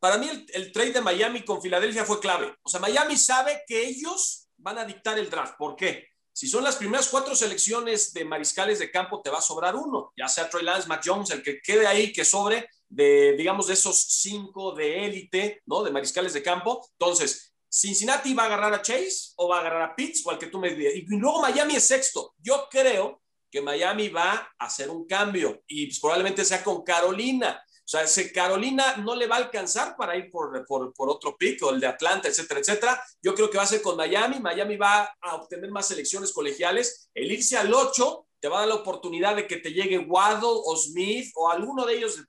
Para 0.00 0.16
mí, 0.16 0.28
el, 0.52 0.72
trade 0.72 0.92
de 0.92 1.00
Miami 1.02 1.44
con 1.44 1.60
Filadelfia 1.60 2.04
fue 2.04 2.20
clave. 2.20 2.54
O 2.62 2.68
sea, 2.68 2.80
Miami 2.80 3.16
sabe 3.16 3.62
que 3.66 3.86
ellos 3.86 4.48
van 4.56 4.78
a 4.78 4.84
dictar 4.84 5.18
el 5.18 5.30
draft. 5.30 5.54
¿Por 5.58 5.76
qué? 5.76 6.08
Si 6.32 6.48
son 6.48 6.64
las 6.64 6.76
primeras 6.76 7.08
cuatro 7.08 7.36
selecciones 7.36 8.12
de 8.14 8.24
mariscales 8.24 8.78
de 8.78 8.90
campo, 8.90 9.20
te 9.20 9.30
va 9.30 9.38
a 9.38 9.42
sobrar 9.42 9.76
uno, 9.76 10.12
ya 10.16 10.26
sea 10.26 10.48
Troy 10.48 10.62
Lance, 10.62 10.88
Mac 10.88 11.02
Jones, 11.04 11.30
el 11.30 11.42
que 11.42 11.60
quede 11.60 11.86
ahí, 11.86 12.12
que 12.12 12.24
sobre 12.24 12.68
de, 12.88 13.34
digamos, 13.36 13.66
de 13.66 13.74
esos 13.74 14.00
cinco 14.00 14.72
de 14.74 15.04
élite, 15.04 15.62
¿no? 15.66 15.82
De 15.82 15.90
mariscales 15.90 16.32
de 16.32 16.42
campo. 16.42 16.88
Entonces, 16.98 17.52
Cincinnati 17.68 18.34
va 18.34 18.44
a 18.44 18.46
agarrar 18.46 18.74
a 18.74 18.82
Chase 18.82 19.32
o 19.36 19.48
va 19.48 19.58
a 19.58 19.60
agarrar 19.60 19.82
a 19.82 19.94
Pitts 19.94 20.26
o 20.26 20.30
al 20.30 20.38
que 20.38 20.46
tú 20.46 20.58
me 20.58 20.74
digas. 20.74 20.94
Y 20.94 21.06
luego 21.08 21.40
Miami 21.40 21.76
es 21.76 21.86
sexto. 21.86 22.34
Yo 22.38 22.68
creo 22.70 23.22
que 23.50 23.60
Miami 23.60 24.08
va 24.08 24.32
a 24.58 24.64
hacer 24.66 24.90
un 24.90 25.06
cambio 25.06 25.62
y 25.66 25.98
probablemente 26.00 26.44
sea 26.44 26.64
con 26.64 26.82
Carolina. 26.82 27.62
O 27.90 27.96
sea, 27.96 28.04
ese 28.04 28.30
Carolina 28.30 28.98
no 28.98 29.16
le 29.16 29.26
va 29.26 29.34
a 29.34 29.38
alcanzar 29.40 29.96
para 29.96 30.16
ir 30.16 30.30
por, 30.30 30.64
por, 30.64 30.94
por, 30.94 31.10
otro 31.10 31.36
pick 31.36 31.60
o 31.64 31.70
el 31.70 31.80
de 31.80 31.88
Atlanta, 31.88 32.28
etcétera, 32.28 32.60
etcétera. 32.60 33.02
Yo 33.20 33.34
creo 33.34 33.50
que 33.50 33.56
va 33.56 33.64
a 33.64 33.66
ser 33.66 33.82
con 33.82 33.96
Miami. 33.96 34.38
Miami 34.38 34.76
va 34.76 35.12
a 35.20 35.34
obtener 35.34 35.72
más 35.72 35.88
selecciones 35.88 36.32
colegiales. 36.32 37.10
El 37.12 37.32
irse 37.32 37.56
al 37.56 37.74
8 37.74 38.28
te 38.38 38.46
va 38.46 38.58
a 38.58 38.60
dar 38.60 38.68
la 38.68 38.76
oportunidad 38.76 39.34
de 39.34 39.48
que 39.48 39.56
te 39.56 39.72
llegue 39.72 39.98
Waddle 39.98 40.60
o 40.64 40.76
Smith 40.76 41.32
o 41.34 41.50
alguno 41.50 41.84
de 41.84 41.96
ellos 41.96 42.24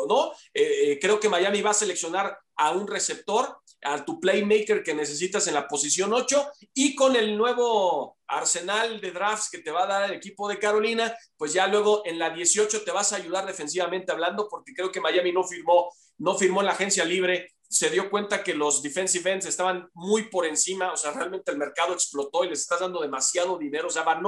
o 0.00 0.06
no. 0.06 0.32
Eh, 0.54 0.92
eh, 0.92 0.98
creo 0.98 1.20
que 1.20 1.28
Miami 1.28 1.60
va 1.60 1.72
a 1.72 1.74
seleccionar 1.74 2.38
a 2.56 2.70
un 2.70 2.86
receptor, 2.86 3.58
a 3.82 4.04
tu 4.04 4.20
playmaker 4.20 4.82
que 4.82 4.94
necesitas 4.94 5.46
en 5.48 5.54
la 5.54 5.66
posición 5.66 6.12
8 6.12 6.52
y 6.74 6.94
con 6.94 7.16
el 7.16 7.36
nuevo 7.36 8.18
arsenal 8.26 9.00
de 9.00 9.10
drafts 9.10 9.50
que 9.50 9.58
te 9.58 9.70
va 9.70 9.84
a 9.84 9.86
dar 9.86 10.10
el 10.10 10.16
equipo 10.16 10.48
de 10.48 10.58
Carolina, 10.58 11.14
pues 11.36 11.52
ya 11.52 11.66
luego 11.66 12.02
en 12.04 12.18
la 12.18 12.30
18 12.30 12.82
te 12.82 12.90
vas 12.92 13.12
a 13.12 13.16
ayudar 13.16 13.46
defensivamente 13.46 14.12
hablando 14.12 14.48
porque 14.48 14.72
creo 14.72 14.90
que 14.90 15.00
Miami 15.00 15.32
no 15.32 15.44
firmó, 15.44 15.90
no 16.18 16.36
firmó 16.36 16.60
en 16.60 16.66
la 16.66 16.72
agencia 16.72 17.04
libre, 17.04 17.52
se 17.72 17.88
dio 17.88 18.10
cuenta 18.10 18.44
que 18.44 18.52
los 18.52 18.82
defensive 18.82 19.32
ends 19.32 19.46
estaban 19.46 19.88
muy 19.94 20.24
por 20.24 20.44
encima, 20.44 20.92
o 20.92 20.96
sea, 20.96 21.12
realmente 21.12 21.50
el 21.50 21.56
mercado 21.56 21.94
explotó 21.94 22.44
y 22.44 22.50
les 22.50 22.60
estás 22.60 22.80
dando 22.80 23.00
demasiado 23.00 23.56
dinero, 23.56 23.88
o 23.88 23.90
sea, 23.90 24.02
Van 24.02 24.22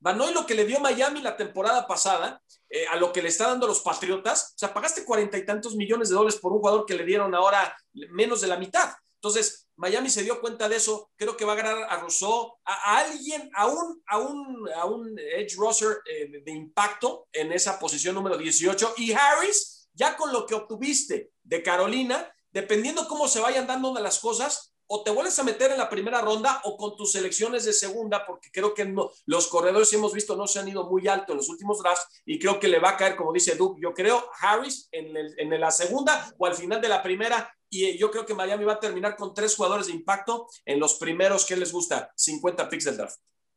Noy 0.00 0.14
Van 0.26 0.34
lo 0.34 0.46
que 0.46 0.54
le 0.54 0.64
dio 0.64 0.80
Miami 0.80 1.20
la 1.20 1.36
temporada 1.36 1.86
pasada, 1.86 2.42
eh, 2.68 2.86
a 2.86 2.96
lo 2.96 3.12
que 3.12 3.22
le 3.22 3.28
está 3.28 3.48
dando 3.48 3.66
los 3.66 3.80
Patriotas, 3.80 4.54
o 4.54 4.58
sea, 4.58 4.72
pagaste 4.72 5.04
cuarenta 5.04 5.36
y 5.36 5.44
tantos 5.44 5.76
millones 5.76 6.08
de 6.08 6.14
dólares 6.14 6.40
por 6.40 6.52
un 6.52 6.58
jugador 6.58 6.86
que 6.86 6.94
le 6.94 7.04
dieron 7.04 7.34
ahora 7.34 7.76
menos 7.92 8.40
de 8.40 8.46
la 8.46 8.56
mitad. 8.56 8.90
Entonces, 9.14 9.68
Miami 9.76 10.08
se 10.08 10.22
dio 10.22 10.40
cuenta 10.40 10.68
de 10.68 10.76
eso, 10.76 11.10
creo 11.16 11.36
que 11.36 11.44
va 11.44 11.52
a 11.52 11.56
ganar 11.56 11.82
a 11.90 12.00
Rousseau, 12.00 12.54
a, 12.64 12.98
alguien, 12.98 13.50
a 13.54 13.66
un, 13.66 14.02
a 14.06 14.18
un, 14.18 14.68
a 14.74 14.84
un 14.86 15.18
edge 15.18 15.56
rusher 15.56 15.98
eh, 16.06 16.40
de 16.42 16.50
impacto 16.52 17.28
en 17.32 17.52
esa 17.52 17.78
posición 17.78 18.14
número 18.14 18.38
18. 18.38 18.94
Y 18.96 19.12
Harris, 19.12 19.90
ya 19.92 20.16
con 20.16 20.32
lo 20.32 20.46
que 20.46 20.54
obtuviste 20.54 21.32
de 21.42 21.62
Carolina, 21.62 22.32
dependiendo 22.50 23.06
cómo 23.08 23.28
se 23.28 23.40
vayan 23.40 23.66
dando 23.66 23.92
las 23.94 24.18
cosas, 24.18 24.69
o 24.92 25.04
te 25.04 25.10
vuelves 25.12 25.38
a 25.38 25.44
meter 25.44 25.70
en 25.70 25.78
la 25.78 25.88
primera 25.88 26.20
ronda 26.20 26.60
o 26.64 26.76
con 26.76 26.96
tus 26.96 27.12
selecciones 27.12 27.64
de 27.64 27.72
segunda, 27.72 28.26
porque 28.26 28.50
creo 28.50 28.74
que 28.74 28.84
no, 28.84 29.10
los 29.26 29.46
corredores 29.46 29.92
hemos 29.92 30.12
visto 30.12 30.34
no 30.34 30.48
se 30.48 30.58
han 30.58 30.66
ido 30.66 30.90
muy 30.90 31.06
alto 31.06 31.32
en 31.32 31.38
los 31.38 31.48
últimos 31.48 31.78
drafts 31.78 32.22
y 32.26 32.40
creo 32.40 32.58
que 32.58 32.66
le 32.66 32.80
va 32.80 32.90
a 32.90 32.96
caer, 32.96 33.14
como 33.14 33.32
dice 33.32 33.54
Duke, 33.54 33.80
yo 33.80 33.94
creo 33.94 34.28
Harris 34.40 34.88
en, 34.90 35.16
en 35.16 35.60
la 35.60 35.70
segunda 35.70 36.34
o 36.36 36.44
al 36.44 36.54
final 36.54 36.80
de 36.80 36.88
la 36.88 37.04
primera 37.04 37.54
y 37.68 37.96
yo 37.98 38.10
creo 38.10 38.26
que 38.26 38.34
Miami 38.34 38.64
va 38.64 38.74
a 38.74 38.80
terminar 38.80 39.14
con 39.14 39.32
tres 39.32 39.54
jugadores 39.54 39.86
de 39.86 39.92
impacto 39.92 40.48
en 40.64 40.80
los 40.80 40.94
primeros 40.94 41.46
que 41.46 41.56
les 41.56 41.72
gusta, 41.72 42.10
50 42.16 42.68
picks 42.68 42.86
del 42.86 42.96
draft. 42.96 43.16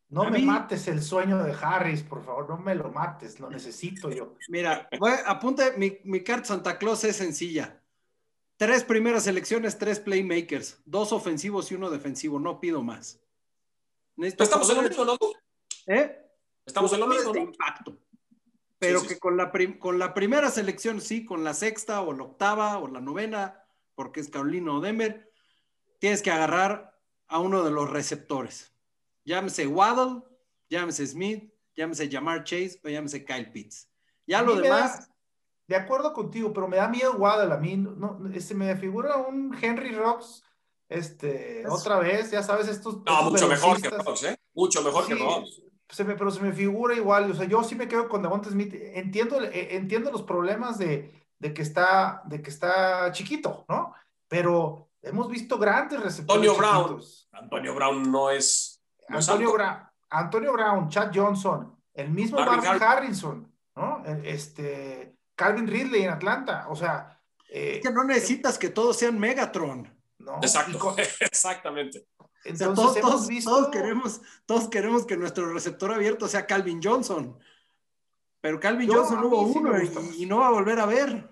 No 0.09 0.29
me 0.29 0.37
mates 0.37 0.87
el 0.87 1.01
sueño 1.01 1.43
de 1.43 1.55
Harris, 1.59 2.03
por 2.03 2.23
favor, 2.23 2.47
no 2.47 2.57
me 2.57 2.75
lo 2.75 2.91
mates, 2.91 3.39
lo 3.39 3.49
necesito 3.49 4.11
yo. 4.11 4.35
Mira, 4.49 4.87
apunte, 5.25 5.75
mi, 5.77 5.97
mi 6.03 6.23
carta 6.23 6.49
Santa 6.49 6.77
Claus 6.77 7.03
es 7.05 7.15
sencilla 7.15 7.82
Tres 8.63 8.85
primeras 8.85 9.25
selecciones, 9.25 9.77
tres 9.77 9.99
playmakers, 9.99 10.79
dos 10.85 11.11
ofensivos 11.11 11.69
y 11.69 11.75
uno 11.75 11.89
defensivo. 11.89 12.39
No 12.39 12.61
pido 12.61 12.81
más. 12.81 13.19
Estamos 14.15 14.69
en 14.69 14.77
lo 14.77 14.83
mismo, 14.83 15.03
¿no? 15.03 15.17
¿Eh? 15.87 16.17
Estamos 16.65 16.93
en 16.93 17.01
lo 17.01 17.07
mismo. 17.07 17.33
De 17.33 17.41
impacto. 17.41 17.97
Pero 18.79 19.05
que 19.05 19.19
Con, 19.19 19.35
la 19.35 19.51
con 19.77 19.99
la 19.99 20.13
primera 20.13 20.49
selección, 20.49 21.01
sí, 21.01 21.25
con 21.25 21.43
la 21.43 21.53
sexta 21.53 22.01
o 22.03 22.13
la 22.13 22.23
octava 22.23 22.77
o 22.77 22.87
la 22.87 23.01
novena, 23.01 23.65
porque 23.95 24.21
es 24.21 24.29
Carolina 24.29 24.71
o 24.71 24.79
Denver, 24.79 25.29
tienes 25.99 26.21
que 26.21 26.31
agarrar 26.31 26.97
a 27.27 27.39
uno 27.39 27.63
de 27.63 27.71
los 27.71 27.89
receptores. 27.89 28.73
Llámese 29.25 29.67
Waddle, 29.67 30.21
llámese 30.69 31.05
Smith, 31.05 31.53
llámese 31.75 32.09
Jamar 32.09 32.45
Chase 32.45 32.79
o 32.81 32.87
llámese 32.87 33.25
Kyle 33.25 33.51
Pitts. 33.51 33.89
Ya 34.25 34.41
lo 34.41 34.55
demás, 34.55 35.09
de 35.67 35.75
acuerdo 35.75 36.13
contigo, 36.13 36.53
pero 36.53 36.67
me 36.67 36.77
da 36.77 36.87
miedo 36.87 37.13
Waddle 37.13 37.53
a 37.53 37.57
mí. 37.57 37.77
No, 37.77 38.19
se 38.39 38.55
me 38.55 38.75
figura 38.75 39.17
un 39.17 39.55
Henry 39.59 39.93
Rocks, 39.93 40.43
este, 40.89 41.63
otra 41.67 41.99
vez, 41.99 42.31
ya 42.31 42.43
sabes, 42.43 42.67
estos. 42.67 43.03
No, 43.03 43.23
mucho 43.23 43.47
mejor 43.47 43.81
que 43.81 43.89
Rocks, 43.89 44.23
¿eh? 44.23 44.37
Mucho 44.53 44.83
mejor 44.83 45.07
que 45.07 45.15
Rocks. 45.15 45.61
Se 45.89 46.03
me, 46.03 46.15
pero 46.15 46.31
se 46.31 46.41
me 46.41 46.51
figura 46.53 46.95
igual, 46.95 47.29
o 47.29 47.35
sea, 47.35 47.45
yo 47.45 47.63
sí 47.63 47.75
me 47.75 47.87
quedo 47.87 48.09
con 48.09 48.21
Devonta 48.21 48.49
Smith. 48.49 48.73
Entiendo, 48.73 49.41
eh, 49.41 49.75
entiendo 49.75 50.11
los 50.11 50.23
problemas 50.23 50.77
de, 50.77 51.11
de, 51.37 51.53
que 51.53 51.61
está, 51.61 52.23
de 52.25 52.41
que 52.41 52.49
está 52.49 53.11
chiquito, 53.11 53.65
¿no? 53.69 53.93
Pero 54.27 54.89
hemos 55.01 55.29
visto 55.29 55.59
grandes 55.59 56.01
receptores. 56.01 56.49
Antonio 56.49 56.57
Brown. 56.57 57.01
Antonio 57.31 57.75
Brown 57.75 58.11
no 58.11 58.29
es. 58.31 58.81
Antonio, 59.07 59.51
Brown, 59.51 59.77
Antonio 60.09 60.53
Brown, 60.53 60.89
Chad 60.89 61.11
Johnson, 61.13 61.75
el 61.93 62.09
mismo 62.09 62.39
Marvin, 62.39 62.81
Harrison, 62.81 63.51
¿no? 63.75 64.03
Este, 64.23 65.15
Calvin 65.35 65.67
Ridley 65.67 66.03
en 66.03 66.11
Atlanta, 66.11 66.67
o 66.69 66.75
sea. 66.75 67.19
Eh, 67.49 67.79
que 67.83 67.91
no 67.91 68.03
necesitas 68.03 68.57
que 68.57 68.69
todos 68.69 68.97
sean 68.97 69.19
Megatron. 69.19 69.87
¿no? 70.19 70.37
Exacto, 70.37 70.95
exactamente. 71.19 72.07
Entonces, 72.45 72.75
todos, 72.75 72.99
todos, 72.99 73.27
visto... 73.27 73.49
todos, 73.49 73.69
queremos, 73.69 74.21
todos 74.45 74.67
queremos 74.69 75.05
que 75.05 75.15
nuestro 75.15 75.51
receptor 75.53 75.93
abierto 75.93 76.27
sea 76.27 76.45
Calvin 76.45 76.81
Johnson. 76.83 77.37
Pero 78.41 78.59
Calvin 78.59 78.91
Johnson 78.91 79.23
hubo 79.23 79.41
uno 79.41 79.73
y, 80.17 80.25
no 80.25 80.39
va 80.39 80.47
a 80.47 80.51
volver 80.51 80.79
a 80.79 80.85
ver. 80.85 81.29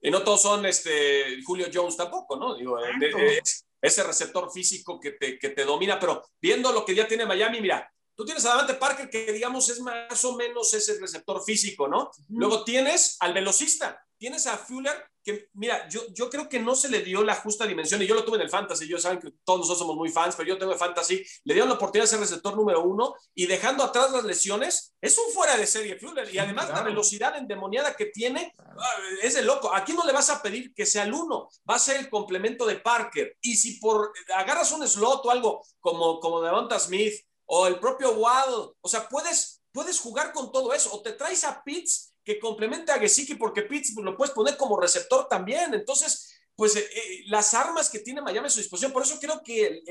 Y 0.00 0.10
no 0.10 0.22
todos 0.22 0.42
son 0.42 0.66
este 0.66 1.40
Julio 1.44 1.68
Jones 1.72 1.96
tampoco, 1.96 2.36
¿no? 2.36 2.56
Digo, 2.56 2.80
eh, 2.80 3.40
ese 3.80 4.02
receptor 4.02 4.50
físico 4.50 4.98
que 4.98 5.12
te, 5.12 5.38
que 5.38 5.50
te 5.50 5.64
domina, 5.64 5.98
pero 6.00 6.24
viendo 6.40 6.72
lo 6.72 6.84
que 6.84 6.96
ya 6.96 7.06
tiene 7.06 7.26
Miami, 7.26 7.60
mira, 7.60 7.92
Tú 8.18 8.24
tienes 8.24 8.44
a 8.46 8.48
Davante 8.48 8.74
Parker 8.74 9.08
que, 9.08 9.32
digamos, 9.32 9.70
es 9.70 9.78
más 9.78 10.24
o 10.24 10.34
menos 10.34 10.74
ese 10.74 10.98
receptor 10.98 11.40
físico, 11.44 11.86
¿no? 11.86 12.10
Luego 12.30 12.64
tienes 12.64 13.16
al 13.20 13.32
velocista, 13.32 14.04
tienes 14.18 14.44
a 14.48 14.58
Fuller, 14.58 15.04
que, 15.22 15.48
mira, 15.52 15.88
yo, 15.88 16.00
yo 16.12 16.28
creo 16.28 16.48
que 16.48 16.58
no 16.58 16.74
se 16.74 16.88
le 16.88 17.02
dio 17.02 17.22
la 17.22 17.36
justa 17.36 17.64
dimensión, 17.64 18.02
y 18.02 18.08
yo 18.08 18.16
lo 18.16 18.24
tuve 18.24 18.34
en 18.38 18.42
el 18.42 18.50
Fantasy, 18.50 18.88
yo 18.88 18.98
saben 18.98 19.20
que 19.20 19.30
todos 19.44 19.60
nosotros 19.60 19.78
somos 19.78 19.94
muy 19.94 20.08
fans, 20.08 20.34
pero 20.34 20.48
yo 20.48 20.58
tengo 20.58 20.72
el 20.72 20.78
Fantasy, 20.78 21.24
le 21.44 21.54
dieron 21.54 21.68
la 21.68 21.76
oportunidad 21.76 22.06
de 22.06 22.08
ser 22.08 22.18
receptor 22.18 22.56
número 22.56 22.82
uno, 22.82 23.14
y 23.36 23.46
dejando 23.46 23.84
atrás 23.84 24.10
las 24.10 24.24
lesiones, 24.24 24.96
es 25.00 25.16
un 25.16 25.32
fuera 25.32 25.56
de 25.56 25.68
serie 25.68 25.96
Fuller, 25.96 26.34
y 26.34 26.38
además 26.38 26.70
la 26.70 26.82
velocidad 26.82 27.36
endemoniada 27.36 27.94
que 27.94 28.06
tiene, 28.06 28.52
ah, 28.58 28.94
es 29.22 29.34
de 29.34 29.42
loco. 29.42 29.72
Aquí 29.72 29.92
no 29.92 30.04
le 30.04 30.12
vas 30.12 30.28
a 30.30 30.42
pedir 30.42 30.74
que 30.74 30.86
sea 30.86 31.04
el 31.04 31.14
uno, 31.14 31.48
va 31.70 31.76
a 31.76 31.78
ser 31.78 31.98
el 31.98 32.10
complemento 32.10 32.66
de 32.66 32.80
Parker, 32.80 33.36
y 33.40 33.54
si 33.54 33.78
por 33.78 34.10
agarras 34.34 34.72
un 34.72 34.88
slot 34.88 35.24
o 35.24 35.30
algo 35.30 35.64
como, 35.78 36.18
como 36.18 36.40
Devonta 36.40 36.80
Smith, 36.80 37.14
o 37.48 37.66
el 37.66 37.78
propio 37.78 38.12
Waddle. 38.12 38.74
O 38.80 38.88
sea, 38.88 39.08
puedes, 39.08 39.62
puedes 39.72 39.98
jugar 39.98 40.32
con 40.32 40.52
todo 40.52 40.72
eso. 40.72 40.92
O 40.94 41.02
te 41.02 41.12
traes 41.12 41.44
a 41.44 41.62
Pitts 41.64 42.14
que 42.24 42.38
complemente 42.38 42.92
a 42.92 42.98
Gesicki 42.98 43.34
porque 43.34 43.62
Pitts 43.62 43.94
lo 43.96 44.16
puedes 44.16 44.34
poner 44.34 44.56
como 44.56 44.80
receptor 44.80 45.26
también. 45.28 45.74
Entonces, 45.74 46.38
pues 46.54 46.76
eh, 46.76 46.88
eh, 46.94 47.22
las 47.26 47.54
armas 47.54 47.88
que 47.88 48.00
tiene 48.00 48.20
Miami 48.20 48.46
a 48.46 48.50
su 48.50 48.60
disposición. 48.60 48.92
Por 48.92 49.02
eso 49.02 49.18
creo 49.20 49.42
que 49.42 49.82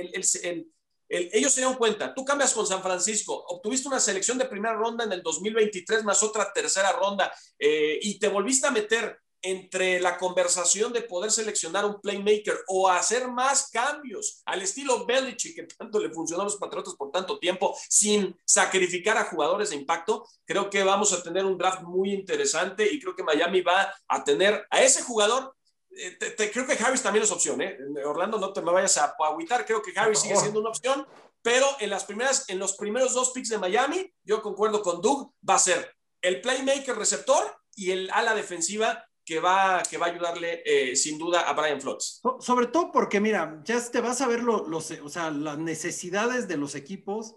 ellos 1.10 1.52
se 1.54 1.62
dieron 1.62 1.78
cuenta. 1.78 2.14
Tú 2.14 2.26
cambias 2.26 2.54
con 2.54 2.68
San 2.68 2.84
Francisco, 2.84 3.34
obtuviste 3.48 3.88
una 3.88 4.00
selección 4.00 4.38
de 4.38 4.46
primera 4.46 4.76
ronda 4.76 5.04
en 5.06 5.14
el 5.14 5.24
2023 5.24 6.04
más 6.04 6.22
otra 6.24 6.52
tercera 6.54 6.92
ronda 6.92 7.34
eh, 7.58 8.00
y 8.02 8.20
te 8.20 8.28
volviste 8.28 8.68
a 8.68 8.72
meter 8.72 9.18
entre 9.42 10.00
la 10.00 10.18
conversación 10.18 10.92
de 10.94 11.02
poder 11.02 11.32
seleccionar 11.32 11.86
un 11.86 12.02
playmaker 12.02 12.60
o 12.68 12.90
hacer 12.90 13.28
más 13.30 13.70
cambios 13.70 14.42
al 14.46 14.62
estilo 14.62 15.06
Belichick, 15.06 15.56
que 15.56 15.64
tanto 15.64 16.00
le 16.00 16.10
funcionó 16.10 16.42
a 16.42 16.46
los 16.46 16.58
Patriotas 16.58 16.96
por 16.96 17.12
tanto 17.12 17.40
tiempo, 17.40 17.78
sin 17.90 18.36
sacrificar 18.46 19.18
a 19.18 19.26
jugadores 19.26 19.70
de 19.70 19.76
impacto, 19.76 20.28
creo 20.46 20.70
que 20.70 20.84
vamos 20.84 21.14
a 21.14 21.22
tener 21.22 21.46
un 21.46 21.58
draft 21.58 21.84
muy 21.84 22.14
interesante 22.14 22.92
y 22.92 23.00
creo 23.00 23.16
que 23.16 23.24
Miami 23.24 23.62
va 23.62 23.94
a 24.08 24.24
tener 24.24 24.66
a 24.70 24.82
ese 24.82 25.04
jugador. 25.04 25.56
Eh, 25.90 26.18
creo 26.52 26.68
que 26.68 26.74
Harris 26.74 27.02
también 27.02 27.24
es 27.24 27.32
opción, 27.32 27.62
¿eh? 27.62 27.78
Orlando, 28.06 28.38
no 28.38 28.54
te 28.54 28.62
me 28.62 28.72
vayas 28.72 28.98
a 28.98 29.16
agüitar, 29.20 29.66
creo 29.66 29.82
que 29.82 29.98
Harris 29.98 30.20
sigue 30.20 30.36
siendo 30.36 30.60
una 30.60 30.70
opción, 30.70 31.08
pero 31.42 31.66
en 31.80 31.90
las 31.90 32.04
primeras, 32.04 32.50
en 32.50 32.60
los 32.60 32.76
primeros 32.76 33.14
dos 33.14 33.32
picks 33.32 33.50
de 33.50 33.58
Miami, 33.58 34.12
yo 34.24 34.42
concuerdo 34.42 34.82
con 34.82 35.02
Doug, 35.02 35.34
va 35.48 35.56
a 35.56 35.60
ser 35.60 35.96
el 36.22 36.42
playmaker 36.42 36.96
receptor 36.96 37.58
y 37.76 37.92
el 37.92 38.10
ala 38.12 38.36
defensiva 38.36 39.08
que 39.28 39.42
va, 39.42 39.84
que 39.84 39.98
va 39.98 40.06
a 40.06 40.10
ayudarle 40.10 40.64
eh, 40.66 40.96
sin 40.96 41.18
duda 41.18 41.42
a 41.42 41.54
Brian 41.54 41.82
Flores. 41.82 42.22
sobre 42.40 42.68
todo 42.68 42.94
porque, 42.94 43.20
mira, 43.20 43.62
ya 43.66 43.78
te 43.92 44.00
vas 44.00 44.22
a 44.22 44.28
ver 44.28 44.42
los, 44.42 44.90
o 44.90 45.10
sea, 45.10 45.32
las 45.32 45.58
necesidades 45.58 46.48
de 46.48 46.56
los 46.56 46.76
equipos. 46.76 47.36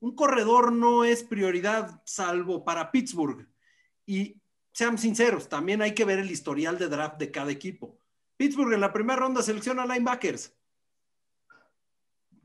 Un 0.00 0.16
corredor 0.16 0.72
no 0.72 1.04
es 1.04 1.22
prioridad 1.24 2.02
salvo 2.06 2.64
para 2.64 2.90
Pittsburgh. 2.90 3.46
Y 4.06 4.40
sean 4.72 4.96
sinceros, 4.96 5.46
también 5.50 5.82
hay 5.82 5.92
que 5.92 6.06
ver 6.06 6.20
el 6.20 6.30
historial 6.30 6.78
de 6.78 6.88
draft 6.88 7.18
de 7.18 7.30
cada 7.30 7.52
equipo. 7.52 8.00
Pittsburgh 8.38 8.72
en 8.72 8.80
la 8.80 8.94
primera 8.94 9.20
ronda 9.20 9.42
selecciona 9.42 9.84
linebackers. 9.84 10.54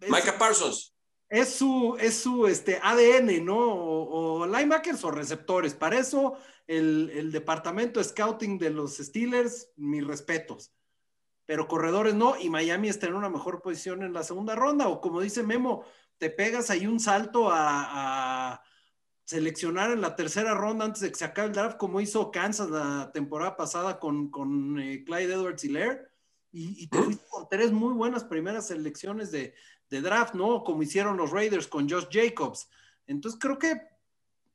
Micah 0.02 0.38
Parsons. 0.38 0.91
Es 1.32 1.56
su, 1.56 1.96
es 1.98 2.18
su 2.20 2.46
este, 2.46 2.78
ADN, 2.84 3.46
¿no? 3.46 3.58
o 3.58 4.46
linebackers 4.46 5.04
o 5.06 5.12
receptores. 5.12 5.74
Para 5.74 5.98
eso 5.98 6.38
el, 6.72 7.32
departamento 7.32 8.04
scouting 8.04 8.58
de 8.58 8.70
los 8.70 8.98
Steelers, 8.98 9.72
mis 9.76 10.06
respetos. 10.06 10.72
Pero 11.46 11.68
corredores 11.68 12.14
no, 12.14 12.40
y 12.40 12.50
Miami 12.50 12.90
está 12.90 13.08
en 13.08 13.16
una 13.16 13.30
mejor 13.30 13.62
posición 13.62 14.04
en 14.04 14.14
la 14.14 14.24
segunda 14.24 14.56
ronda, 14.56 14.88
o 14.88 15.02
como 15.02 15.22
dice 15.22 15.44
Memo, 15.44 15.84
te 16.18 16.30
pegas 16.30 16.70
ahí 16.70 16.88
un 16.88 17.00
salto 17.00 17.50
a, 17.52 18.62
seleccionar 19.26 19.92
en 19.92 20.02
la 20.02 20.18
tercera 20.18 20.54
ronda 20.54 20.84
antes 20.84 21.02
de 21.02 21.10
que 21.10 21.18
se 21.18 21.24
acabe 21.24 21.48
el 21.48 21.54
draft, 21.54 21.78
como 21.78 22.02
hizo 22.02 22.32
Kansas 22.32 22.70
la 22.70 23.12
temporada 23.14 23.56
pasada 23.56 23.98
con, 23.98 24.30
con 24.30 24.78
eh, 24.78 25.06
Clyde 25.06 25.34
Edwards 25.34 25.64
Hilaire, 25.64 26.02
y, 26.52 26.84
y 26.84 26.88
te 26.88 26.98
fuiste 27.02 27.26
con 27.30 27.48
tres 27.50 27.72
muy 27.72 27.94
buenas 27.94 28.26
primeras 28.26 28.68
selecciones 28.68 29.32
de, 29.32 29.54
de 29.92 30.02
draft, 30.02 30.34
¿no? 30.34 30.64
Como 30.64 30.82
hicieron 30.82 31.18
los 31.18 31.32
Raiders 31.32 31.68
con 31.68 31.88
Josh 31.88 32.08
Jacobs. 32.10 32.70
Entonces 33.06 33.40
creo 33.40 33.60
que 33.60 33.80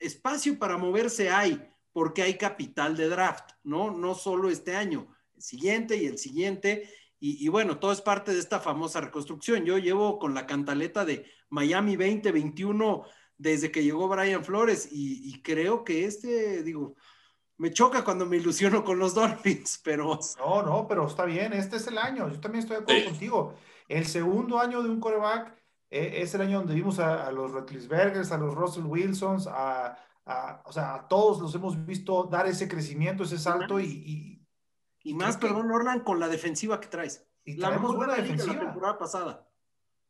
espacio 0.00 0.58
para 0.58 0.78
moverse 0.78 1.30
hay 1.30 1.62
porque 1.92 2.22
hay 2.22 2.36
capital 2.36 2.96
de 2.96 3.08
draft, 3.08 3.50
¿no? 3.62 3.90
No 3.90 4.14
solo 4.14 4.48
este 4.50 4.74
año, 4.74 5.06
el 5.34 5.42
siguiente 5.42 5.96
y 5.96 6.06
el 6.06 6.18
siguiente. 6.18 6.90
Y, 7.18 7.48
bueno, 7.48 7.78
todo 7.78 7.92
es 7.92 8.02
parte 8.02 8.32
de 8.32 8.38
esta 8.38 8.60
famosa 8.60 9.00
reconstrucción. 9.00 9.64
Yo 9.64 9.78
llevo 9.78 10.18
con 10.18 10.34
la 10.34 10.46
cantaleta 10.46 11.04
de 11.04 11.26
Miami 11.48 11.96
2021 11.96 13.04
desde 13.38 13.72
que 13.72 13.82
llegó 13.82 14.06
Brian 14.06 14.44
Flores 14.44 14.88
y, 14.92 15.42
creo 15.42 15.82
que 15.82 16.04
este, 16.04 16.62
digo, 16.62 16.94
me 17.56 17.72
choca 17.72 18.04
cuando 18.04 18.26
me 18.26 18.36
ilusiono 18.36 18.84
con 18.84 18.98
los 18.98 19.14
Dolphins, 19.14 19.80
pero... 19.84 20.18
No, 20.38 20.62
no, 20.62 20.86
pero 20.86 21.06
está 21.06 21.24
bien, 21.24 21.52
este 21.54 21.76
es 21.76 21.86
el 21.86 21.98
año, 21.98 22.28
yo 22.30 22.38
también 22.38 22.62
estoy 22.62 22.76
de 22.76 22.82
acuerdo 22.82 23.04
contigo. 23.06 23.54
El 23.88 24.06
segundo 24.06 24.58
año 24.58 24.82
de 24.82 24.90
un 24.90 25.00
coreback 25.00 25.54
eh, 25.90 26.22
es 26.22 26.34
el 26.34 26.40
año 26.42 26.58
donde 26.58 26.74
vimos 26.74 26.98
a, 26.98 27.26
a 27.26 27.32
los 27.32 27.52
Bergers, 27.88 28.32
a 28.32 28.38
los 28.38 28.54
Russell 28.54 28.84
Wilsons, 28.84 29.46
a, 29.46 29.98
o 30.64 30.72
sea, 30.72 30.94
a 30.94 31.08
todos 31.08 31.40
los 31.40 31.54
hemos 31.54 31.84
visto 31.86 32.24
dar 32.24 32.46
ese 32.46 32.68
crecimiento, 32.68 33.22
ese 33.22 33.38
salto 33.38 33.80
y... 33.80 34.42
Y, 35.02 35.14
más, 35.14 35.36
perdón, 35.36 35.70
Orlan, 35.70 36.00
con 36.00 36.18
la 36.18 36.26
defensiva 36.26 36.80
que 36.80 36.88
traes. 36.88 37.24
Y 37.44 37.54
la 37.54 37.78
buena 37.78 38.16
defensiva. 38.16 38.54
la 38.54 38.60
temporada 38.60 38.98
pasada. 38.98 39.48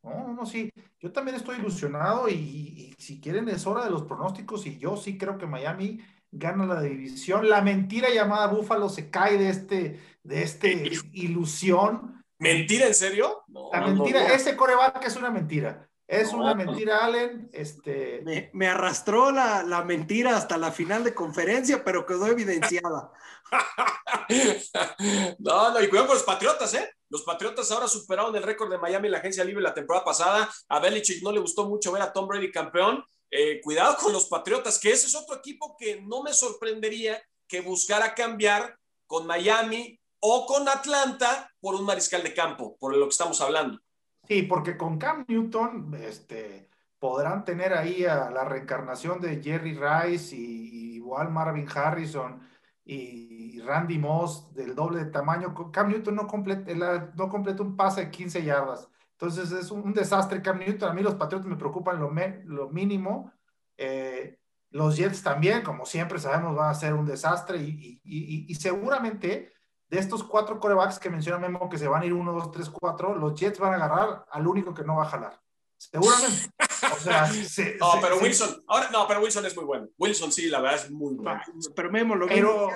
No, 0.01 0.33
no, 0.33 0.45
sí. 0.47 0.71
Yo 0.99 1.11
también 1.11 1.37
estoy 1.37 1.57
ilusionado 1.57 2.27
y, 2.29 2.95
si 2.97 3.21
quieren 3.21 3.47
es 3.47 3.67
hora 3.67 3.83
de 3.83 3.91
los 3.91 4.03
pronósticos 4.03 4.65
y 4.65 4.79
yo 4.79 4.97
sí 4.97 5.17
creo 5.17 5.37
que 5.37 5.45
Miami 5.45 5.99
gana 6.31 6.65
la 6.65 6.81
división. 6.81 7.47
La 7.47 7.61
mentira 7.61 8.09
llamada 8.09 8.47
Búfalo 8.47 8.89
se 8.89 9.11
cae 9.11 9.37
de 9.37 9.49
este, 9.49 9.99
de 10.23 10.41
este 10.41 10.91
ilusión. 11.13 12.16
¿Mentira 12.39 12.87
en 12.87 12.93
serio? 12.93 13.43
la 13.71 13.81
mentira, 13.81 14.33
ese 14.33 14.55
coreback 14.55 15.05
es 15.05 15.15
una 15.15 15.31
mentira. 15.31 15.89
Es 16.07 16.31
una 16.31 16.55
mentira, 16.55 17.03
Allen. 17.03 17.49
Este... 17.51 18.49
Me, 18.53 18.67
arrastró 18.67 19.29
la, 19.29 19.83
mentira 19.85 20.37
hasta 20.37 20.57
la 20.57 20.71
final 20.71 21.03
de 21.03 21.13
conferencia, 21.13 21.83
pero 21.83 22.05
quedó 22.05 22.27
evidenciada. 22.27 23.11
no, 25.39 25.71
no, 25.71 25.81
y 25.81 25.89
cuidado 25.89 26.07
con 26.07 26.15
los 26.15 26.23
Patriotas, 26.23 26.73
¿eh? 26.75 26.89
Los 27.09 27.23
Patriotas 27.23 27.69
ahora 27.71 27.89
superaron 27.89 28.33
el 28.37 28.43
récord 28.43 28.69
de 28.69 28.77
Miami 28.77 29.07
en 29.07 29.13
la 29.13 29.17
agencia 29.17 29.43
libre 29.43 29.61
la 29.61 29.73
temporada 29.73 30.05
pasada. 30.05 30.49
A 30.69 30.79
Belichick 30.79 31.21
no 31.23 31.31
le 31.33 31.41
gustó 31.41 31.67
mucho 31.67 31.91
ver 31.91 32.01
a 32.01 32.13
Tom 32.13 32.27
Brady 32.27 32.51
campeón. 32.51 33.03
Eh, 33.29 33.59
cuidado 33.61 33.97
con 33.97 34.13
los 34.13 34.27
Patriotas, 34.27 34.79
que 34.79 34.91
ese 34.91 35.07
es 35.07 35.15
otro 35.15 35.35
equipo 35.35 35.75
que 35.77 36.01
no 36.01 36.23
me 36.23 36.33
sorprendería 36.33 37.21
que 37.49 37.59
buscara 37.59 38.15
cambiar 38.15 38.77
con 39.05 39.27
Miami 39.27 39.99
o 40.19 40.45
con 40.45 40.67
Atlanta 40.67 41.51
por 41.59 41.75
un 41.75 41.85
mariscal 41.85 42.23
de 42.23 42.33
campo, 42.33 42.77
por 42.79 42.95
lo 42.95 43.05
que 43.05 43.11
estamos 43.11 43.39
hablando. 43.41 43.79
Sí, 44.27 44.43
porque 44.43 44.77
con 44.77 44.97
Cam 44.97 45.25
Newton 45.27 45.93
este, 46.01 46.69
podrán 46.99 47.45
tener 47.45 47.73
ahí 47.73 48.05
a 48.05 48.29
la 48.29 48.43
reencarnación 48.43 49.21
de 49.21 49.41
Jerry 49.41 49.77
Rice 49.77 50.35
y, 50.35 50.95
igual 50.95 51.31
Marvin 51.31 51.67
Harrison 51.73 52.41
y 52.83 53.59
Randy 53.61 53.97
Moss 53.97 54.53
del 54.53 54.75
doble 54.75 55.05
de 55.05 55.11
tamaño. 55.11 55.53
Cam 55.71 55.89
Newton 55.89 56.15
no 56.15 56.27
completa, 56.27 57.11
no 57.15 57.29
completa 57.29 57.63
un 57.63 57.75
pase 57.75 58.05
de 58.05 58.11
15 58.11 58.43
yardas. 58.43 58.89
Entonces 59.11 59.51
es 59.51 59.71
un, 59.71 59.93
desastre 59.93 60.41
Cam 60.41 60.59
Newton. 60.59 60.89
A 60.89 60.93
mí 60.93 61.01
los 61.01 61.15
Patriotas 61.15 61.47
me 61.47 61.55
preocupan 61.55 61.99
lo, 61.99 62.11
lo 62.45 62.69
mínimo. 62.69 63.31
Eh, 63.77 64.39
Los 64.71 64.97
Jets 64.97 65.23
también, 65.23 65.63
como 65.63 65.85
siempre 65.85 66.19
sabemos, 66.19 66.55
van 66.55 66.69
a 66.69 66.73
ser 66.73 66.93
un 66.93 67.05
desastre 67.05 67.57
y, 67.57 68.01
y, 68.03 68.45
y, 68.51 68.55
seguramente 68.55 69.53
de 69.89 69.99
estos 69.99 70.23
cuatro 70.23 70.59
corebacks 70.59 70.99
que 70.99 71.09
menciona 71.09 71.39
Memo, 71.39 71.69
que 71.69 71.77
se 71.77 71.87
van 71.87 72.01
a 72.01 72.05
ir 72.05 72.13
uno, 72.13 72.33
dos, 72.33 72.51
tres, 72.51 72.69
cuatro, 72.69 73.15
los 73.15 73.39
Jets 73.39 73.59
van 73.59 73.73
a 73.73 73.75
agarrar 73.77 74.25
al 74.29 74.47
único 74.47 74.73
que 74.73 74.83
no 74.83 74.97
va 74.97 75.03
a 75.03 75.09
jalar. 75.09 75.39
Seguramente. 75.77 76.49
O 76.93 76.99
sea, 76.99 77.27
no, 77.79 78.01
pero 78.01 78.17
Wilson, 78.17 78.63
ahora 78.67 78.89
no, 78.91 79.07
pero 79.07 79.21
Wilson 79.21 79.45
es 79.45 79.55
muy 79.55 79.65
bueno. 79.65 79.87
Wilson 79.97 80.31
sí, 80.31 80.49
la 80.49 80.59
verdad 80.59 80.85
es 80.85 80.91
muy 80.91 81.13
bueno. 81.15 81.41
Pero 81.75 81.91
Memo, 81.91 82.15
lo 82.15 82.27
mismo 82.27 82.71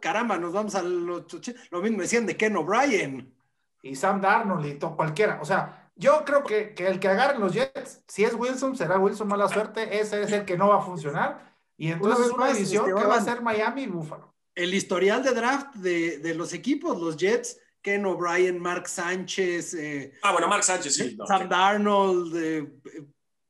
caramba, 0.00 0.36
nos 0.36 0.52
vamos 0.52 0.74
a 0.74 0.82
los 0.82 1.24
lo 1.70 1.80
mismo 1.80 2.02
decían 2.02 2.26
de 2.26 2.36
Ken 2.36 2.56
O'Brien. 2.56 3.32
Y 3.82 3.94
Sam 3.94 4.20
Darnold 4.20 4.66
y 4.66 4.74
todo, 4.74 4.96
cualquiera. 4.96 5.38
O 5.40 5.44
sea, 5.44 5.90
yo 5.94 6.24
creo 6.24 6.42
que, 6.42 6.74
que, 6.74 6.88
el 6.88 6.98
que 6.98 7.08
agarren 7.08 7.40
los 7.40 7.52
Jets, 7.52 8.02
si 8.06 8.24
es 8.24 8.34
Wilson, 8.34 8.76
será 8.76 8.98
Wilson 8.98 9.28
mala 9.28 9.48
suerte, 9.48 10.00
ese 10.00 10.22
es 10.22 10.32
el 10.32 10.44
que 10.44 10.58
no 10.58 10.68
va 10.68 10.78
a 10.78 10.82
funcionar. 10.82 11.54
Y 11.76 11.92
entonces 11.92 12.26
una, 12.26 12.44
una 12.44 12.52
división 12.52 12.88
este, 12.88 13.00
que 13.00 13.06
va 13.06 13.16
a 13.16 13.20
ser 13.20 13.42
Miami 13.42 13.82
y 13.82 13.86
Buffalo. 13.86 14.35
El 14.56 14.74
historial 14.74 15.22
de 15.22 15.32
draft 15.32 15.74
de, 15.76 16.18
de 16.18 16.34
los 16.34 16.52
equipos, 16.52 16.98
los 16.98 17.16
Jets, 17.16 17.58
Ken 17.86 18.04
O'Brien, 18.04 18.58
Mark 18.58 18.88
Sánchez. 18.88 19.74
Eh, 19.74 20.12
ah, 20.22 20.32
bueno, 20.32 20.48
Mark 20.48 20.64
Sánchez, 20.64 20.92
sí. 20.92 21.16
Sam 21.28 21.48
Darnold. 21.48 22.36
Eh, 22.36 22.66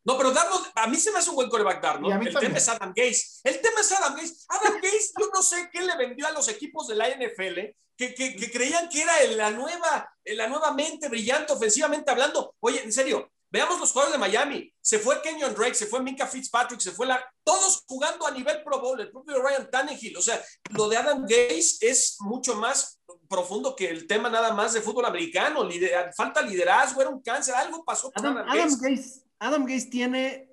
no, 0.04 0.18
pero 0.18 0.30
Darnold, 0.30 0.66
a 0.74 0.86
mí 0.88 0.96
se 0.96 1.10
me 1.10 1.20
hace 1.20 1.30
un 1.30 1.36
buen 1.36 1.48
coreback 1.48 1.82
Darnold. 1.82 2.26
El 2.26 2.34
tema 2.34 2.58
es 2.58 2.68
Adam 2.68 2.92
Gaze. 2.94 3.40
El 3.44 3.60
tema 3.62 3.80
es 3.80 3.92
Adam 3.92 4.14
Gaze. 4.14 4.34
Adam 4.48 4.74
Gaze, 4.82 5.12
yo 5.18 5.30
no 5.32 5.42
sé 5.42 5.70
qué 5.72 5.80
le 5.80 5.96
vendió 5.96 6.26
a 6.26 6.32
los 6.32 6.48
equipos 6.48 6.86
de 6.86 6.96
la 6.96 7.08
NFL, 7.08 7.60
que, 7.96 8.14
que, 8.14 8.36
que 8.36 8.50
creían 8.50 8.88
que 8.90 9.02
era 9.02 9.24
la 9.36 9.50
nueva, 9.52 10.12
la 10.24 10.48
nueva 10.48 10.74
mente 10.74 11.08
brillante 11.08 11.54
ofensivamente 11.54 12.10
hablando. 12.10 12.54
Oye, 12.60 12.82
en 12.82 12.92
serio, 12.92 13.30
Veamos 13.56 13.80
los 13.80 13.90
jugadores 13.90 14.12
de 14.12 14.18
Miami. 14.18 14.70
Se 14.82 14.98
fue 14.98 15.22
Kenyon 15.22 15.54
Drake, 15.54 15.74
se 15.74 15.86
fue 15.86 16.02
Minka 16.02 16.26
Fitzpatrick, 16.26 16.78
se 16.78 16.90
fue 16.90 17.06
la. 17.06 17.24
Todos 17.42 17.84
jugando 17.86 18.26
a 18.26 18.30
nivel 18.30 18.62
Pro 18.62 18.82
Bowl, 18.82 19.00
el 19.00 19.10
propio 19.10 19.42
Ryan 19.42 19.70
Tannehill. 19.70 20.14
O 20.18 20.20
sea, 20.20 20.38
lo 20.74 20.90
de 20.90 20.98
Adam 20.98 21.22
Gaze 21.22 21.78
es 21.80 22.18
mucho 22.20 22.54
más 22.56 23.00
profundo 23.30 23.74
que 23.74 23.88
el 23.88 24.06
tema 24.06 24.28
nada 24.28 24.52
más 24.52 24.74
de 24.74 24.82
fútbol 24.82 25.06
americano. 25.06 25.66
falta 26.14 26.42
liderazgo, 26.42 27.00
era 27.00 27.08
un 27.08 27.22
cáncer, 27.22 27.54
algo 27.54 27.82
pasó 27.82 28.12
con 28.12 28.26
Adam, 28.26 28.46
Adam, 28.46 28.78
Gaze. 28.78 29.22
Adam 29.38 29.64
Gaze 29.64 29.86
tiene 29.86 30.50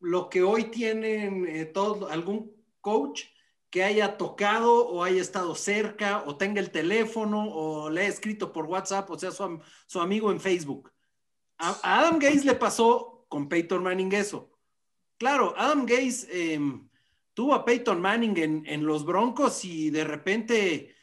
lo 0.00 0.28
que 0.28 0.42
hoy 0.42 0.64
tienen 0.64 1.46
eh, 1.46 1.66
todos, 1.66 2.10
algún 2.10 2.50
coach 2.80 3.22
que 3.70 3.84
haya 3.84 4.18
tocado 4.18 4.88
o 4.88 5.04
haya 5.04 5.22
estado 5.22 5.54
cerca 5.54 6.24
o 6.26 6.36
tenga 6.36 6.60
el 6.60 6.72
teléfono 6.72 7.48
o 7.54 7.88
le 7.88 8.00
haya 8.00 8.10
escrito 8.10 8.52
por 8.52 8.66
WhatsApp, 8.66 9.08
o 9.10 9.16
sea, 9.16 9.30
su, 9.30 9.60
su 9.86 10.00
amigo 10.00 10.32
en 10.32 10.40
Facebook 10.40 10.92
a, 11.62 12.00
Adam 12.00 12.18
Gaze 12.18 12.44
le 12.44 12.54
pasó 12.54 13.24
con 13.28 13.48
Peyton 13.48 13.82
Manning 13.82 14.12
eso. 14.12 14.50
Claro, 15.16 15.54
Adam 15.56 15.86
Gaze 15.86 16.26
em, 16.54 16.88
tuvo 17.32 17.54
a 17.54 17.64
Peyton 17.64 18.00
Manning 18.00 18.64
en, 18.66 18.84
los 18.84 19.06
Broncos 19.06 19.64
y 19.64 19.90
de 19.90 20.04
repente, 20.04 20.96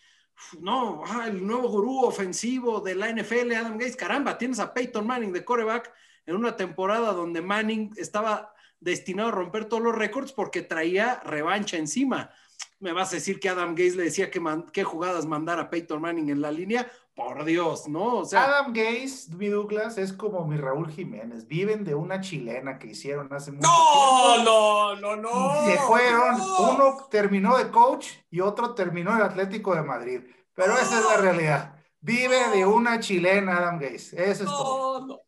no, 0.59 1.03
ah, 1.07 1.27
el 1.27 1.45
nuevo 1.45 1.69
gurú 1.69 2.03
ofensivo 2.03 2.81
de 2.81 2.95
la 2.95 3.09
NFL, 3.09 3.53
Adam 3.53 3.77
Gaze, 3.77 3.95
caramba, 3.95 4.37
tienes 4.37 4.59
a 4.59 4.73
Peyton 4.73 5.07
Manning 5.07 5.31
de 5.31 5.45
coreback 5.45 5.91
en 6.25 6.35
una 6.35 6.55
temporada 6.55 7.13
donde 7.13 7.41
Manning 7.41 7.93
estaba 7.95 8.53
destinado 8.81 9.29
a 9.29 9.33
romper 9.33 9.65
todos 9.65 9.81
los 9.81 9.95
récords 9.95 10.33
porque 10.33 10.61
traía 10.61 11.21
revancha 11.23 11.77
encima. 11.77 12.31
Me 12.79 12.91
vas 12.91 13.11
a 13.11 13.15
decir 13.15 13.39
que 13.39 13.49
Adam 13.49 13.73
Gaze 13.75 13.95
le 13.95 14.03
decía 14.03 14.29
que 14.29 14.83
jugadas 14.83 15.25
mandar 15.25 15.59
a 15.59 15.69
Peyton 15.69 16.01
Manning 16.01 16.29
en 16.29 16.41
la 16.41 16.51
línea 16.51 16.91
por 17.19 17.43
Dios, 17.43 17.89
¿no? 17.89 18.19
O 18.19 18.25
sea, 18.25 18.45
Adam 18.45 18.71
Gaze, 18.71 19.35
mi 19.35 19.49
Douglas, 19.49 19.97
es 19.97 20.13
como 20.13 20.47
mi 20.47 20.55
Raúl 20.55 20.89
Jiménez. 20.89 21.45
Viven 21.47 21.83
de 21.83 21.93
una 21.93 22.21
chilena 22.21 22.79
que 22.79 22.87
hicieron 22.87 23.27
hace 23.33 23.51
mucho 23.51 23.67
no, 23.67 24.33
tiempo. 24.35 24.51
No, 24.51 24.95
no, 24.95 25.15
no, 25.17 25.65
Se 25.65 25.77
fueron. 25.79 26.39
Uno 26.39 27.07
terminó 27.11 27.57
de 27.57 27.69
coach 27.71 28.07
y 28.31 28.39
otro 28.39 28.73
terminó 28.73 29.13
en 29.13 29.21
Atlético 29.21 29.75
de 29.75 29.83
Madrid. 29.83 30.21
Pero 30.53 30.75
esa 30.75 30.99
es 30.99 31.05
la 31.05 31.17
realidad. 31.17 31.75
Vive 31.99 32.51
de 32.53 32.65
una 32.65 33.01
chilena, 33.01 33.57
Adam 33.57 33.79
Gaze. 33.79 34.15
Eso 34.31 34.43
es 34.45 34.49
todo. 34.49 35.05
No, 35.05 35.19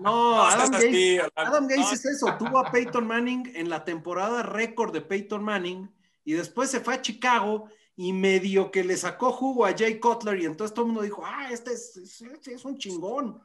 no, 0.00 0.42
Adam, 0.42 0.70
Gaze, 0.72 1.22
Adam 1.34 1.68
Gaze 1.68 1.94
es 1.94 2.04
eso. 2.04 2.34
Tuvo 2.38 2.58
a 2.58 2.70
Peyton 2.70 3.06
Manning 3.06 3.50
en 3.54 3.70
la 3.70 3.82
temporada 3.82 4.42
récord 4.42 4.92
de 4.92 5.00
Peyton 5.00 5.42
Manning 5.42 5.90
y 6.24 6.34
después 6.34 6.70
se 6.70 6.80
fue 6.80 6.94
a 6.94 7.00
Chicago 7.00 7.70
y 8.00 8.12
medio 8.12 8.70
que 8.70 8.84
le 8.84 8.96
sacó 8.96 9.32
jugo 9.32 9.66
a 9.66 9.76
Jay 9.76 9.98
Cutler 9.98 10.40
y 10.40 10.46
entonces 10.46 10.72
todo 10.72 10.84
el 10.84 10.92
mundo 10.92 11.02
dijo, 11.02 11.24
ah, 11.26 11.48
este 11.50 11.72
es, 11.72 11.96
es, 11.96 12.64
un 12.64 12.78
chingón. 12.78 13.42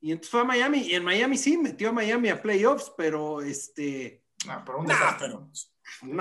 Y 0.00 0.10
entonces 0.10 0.32
fue 0.32 0.40
a 0.40 0.44
Miami 0.44 0.78
y 0.80 0.94
en 0.96 1.04
Miami 1.04 1.38
sí, 1.38 1.56
metió 1.56 1.90
a 1.90 1.92
Miami 1.92 2.28
a 2.28 2.42
playoffs, 2.42 2.92
pero 2.96 3.40
este... 3.40 4.24
pero, 4.66 5.48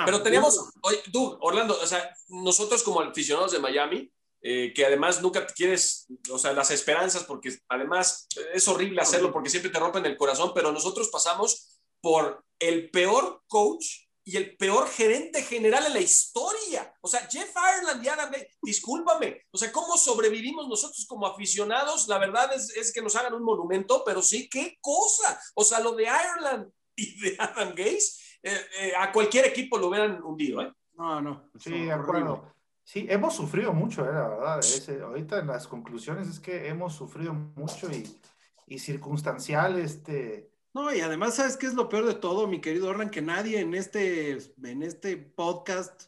pero, 0.06 0.22
teníamos, 0.22 0.70
tú, 1.12 1.36
Orlando, 1.42 1.76
o 1.82 1.88
sea, 1.88 2.16
nosotros 2.28 2.84
como 2.84 3.02
aficionados 3.02 3.54
de 3.54 3.60
Miami, 3.60 4.14
eh, 4.44 4.72
que 4.76 4.86
además 4.86 5.20
nunca 5.24 5.48
te 5.48 5.56
quieres, 5.56 6.06
o 6.30 6.38
sea, 6.38 6.54
las 6.54 6.70
esperanzas, 6.70 7.24
porque 7.24 7.58
además 7.70 8.28
es 8.54 8.68
horrible 8.68 9.02
hacerlo 9.02 9.34
porque 9.34 9.50
siempre 9.50 9.72
te 9.72 9.80
rompen 9.80 10.06
el 10.06 10.16
corazón, 10.16 10.52
pero 10.54 10.72
nosotros 10.72 11.10
pasamos 11.10 11.80
por 12.02 12.46
el 12.60 12.92
peor 12.92 13.42
coach 13.48 14.03
y 14.26 14.38
el 14.38 14.56
peor 14.56 14.88
gerente 14.88 15.42
general 15.42 15.86
en 15.88 15.94
la 15.94 16.00
historia. 16.00 16.94
O 17.02 17.08
sea, 17.08 17.28
Jeff 17.30 17.54
Ireland 17.56 18.04
y 18.04 18.08
Adam 18.08 18.32
discúlpame, 18.62 19.42
o 19.52 19.58
sea, 19.58 19.72
¿cómo 19.72 19.98
sobrevivimos 19.98 20.68
nosotros 20.68 21.06
como 21.08 21.28
aficionados? 21.28 22.08
La 22.08 22.18
verdad 22.18 22.54
es, 22.54 22.76
es, 22.76 22.94
que 22.94 23.02
nos 23.02 23.16
hagan 23.16 23.34
un 23.34 23.44
monumento, 23.44 24.04
pero 24.06 24.22
sí, 24.22 24.48
qué 24.50 24.78
cosa. 24.80 25.40
O 25.56 25.64
sea, 25.64 25.82
lo 25.82 25.94
de 25.94 26.04
Ireland 26.04 26.72
y 26.96 27.20
de 27.20 27.36
Adam 27.38 27.74
Gaze, 27.76 28.40
eh, 28.44 28.62
eh, 28.80 28.94
a 28.98 29.12
cualquier 29.12 29.46
equipo 29.46 29.78
lo 29.78 29.88
hubieran 29.88 30.24
hundido, 30.24 30.62
¿eh? 30.62 30.72
No, 30.94 31.22
no. 31.22 31.50
Sí, 31.60 31.86
de 31.86 31.92
acuerdo. 31.92 32.54
Sí, 32.86 33.06
hemos 33.10 33.36
sufrido 33.36 33.74
mucho, 33.74 34.04
¿eh? 34.04 34.14
la 34.14 34.28
verdad. 34.28 34.60
ahorita 35.04 35.40
en 35.40 35.48
las 35.48 35.68
conclusiones 35.68 36.28
es 36.28 36.40
que 36.40 36.68
hemos 36.68 36.94
sufrido 36.94 37.34
mucho 37.34 37.90
y, 37.90 38.20
y 38.68 38.78
circunstancial, 38.78 39.80
este 39.80 40.53
no, 40.74 40.94
y 40.94 41.02
además, 41.02 41.36
¿sabes 41.36 41.58
qué 41.58 41.68
es 41.68 41.74
lo 41.74 41.90
peor 41.90 42.06
de 42.06 42.16
todo, 42.16 42.48
mi 42.48 42.62
querido 42.62 42.90
Orlan? 42.90 43.10
Que 43.10 43.22
nadie 43.22 43.60
en 43.60 43.74
este, 43.74 44.38
en 44.64 44.84
este 44.84 45.18
podcast 45.18 46.06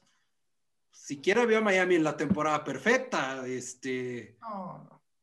siquiera 0.92 1.46
vio 1.46 1.60
a 1.60 1.62
Miami 1.62 1.96
en 1.96 2.04
la 2.04 2.18
temporada 2.18 2.64
perfecta. 2.64 3.46
Este, 3.46 4.38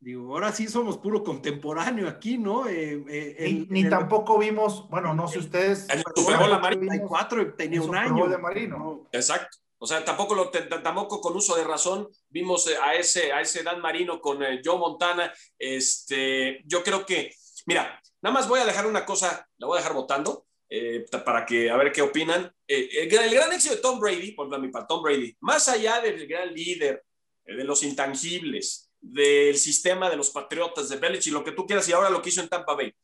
Digo, 0.02 0.32
ahora 0.32 0.50
sí 0.50 0.66
somos 0.66 0.98
puro 0.98 1.22
contemporáneo 1.22 2.08
aquí, 2.08 2.36
¿no? 2.36 2.66
Eh, 2.66 3.04
eh, 3.08 3.66
ni, 3.68 3.88
tampoco 3.88 4.36
vimos, 4.36 4.88
bueno, 4.88 5.14
no 5.14 5.28
sé 5.28 5.38
ustedes. 5.38 5.88
El 5.90 6.02
Super 6.16 6.38
Bowl 6.38 6.60
Marino. 6.60 7.06
cuatro 7.06 7.54
tenía 7.54 7.80
un 7.80 7.94
año. 7.94 8.26
de 8.26 8.36
Marino. 8.36 9.08
Exacto. 9.12 9.58
O 9.78 9.86
sea, 9.86 10.04
tampoco, 10.04 10.34
lo, 10.34 10.50
tampoco 10.50 11.20
con 11.20 11.36
uso 11.36 11.54
de 11.54 11.62
razón 11.62 12.08
vimos 12.28 12.66
eh, 12.66 12.74
a 12.82 12.94
ese, 12.94 13.32
a 13.32 13.42
ese 13.42 13.62
Dan 13.62 13.80
Marino 13.80 14.20
con 14.20 14.38
Joe 14.64 14.78
Montana. 14.78 15.32
Este, 15.56 16.62
yo 16.66 16.82
creo 16.82 17.06
que, 17.06 17.32
mira, 17.66 18.01
Nada 18.22 18.34
más 18.34 18.48
voy 18.48 18.60
a 18.60 18.64
dejar 18.64 18.86
una 18.86 19.04
cosa, 19.04 19.48
la 19.58 19.66
voy 19.66 19.76
a 19.76 19.80
dejar 19.80 19.94
votando 19.94 20.46
eh, 20.68 21.04
para 21.24 21.44
que 21.44 21.68
a 21.70 21.76
ver 21.76 21.92
qué 21.92 22.02
opinan. 22.02 22.50
Eh, 22.66 22.88
el, 23.02 23.08
gran, 23.08 23.52
éxito 23.52 23.74
de 23.74 23.80
Tom 23.82 23.98
Brady, 23.98 24.32
por 24.32 24.46
ejemplo, 24.46 24.70
para 24.70 24.86
Tom 24.86 25.02
Brady, 25.02 25.36
más 25.40 25.68
allá 25.68 26.00
del 26.00 26.26
gran 26.26 26.54
líder, 26.54 27.04
eh, 27.44 27.56
de 27.56 27.64
los 27.64 27.82
intangibles, 27.82 28.90
del 29.00 29.58
sistema 29.58 30.08
de 30.08 30.16
los 30.16 30.30
Patriotas, 30.30 30.88
de 30.88 30.96
Belichick, 30.96 31.32
lo 31.32 31.44
que 31.44 31.52
tú 31.52 31.66
quieras, 31.66 31.88
y 31.88 31.92
ahora 31.92 32.10
lo 32.10 32.22
que 32.22 32.28
hizo 32.28 32.40
en 32.40 32.48
Tampa 32.48 32.74
Bay. 32.74 32.94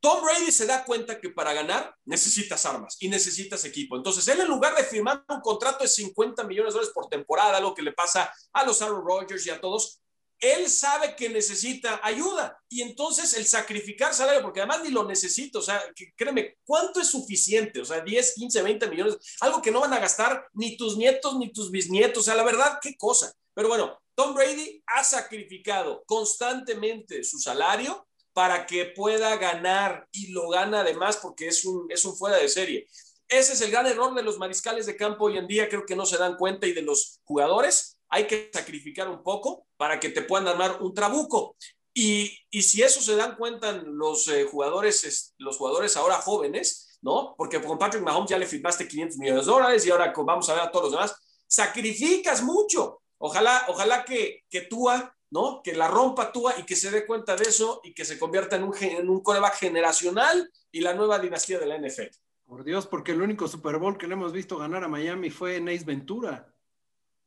Tom 0.00 0.22
Brady 0.22 0.52
se 0.52 0.66
da 0.66 0.84
cuenta 0.84 1.18
que 1.20 1.30
para 1.30 1.52
ganar 1.54 1.96
necesitas 2.04 2.64
armas 2.66 2.96
y 3.00 3.08
necesitas 3.08 3.64
equipo. 3.64 3.96
Entonces, 3.96 4.28
él 4.28 4.40
en 4.40 4.46
lugar 4.46 4.76
de 4.76 4.84
firmar 4.84 5.24
un 5.28 5.40
contrato 5.40 5.82
de 5.82 5.88
50 5.88 6.44
millones 6.44 6.74
de 6.74 6.78
dólares 6.78 6.94
por 6.94 7.08
temporada, 7.08 7.58
lo 7.58 7.74
que 7.74 7.82
le 7.82 7.92
pasa 7.92 8.32
a 8.52 8.64
los 8.64 8.80
Aaron 8.82 9.04
Rodgers 9.04 9.44
y 9.46 9.50
a 9.50 9.60
todos, 9.60 10.00
él 10.40 10.68
sabe 10.68 11.16
que 11.16 11.28
necesita 11.28 12.00
ayuda 12.02 12.60
y 12.68 12.82
entonces 12.82 13.34
el 13.34 13.46
sacrificar 13.46 14.14
salario, 14.14 14.42
porque 14.42 14.60
además 14.60 14.82
ni 14.82 14.90
lo 14.90 15.04
necesito, 15.04 15.58
o 15.58 15.62
sea, 15.62 15.82
créeme, 16.16 16.58
¿cuánto 16.64 17.00
es 17.00 17.08
suficiente? 17.08 17.80
O 17.80 17.84
sea, 17.84 18.00
10, 18.00 18.34
15, 18.34 18.62
20 18.62 18.86
millones, 18.88 19.16
algo 19.40 19.60
que 19.60 19.70
no 19.70 19.80
van 19.80 19.92
a 19.92 19.98
gastar 19.98 20.46
ni 20.52 20.76
tus 20.76 20.96
nietos 20.96 21.36
ni 21.36 21.52
tus 21.52 21.70
bisnietos, 21.70 22.22
o 22.22 22.24
sea, 22.24 22.34
la 22.34 22.44
verdad, 22.44 22.78
qué 22.80 22.96
cosa. 22.96 23.32
Pero 23.54 23.68
bueno, 23.68 23.98
Tom 24.14 24.34
Brady 24.34 24.82
ha 24.86 25.02
sacrificado 25.02 26.04
constantemente 26.06 27.24
su 27.24 27.38
salario 27.38 28.06
para 28.32 28.66
que 28.66 28.86
pueda 28.86 29.36
ganar 29.36 30.06
y 30.12 30.28
lo 30.28 30.48
gana 30.48 30.80
además 30.80 31.16
porque 31.16 31.48
es 31.48 31.64
un, 31.64 31.90
es 31.90 32.04
un 32.04 32.16
fuera 32.16 32.36
de 32.36 32.48
serie. 32.48 32.86
Ese 33.26 33.52
es 33.54 33.60
el 33.60 33.70
gran 33.70 33.86
error 33.86 34.14
de 34.14 34.22
los 34.22 34.38
mariscales 34.38 34.86
de 34.86 34.96
campo 34.96 35.24
hoy 35.24 35.38
en 35.38 35.48
día, 35.48 35.68
creo 35.68 35.84
que 35.84 35.96
no 35.96 36.06
se 36.06 36.16
dan 36.16 36.36
cuenta 36.36 36.66
y 36.66 36.72
de 36.72 36.82
los 36.82 37.20
jugadores 37.24 37.97
hay 38.08 38.26
que 38.26 38.50
sacrificar 38.52 39.08
un 39.08 39.22
poco 39.22 39.66
para 39.76 40.00
que 40.00 40.08
te 40.08 40.22
puedan 40.22 40.48
armar 40.48 40.82
un 40.82 40.94
trabuco. 40.94 41.56
Y, 41.94 42.30
y 42.50 42.62
si 42.62 42.82
eso 42.82 43.00
se 43.00 43.16
dan 43.16 43.36
cuenta 43.36 43.72
los 43.72 44.28
eh, 44.28 44.44
jugadores, 44.44 45.34
los 45.38 45.56
jugadores 45.56 45.96
ahora 45.96 46.16
jóvenes, 46.16 46.98
¿no? 47.02 47.34
Porque 47.36 47.60
con 47.60 47.78
Patrick 47.78 48.02
Mahomes 48.02 48.30
ya 48.30 48.38
le 48.38 48.46
firmaste 48.46 48.86
500 48.86 49.18
millones 49.18 49.46
de 49.46 49.52
dólares 49.52 49.86
y 49.86 49.90
ahora 49.90 50.12
vamos 50.16 50.48
a 50.48 50.54
ver 50.54 50.62
a 50.62 50.70
todos 50.70 50.86
los 50.86 50.92
demás, 50.92 51.14
sacrificas 51.46 52.42
mucho. 52.42 53.02
Ojalá, 53.18 53.64
ojalá 53.68 54.04
que, 54.04 54.44
que 54.48 54.62
Tua, 54.62 55.14
¿no? 55.30 55.60
Que 55.62 55.74
la 55.74 55.88
rompa 55.88 56.30
Tua 56.30 56.54
y 56.58 56.64
que 56.64 56.76
se 56.76 56.90
dé 56.90 57.04
cuenta 57.06 57.36
de 57.36 57.44
eso 57.48 57.80
y 57.82 57.92
que 57.92 58.04
se 58.04 58.18
convierta 58.18 58.56
en 58.56 58.64
un, 58.64 58.76
en 58.80 59.08
un 59.08 59.22
coreback 59.22 59.56
generacional 59.56 60.50
y 60.70 60.80
la 60.80 60.94
nueva 60.94 61.18
dinastía 61.18 61.58
de 61.58 61.66
la 61.66 61.78
NFL. 61.78 62.14
Por 62.44 62.64
Dios, 62.64 62.86
porque 62.86 63.12
el 63.12 63.22
único 63.22 63.46
Super 63.48 63.78
Bowl 63.78 63.98
que 63.98 64.06
le 64.06 64.14
hemos 64.14 64.32
visto 64.32 64.56
ganar 64.56 64.84
a 64.84 64.88
Miami 64.88 65.30
fue 65.30 65.56
Ace 65.56 65.84
Ventura. 65.84 66.54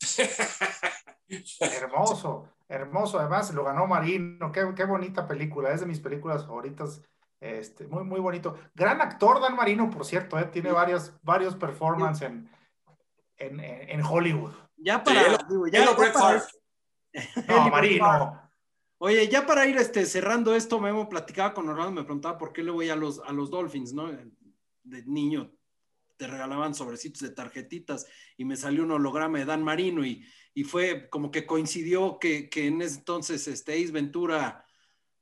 hermoso, 1.60 2.49
hermoso. 2.68 3.20
Además, 3.20 3.54
lo 3.54 3.64
ganó 3.64 3.88
Marino. 3.88 4.52
Qué, 4.52 4.74
qué, 4.76 4.86
bonita 4.86 5.28
película. 5.28 5.72
Es 5.72 5.82
de 5.82 5.86
mis 5.86 5.99
películas 5.99 6.45
favoritas. 6.45 7.02
Este, 7.39 7.88
muy, 7.88 8.04
muy 8.04 8.20
bonito. 8.20 8.58
Gran 8.76 9.02
actor, 9.02 9.39
Dan 9.39 9.56
Marino, 9.56 9.89
por 9.89 10.06
cierto. 10.06 10.38
¿eh? 10.38 10.45
Tiene 10.45 10.72
varias, 10.72 11.14
varios 11.24 11.56
performances 11.56 12.30
en, 12.30 12.49
en, 13.38 13.60
en, 13.60 14.02
Hollywood. 14.04 14.54
Ya 14.78 15.04
para. 15.04 15.24
ya, 15.72 15.86
no, 17.47 17.70
Marino. 17.70 18.39
Oye, 18.99 19.28
ya 19.28 19.47
para 19.47 19.66
ir 19.66 19.78
este, 19.78 20.06
cerrando 20.06 20.54
esto, 20.54 20.80
me 20.80 20.89
hemos 20.89 21.08
platicado 21.08 21.56
con 21.56 21.68
Orlando, 21.68 22.02
me 22.02 22.04
preguntaba 22.04 22.38
por 22.38 22.54
qué 22.54 22.62
le 22.62 22.70
voy 22.70 22.89
a 22.91 22.95
los, 22.95 23.20
a 23.26 23.32
los 23.32 23.49
Dolphins, 23.49 23.93
¿no? 23.93 24.12
De 24.84 25.04
niño 25.06 25.52
te 26.22 26.28
regalaban 26.28 26.76
sobrecitos 26.76 27.24
de 27.24 27.32
tarjetitas 27.32 28.06
y 28.38 28.46
me 28.46 28.56
salió 28.56 28.84
un 28.84 28.92
holograma 28.92 29.40
de 29.40 29.46
Dan 29.46 29.64
Marino 29.64 30.06
y, 30.06 30.24
y 30.54 30.64
fue 30.64 31.10
como 31.10 31.32
que 31.32 31.48
coincidió 31.48 32.20
que, 32.20 32.48
que, 32.48 32.68
en 32.68 32.80
ese 32.84 33.00
entonces 33.00 33.48
este 33.48 33.74
Ace 33.74 33.92
Ventura 33.92 34.64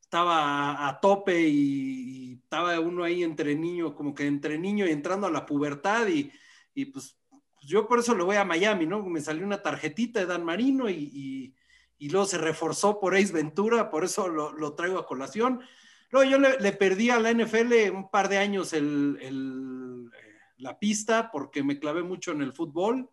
estaba 0.02 0.90
a, 0.90 1.00
tope 1.00 1.48
y, 1.48 2.34
estaba 2.44 2.78
uno 2.82 3.06
ahí 3.06 3.24
entre 3.24 3.56
niño, 3.56 3.96
como 3.96 4.14
que 4.14 4.28
entre 4.28 4.60
niño 4.60 4.86
y 4.86 4.92
entrando 4.92 5.26
a 5.26 5.32
la 5.32 5.46
pubertad 5.46 6.06
y, 6.10 6.30
y 6.74 6.88
pues, 6.88 7.18
pues, 7.30 7.42
yo 7.62 7.88
por 7.88 8.00
eso 8.00 8.14
le 8.14 8.26
voy 8.26 8.36
a 8.36 8.44
Miami, 8.44 8.86
¿no? 8.86 9.02
Me 9.02 9.22
salió 9.22 9.46
una 9.46 9.62
tarjetita 9.62 10.20
de 10.20 10.26
Dan 10.26 10.44
Marino 10.44 10.90
y, 10.90 11.56
y 11.98 12.10
luego 12.10 12.26
se 12.26 12.38
reforzó 12.38 13.00
por 13.00 13.16
Ace 13.16 13.32
Ventura, 13.32 13.90
por 13.90 14.04
eso 14.04 14.28
lo, 14.28 14.52
lo 14.52 14.74
traigo 14.74 15.00
a 15.00 15.08
colación. 15.08 15.62
Luego 16.12 16.30
yo 16.30 16.40
le, 16.40 16.72
perdí 16.74 17.12
a 17.12 17.20
la 17.20 17.32
NFL 17.32 17.92
un 17.94 18.10
par 18.10 18.30
de 18.30 18.40
años 18.40 18.74
el, 18.74 19.18
la 20.60 20.78
pista 20.78 21.32
porque 21.32 21.64
me 21.64 21.80
clavé 21.80 22.04
mucho 22.04 22.32
en 22.32 22.42
el 22.42 22.54
fútbol, 22.54 23.10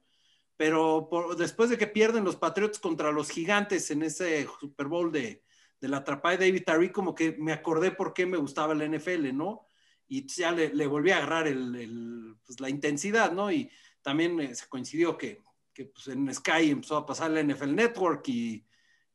pero 0.57 1.09
después 1.39 1.71
de 1.71 1.79
que 1.79 1.87
pierden 1.87 2.25
los 2.25 2.37
Patriots 2.37 2.79
contra 2.79 3.13
los 3.13 3.31
Gigantes 3.31 3.91
en 3.91 4.03
ese 4.03 4.47
Super 4.61 4.87
Bowl 4.87 5.11
de, 5.13 5.43
de 5.81 5.89
la 5.89 5.99
atrapada 5.99 6.37
de 6.37 6.47
David 6.47 6.65
Tariq, 6.65 6.93
como 6.93 7.15
que 7.15 7.37
me 7.39 7.53
acordé 7.53 7.91
por 7.91 8.13
qué 8.13 8.27
me 8.27 8.39
gustaba 8.39 8.75
la 8.75 8.87
NFL, 8.87 9.35
¿no? 9.35 9.67
Y 10.09 10.27
ya 10.27 10.53
le, 10.53 10.73
le 10.75 10.87
volví 10.87 11.11
a 11.11 11.17
agarrar 11.17 11.49
el, 11.49 12.37
pues, 12.45 12.61
la 12.61 12.71
intensidad, 12.71 13.33
¿no? 13.33 13.51
Y 13.51 13.71
también 14.03 14.41
eh, 14.41 14.55
se 14.55 14.69
coincidió 14.69 15.19
que, 15.19 15.43
que 15.73 15.87
pues, 15.87 16.09
en 16.09 16.33
Sky 16.33 16.71
empezó 16.71 16.97
a 16.97 17.07
pasar 17.07 17.31
la 17.31 17.43
NFL 17.43 17.75
Network 17.75 18.29
y 18.29 18.65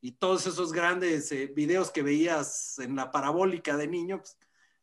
y 0.01 0.13
todos 0.13 0.47
esos 0.47 0.73
grandes 0.73 1.31
eh, 1.31 1.51
videos 1.55 1.91
que 1.91 2.01
veías 2.01 2.79
en 2.79 2.95
la 2.95 3.11
parabólica 3.11 3.77
de 3.77 3.87
niño, 3.87 4.17
pues, 4.17 4.37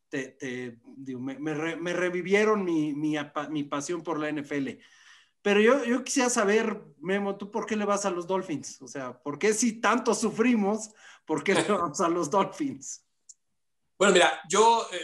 te, 0.09 0.29
te, 0.29 0.79
digo, 0.97 1.19
me, 1.19 1.39
me, 1.39 1.75
me, 1.75 1.93
revivieron 1.93 2.63
mi, 2.63 2.93
mi, 2.93 3.15
mi, 3.49 3.63
pasión 3.63 4.03
por 4.03 4.19
la 4.19 4.29
NFL. 4.29 4.69
Pero 5.41 5.61
yo, 5.61 5.85
yo 5.85 6.03
quisiera 6.03 6.29
saber, 6.29 6.81
Memo, 6.99 7.37
¿tú 7.37 7.49
por 7.51 7.65
qué 7.65 7.75
le 7.75 7.85
vas 7.85 8.05
a 8.05 8.11
los 8.11 8.27
Dolphins? 8.27 8.81
O 8.81 8.87
sea, 8.87 9.17
¿por 9.21 9.39
qué 9.39 9.53
si 9.53 9.79
tanto 9.79 10.13
sufrimos, 10.13 10.91
por 11.25 11.43
qué 11.43 11.53
le 11.53 11.63
vamos 11.69 12.01
a 12.01 12.09
los 12.09 12.29
Dolphins? 12.29 13.05
Bueno, 13.97 14.13
mira, 14.13 14.41
yo 14.49 14.87
eh, 14.91 14.97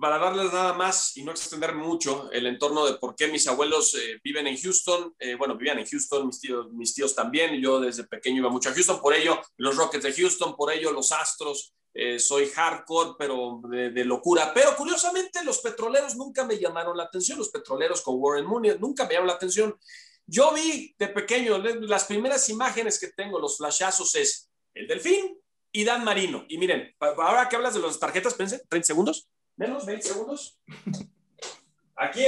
para 0.00 0.18
darles 0.18 0.52
nada 0.52 0.72
más 0.72 1.16
y 1.16 1.22
no 1.22 1.32
extender 1.32 1.74
mucho 1.74 2.30
el 2.32 2.46
entorno 2.46 2.86
de 2.86 2.94
por 2.94 3.14
qué 3.14 3.28
mis 3.28 3.46
abuelos 3.48 3.94
eh, 3.94 4.20
viven 4.22 4.46
en 4.46 4.56
Houston, 4.56 5.14
eh, 5.18 5.34
bueno, 5.34 5.56
vivían 5.56 5.78
en 5.78 5.86
Houston, 5.86 6.26
mis 6.26 6.40
tíos, 6.40 6.70
mis 6.72 6.94
tíos 6.94 7.14
también, 7.14 7.60
yo 7.60 7.80
desde 7.80 8.04
pequeño 8.04 8.38
iba 8.38 8.50
mucho 8.50 8.70
a 8.70 8.74
Houston, 8.74 9.00
por 9.00 9.14
ello 9.14 9.40
los 9.56 9.76
Rockets 9.76 10.04
de 10.04 10.12
Houston, 10.12 10.56
por 10.56 10.72
ello 10.72 10.92
los 10.92 11.12
Astros, 11.12 11.74
eh, 11.94 12.18
soy 12.18 12.48
hardcore, 12.48 13.12
pero 13.18 13.60
de, 13.68 13.90
de, 13.90 14.04
locura. 14.04 14.52
Pero 14.54 14.76
curiosamente 14.76 15.42
los 15.42 15.58
petroleros 15.60 16.16
nunca 16.16 16.44
me 16.44 16.58
llamaron 16.58 16.96
la 16.96 17.04
atención, 17.04 17.38
los 17.38 17.48
petroleros 17.48 18.02
con 18.02 18.16
Warren 18.18 18.46
Mooney 18.46 18.78
nunca 18.78 19.04
me 19.04 19.14
llamaron 19.14 19.28
la 19.28 19.34
atención. 19.34 19.76
Yo 20.26 20.52
vi 20.52 20.94
de 20.98 21.08
pequeño, 21.08 21.58
las 21.58 22.04
primeras 22.04 22.48
imágenes 22.50 23.00
que 23.00 23.08
tengo, 23.08 23.38
los 23.38 23.56
flashazos 23.56 24.14
es 24.14 24.50
el 24.74 24.86
Delfín 24.86 25.40
y 25.72 25.84
Dan 25.84 26.04
Marino. 26.04 26.44
Y 26.48 26.58
miren, 26.58 26.94
ahora 27.00 27.48
que 27.48 27.56
hablas 27.56 27.74
de 27.74 27.80
las 27.80 27.98
tarjetas, 27.98 28.34
pense, 28.34 28.62
30 28.68 28.86
segundos 28.86 29.28
menos 29.58 29.84
20 29.84 30.08
segundos. 30.08 30.58
Aquí 31.96 32.24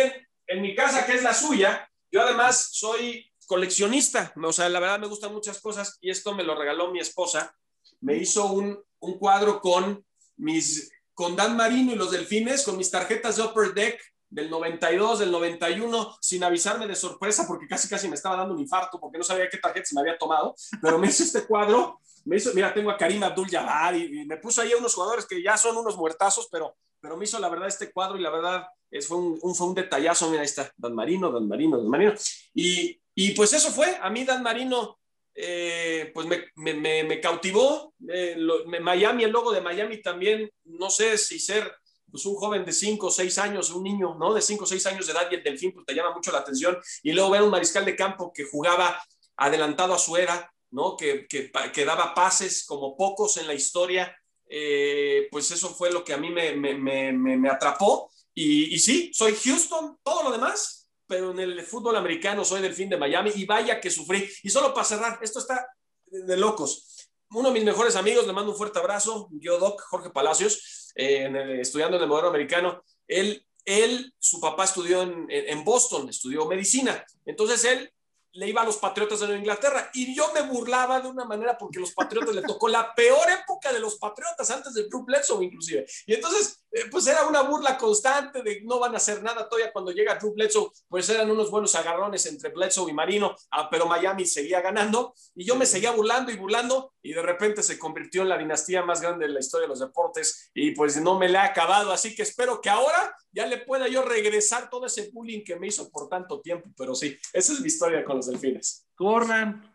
en, 0.47 0.63
mi 0.63 0.75
casa, 0.75 1.07
que 1.07 1.15
es 1.15 1.23
la 1.23 1.33
suya, 1.33 1.89
yo 2.11 2.21
además 2.21 2.71
soy 2.73 3.33
coleccionista, 3.47 4.33
o 4.37 4.53
sea, 4.53 4.69
la 4.69 4.81
verdad 4.81 4.99
me 4.99 5.07
gustan 5.07 5.33
muchas 5.33 5.61
cosas 5.61 5.97
y 6.01 6.11
esto 6.11 6.35
me 6.35 6.45
lo 6.45 6.55
regaló 6.55 6.91
mi 6.91 7.01
esposa. 7.01 7.57
Me 8.01 8.17
hizo 8.17 8.47
un, 8.47 8.83
un 8.99 9.19
cuadro 9.19 9.61
con 9.61 10.05
mis, 10.37 10.91
con 11.15 11.37
Dan 11.37 11.57
Marino 11.57 11.93
y 11.93 11.97
los 11.97 12.11
delfines, 12.11 12.65
con 12.65 12.77
mis 12.77 12.91
tarjetas 12.91 13.37
de 13.37 13.43
Upper 13.43 13.75
Deck 13.75 14.01
del 14.31 14.49
92, 14.49 15.19
del 15.19 15.33
91, 15.33 16.17
sin 16.21 16.45
avisarme 16.45 16.87
de 16.87 16.95
sorpresa, 16.95 17.47
porque 17.47 17.67
casi 17.67 17.89
casi 17.89 18.09
me 18.09 18.15
estaba 18.15 18.37
dando 18.37 18.55
un 18.55 18.61
infarto, 18.61 18.99
porque 18.99 19.19
no 19.19 19.25
sabía 19.25 19.49
qué 19.51 19.59
tarjeta 19.59 19.87
se 19.87 19.95
me 19.95 20.01
había 20.01 20.17
tomado, 20.17 20.55
pero 20.81 20.99
me 20.99 21.09
hizo 21.09 21.25
este 21.25 21.45
cuadro, 21.45 22.01
me 22.25 22.37
hizo, 22.37 22.53
mira, 22.55 22.73
tengo 22.73 22.91
a 22.91 22.97
Karim 22.97 23.23
Abdul-Jabbar 23.25 23.97
y, 23.97 24.21
y, 24.21 24.25
me 24.25 24.37
puso 24.37 24.63
ahí 24.63 24.73
a 24.73 24.77
unos 24.77 24.95
jugadores 24.95 25.27
que 25.27 25.43
ya 25.43 25.57
son 25.57 25.77
unos 25.77 25.97
muertazos, 25.97 26.49
pero 26.51 26.77
pero 27.01 27.17
me 27.17 27.25
hizo 27.25 27.39
la 27.39 27.49
verdad 27.49 27.69
este 27.69 27.93
cuadro 27.93 28.19
y 28.19 28.23
la 28.23 28.31
verdad 28.31 28.67
es, 28.91 29.07
fue, 29.07 29.19
un, 29.19 29.55
fue 29.55 29.67
un 29.67 29.75
detallazo. 29.75 30.29
Mira, 30.29 30.43
ahí 30.43 30.47
está 30.47 30.73
Dan 30.77 30.95
Marino, 30.95 31.31
Dan 31.31 31.49
Marino, 31.49 31.79
Dan 31.79 31.89
Marino. 31.89 32.15
Y, 32.55 33.01
y 33.15 33.31
pues 33.33 33.53
eso 33.53 33.71
fue. 33.71 33.97
A 34.01 34.11
mí 34.11 34.25
Dan 34.25 34.43
Marino, 34.43 34.99
eh, 35.35 36.11
pues 36.13 36.27
me, 36.27 36.75
me, 36.75 37.21
cautivó. 37.21 37.95
Eh, 38.09 38.37
Miami, 38.81 39.25
el 39.25 39.31
logo 39.31 39.53
de 39.53 39.61
Miami 39.61 40.03
también, 40.03 40.51
no 40.65 40.91
sé 40.91 41.17
si 41.17 41.39
ser 41.39 41.73
pues 42.11 42.27
un 42.27 42.35
joven 42.35 42.65
de 42.65 42.73
5 42.73 43.07
o 43.07 43.11
6 43.11 43.39
años, 43.39 43.71
un 43.71 43.85
niño, 43.85 44.17
¿no? 44.19 44.35
De 44.35 44.43
5 44.43 44.65
o 44.65 44.67
6 44.67 44.87
años 44.87 45.07
de 45.07 45.13
edad 45.13 45.29
y 45.31 45.35
el 45.35 45.43
delfín, 45.43 45.73
pues 45.73 45.87
te 45.87 45.95
llama 45.95 46.15
mucho 46.15 46.33
la 46.33 46.39
atención. 46.39 46.79
Y 47.03 47.13
luego 47.13 47.31
ver 47.31 47.43
un 47.43 47.51
mariscal 47.51 47.85
de 47.85 47.97
campo 47.97 48.33
que 48.33 48.45
jugaba 48.45 49.01
adelantado 49.37 49.95
a 49.95 49.99
su 49.99 50.17
era, 50.17 50.53
¿no? 50.71 50.97
Que, 50.97 51.27
que, 51.29 51.85
daba 51.85 52.15
pases 52.15 52.65
como 52.65 52.97
pocos 52.97 53.37
en 53.37 53.47
la 53.47 53.55
historia 53.55 54.15
eh, 54.53 55.29
pues 55.31 55.49
eso 55.53 55.73
fue 55.73 55.93
lo 55.93 56.03
que 56.03 56.13
a 56.13 56.17
mí 56.17 56.29
me, 56.29 56.57
me, 56.57 56.75
me, 56.75 57.13
me 57.13 57.49
atrapó. 57.49 58.11
Y, 58.35 58.75
y, 58.75 58.79
sí, 58.81 59.13
soy 59.15 59.37
Houston, 59.37 59.99
todo 60.03 60.25
lo 60.25 60.33
demás, 60.33 60.91
pero 61.07 61.31
en 61.31 61.39
el 61.39 61.63
fútbol 61.63 61.97
americano 61.97 62.45
soy 62.45 62.61
del 62.61 62.75
fin 62.75 62.89
de 62.89 62.97
Miami 62.97 63.31
y 63.35 63.45
vaya 63.45 63.81
que 63.81 63.91
sufrí. 63.91 64.29
Y 64.43 64.51
solo 64.51 64.75
para 64.75 64.85
cerrar, 64.85 65.19
esto 65.23 65.39
está 65.39 65.69
de 66.07 66.37
locos. 66.37 67.09
Uno 67.31 67.49
de 67.49 67.55
mis 67.55 67.65
mejores 67.65 67.95
amigos, 67.95 68.27
le 68.27 68.33
mando 68.33 68.51
un 68.51 68.59
fuerte 68.59 68.81
abrazo, 68.81 69.29
yo 69.33 69.59
Doc, 69.59 69.81
Jorge 69.83 70.11
Palacios, 70.11 70.80
eh, 70.95 71.59
estudiando 71.61 71.97
en 71.97 72.03
el 72.03 72.09
modelo 72.09 72.29
americano. 72.29 72.83
Él, 73.07 73.45
él, 73.65 74.15
su 74.19 74.41
papá 74.41 74.65
estudió 74.65 75.03
en, 75.03 75.65
Boston, 75.65 76.09
estudió 76.09 76.47
medicina. 76.47 77.05
Entonces 77.25 77.65
él 77.65 77.93
le 78.33 78.49
iba 78.49 78.63
a 78.63 78.65
los 78.65 78.77
Patriotas 78.77 79.21
de 79.21 79.27
Nueva 79.27 79.41
Inglaterra 79.41 79.91
y 79.93 80.15
yo 80.15 80.33
me 80.33 80.43
burlaba 80.43 81.01
de 81.01 81.09
una 81.09 81.25
manera 81.25 81.59
porque 81.59 81.81
los 81.81 81.93
Patriotas 81.93 82.35
le 82.35 82.43
tocó 82.43 82.69
la 82.69 82.95
peor 82.95 83.29
época 83.29 83.73
de 83.73 83.81
los 83.81 83.97
Patriotas 83.97 84.49
antes 84.51 84.73
del 84.75 84.89
Drew 84.89 85.05
Bledsoe 85.05 85.45
inclusive. 85.45 85.85
Y 86.07 86.15
entonces, 86.15 86.65
eh, 86.73 86.85
pues 86.91 87.07
era 87.07 87.27
una 87.27 87.43
burla 87.43 87.77
constante 87.77 88.43
de 88.43 88.61
no 88.63 88.79
van 88.79 88.95
a 88.95 88.99
hacer 88.99 89.23
nada 89.23 89.49
todavía 89.49 89.73
cuando 89.73 89.91
llega 89.91 90.15
Drew 90.15 90.35
Bledsoe, 90.35 90.71
pues 90.89 91.09
eran 91.09 91.31
unos 91.31 91.51
buenos 91.51 91.75
agarrones 91.75 92.25
entre 92.27 92.51
Bledsoe 92.51 92.91
y 92.91 92.95
Marino, 92.95 93.35
ah, 93.51 93.69
pero 93.71 93.87
Miami 93.87 94.25
seguía 94.25 94.61
ganando 94.61 95.15
y 95.35 95.45
yo 95.45 95.57
me 95.57 95.67
seguía 95.67 95.91
burlando 95.93 96.31
y 96.31 96.37
burlando 96.37 96.93
y 97.03 97.13
de 97.13 97.23
repente 97.23 97.63
se 97.63 97.79
convirtió 97.79 98.23
en 98.23 98.29
la 98.29 98.39
dinastía 98.39 98.83
más 98.83 99.01
grande 99.01 99.27
de 99.27 99.33
la 99.33 99.41
historia 99.41 99.65
de 99.65 99.71
los 99.71 99.81
deportes 99.81 100.51
y 100.55 100.73
pues 100.73 101.01
no 101.01 101.19
me 101.19 101.29
la 101.29 101.43
ha 101.43 101.47
acabado, 101.47 101.93
así 101.93 102.15
que 102.15 102.23
espero 102.23 102.61
que 102.61 102.71
ahora 102.71 103.17
ya 103.33 103.47
le 103.47 103.59
pueda 103.59 103.89
yo 103.89 104.03
regresar 104.03 104.71
todo 104.71 104.87
ese 104.87 105.11
bullying 105.13 105.45
que 105.45 105.57
me 105.57 105.69
hizo 105.69 105.91
por 105.91 106.09
tanto 106.09 106.41
tiempo, 106.41 106.69
pero 106.77 106.95
sí, 106.95 107.17
esa 107.33 107.53
es 107.53 107.61
mi 107.61 107.67
historia 107.67 108.05
con 108.05 108.17
los 108.17 108.27
delfines. 108.27 108.87
Gordon. 108.97 109.70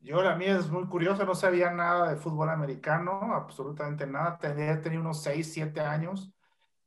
Yo 0.00 0.22
la 0.22 0.36
mía 0.36 0.58
es 0.58 0.70
muy 0.70 0.86
curiosa, 0.86 1.24
no 1.24 1.34
sabía 1.34 1.70
nada 1.70 2.10
de 2.10 2.16
fútbol 2.16 2.50
americano, 2.50 3.34
absolutamente 3.34 4.06
nada, 4.06 4.38
tenía, 4.38 4.80
tenía 4.80 5.00
unos 5.00 5.22
6, 5.22 5.52
7 5.52 5.80
años. 5.80 6.32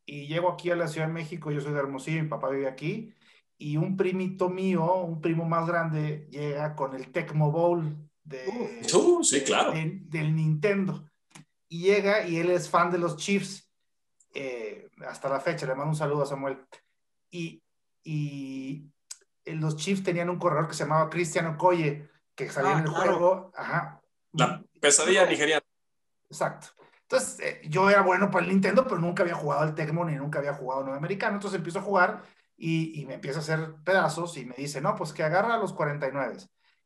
Y 0.06 0.28
llego 0.28 0.52
aquí 0.52 0.72
a 0.72 0.76
la 0.76 0.88
Ciudad 0.88 1.08
de 1.08 1.14
México, 1.14 1.52
yo 1.52 1.62
soy 1.62 1.74
de 1.74 1.80
Hermosillo, 1.80 2.24
mi 2.24 2.30
papá 2.30 2.50
vive 2.50 2.68
aquí. 2.68 3.14
Y 3.58 3.78
un 3.78 3.96
primito 3.96 4.50
mío, 4.50 4.96
un 4.96 5.22
primo 5.22 5.46
más 5.46 5.68
grande, 5.68 6.28
llega 6.32 6.76
con 6.76 6.96
el 6.96 7.12
Tecmo 7.12 7.52
Bowl 7.52 7.96
de, 8.24 8.48
uh, 8.94 9.24
sí, 9.24 9.42
claro. 9.42 9.72
de, 9.72 10.00
del 10.06 10.36
Nintendo. 10.36 11.06
Y 11.68 11.84
llega 11.84 12.26
y 12.26 12.38
él 12.38 12.50
es 12.50 12.70
fan 12.70 12.92
de 12.92 12.98
los 12.98 13.18
Chiefs 13.18 13.70
eh, 14.34 14.90
hasta 15.08 15.30
la 15.30 15.40
fecha, 15.40 15.66
le 15.66 15.76
mando 15.76 15.92
un 15.92 15.96
saludo 15.96 16.24
a 16.24 16.26
Samuel. 16.26 16.60
Y, 17.30 17.62
y 18.04 18.90
los 19.46 19.76
Chiefs 19.76 20.04
tenían 20.04 20.30
un 20.30 20.40
corredor 20.40 20.68
que 20.68 20.74
se 20.74 20.84
llamaba 20.84 21.10
Cristiano 21.10 21.52
Okoye, 21.52 22.10
que 22.46 22.52
salía 22.52 22.72
ah, 22.72 22.80
en 22.80 22.86
el 22.86 22.94
claro. 22.94 23.12
juego. 23.12 23.52
Ajá. 23.56 24.02
La 24.34 24.64
pesadilla 24.80 25.26
nigeriana. 25.26 25.64
Exacto. 26.30 26.68
Entonces, 27.04 27.40
eh, 27.40 27.62
yo 27.68 27.90
era 27.90 28.02
bueno 28.02 28.32
para 28.32 28.46
el 28.46 28.52
Nintendo, 28.52 28.86
pero 28.86 29.00
nunca 29.00 29.24
había 29.24 29.36
jugado 29.36 29.64
el 29.66 29.76
Tecmo 29.76 30.06
ni 30.06 30.16
nunca 30.16 30.40
había 30.40 30.54
jugado 30.54 30.84
no 30.84 30.94
americano. 30.94 31.36
Entonces 31.36 31.58
empiezo 31.58 31.80
a 31.80 31.84
jugar 31.84 32.24
y, 32.56 33.02
y, 33.02 33.06
me 33.06 33.16
empieza 33.16 33.40
a 33.40 33.42
hacer 33.42 33.76
pedazos 33.84 34.38
y 34.38 34.46
me 34.46 34.56
dice, 34.56 34.80
no, 34.80 34.96
pues 34.96 35.12
que 35.12 35.24
agarra 35.24 35.56
a 35.56 35.58
los 35.58 35.74
49. 35.74 36.38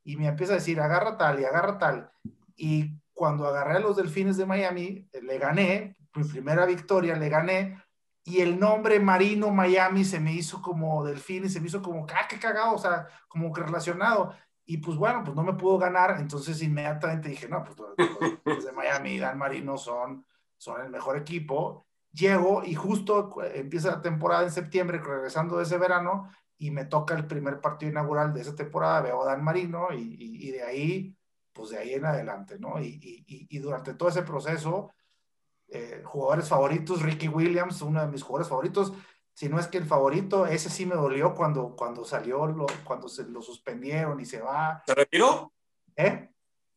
Y 0.03 0.17
me 0.17 0.27
empieza 0.27 0.53
a 0.53 0.55
decir, 0.55 0.79
agarra 0.79 1.17
tal 1.17 1.39
y 1.39 1.45
agarra 1.45 1.77
tal. 1.77 2.11
Y 2.55 2.99
cuando 3.13 3.45
agarré 3.47 3.77
a 3.77 3.79
los 3.79 3.97
Delfines 3.97 4.37
de 4.37 4.45
Miami, 4.45 5.07
le 5.21 5.37
gané, 5.37 5.95
mi 6.15 6.23
primera 6.23 6.65
victoria, 6.65 7.15
le 7.15 7.29
gané 7.29 7.77
y 8.27 8.41
el 8.41 8.59
nombre 8.59 8.99
Marino 8.99 9.51
Miami 9.51 10.03
se 10.03 10.19
me 10.19 10.33
hizo 10.33 10.59
como 10.59 11.05
delfín 11.05 11.45
y 11.45 11.49
se 11.49 11.61
me 11.61 11.67
hizo 11.67 11.83
como, 11.83 12.07
ah, 12.09 12.27
qué 12.27 12.39
cagado, 12.39 12.73
o 12.73 12.77
sea, 12.79 13.07
como 13.27 13.53
que 13.53 13.61
relacionado. 13.61 14.35
Y 14.65 14.77
pues 14.77 14.97
bueno, 14.97 15.23
pues 15.23 15.35
no 15.35 15.43
me 15.43 15.53
pudo 15.53 15.77
ganar, 15.77 16.17
entonces 16.19 16.61
inmediatamente 16.61 17.29
dije, 17.29 17.47
no, 17.47 17.63
pues 17.63 17.77
los, 18.45 18.65
de 18.65 18.71
Miami 18.71 19.11
y 19.11 19.19
Dan 19.19 19.37
Marino 19.37 19.77
son, 19.77 20.25
son 20.57 20.81
el 20.81 20.89
mejor 20.89 21.17
equipo. 21.17 21.85
Llego 22.11 22.63
y 22.63 22.73
justo 22.73 23.31
empieza 23.53 23.91
la 23.91 24.01
temporada 24.01 24.43
en 24.43 24.51
septiembre, 24.51 24.99
regresando 24.99 25.57
de 25.57 25.63
ese 25.63 25.77
verano, 25.77 26.29
y 26.57 26.71
me 26.71 26.85
toca 26.85 27.13
el 27.15 27.27
primer 27.27 27.59
partido 27.61 27.91
inaugural 27.91 28.33
de 28.33 28.41
esa 28.41 28.55
temporada, 28.55 29.01
veo 29.01 29.21
a 29.21 29.25
Dan 29.25 29.43
Marino 29.43 29.89
y, 29.93 30.15
y, 30.19 30.51
de 30.51 30.63
ahí, 30.63 31.15
pues 31.51 31.71
de 31.71 31.77
ahí 31.77 31.93
en 31.93 32.05
adelante, 32.05 32.57
¿no? 32.57 32.79
Y, 32.81 33.25
y 33.27 33.59
durante 33.59 33.93
todo 33.93 34.09
ese 34.09 34.23
proceso, 34.23 34.89
eh, 35.67 36.03
jugadores 36.05 36.47
favoritos, 36.47 37.01
Ricky 37.01 37.27
Williams, 37.27 37.81
uno 37.81 38.01
de 38.01 38.07
mis 38.07 38.21
jugadores 38.21 38.49
favoritos, 38.49 38.93
si 39.35 39.49
no 39.49 39.59
es 39.59 39.67
que 39.67 39.77
el 39.77 39.85
favorito, 39.85 40.45
ese 40.45 40.69
sí 40.69 40.85
me 40.85 40.95
dolió 40.95 41.35
cuando, 41.35 41.75
cuando 41.75 42.05
salió, 42.05 42.47
lo, 42.47 42.65
cuando 42.85 43.09
se 43.09 43.25
lo 43.25 43.41
suspendieron 43.41 44.17
y 44.21 44.25
se 44.25 44.39
va. 44.39 44.81
¿Se 44.87 44.95
retiró? 44.95 45.51
¿Eh? 45.93 46.29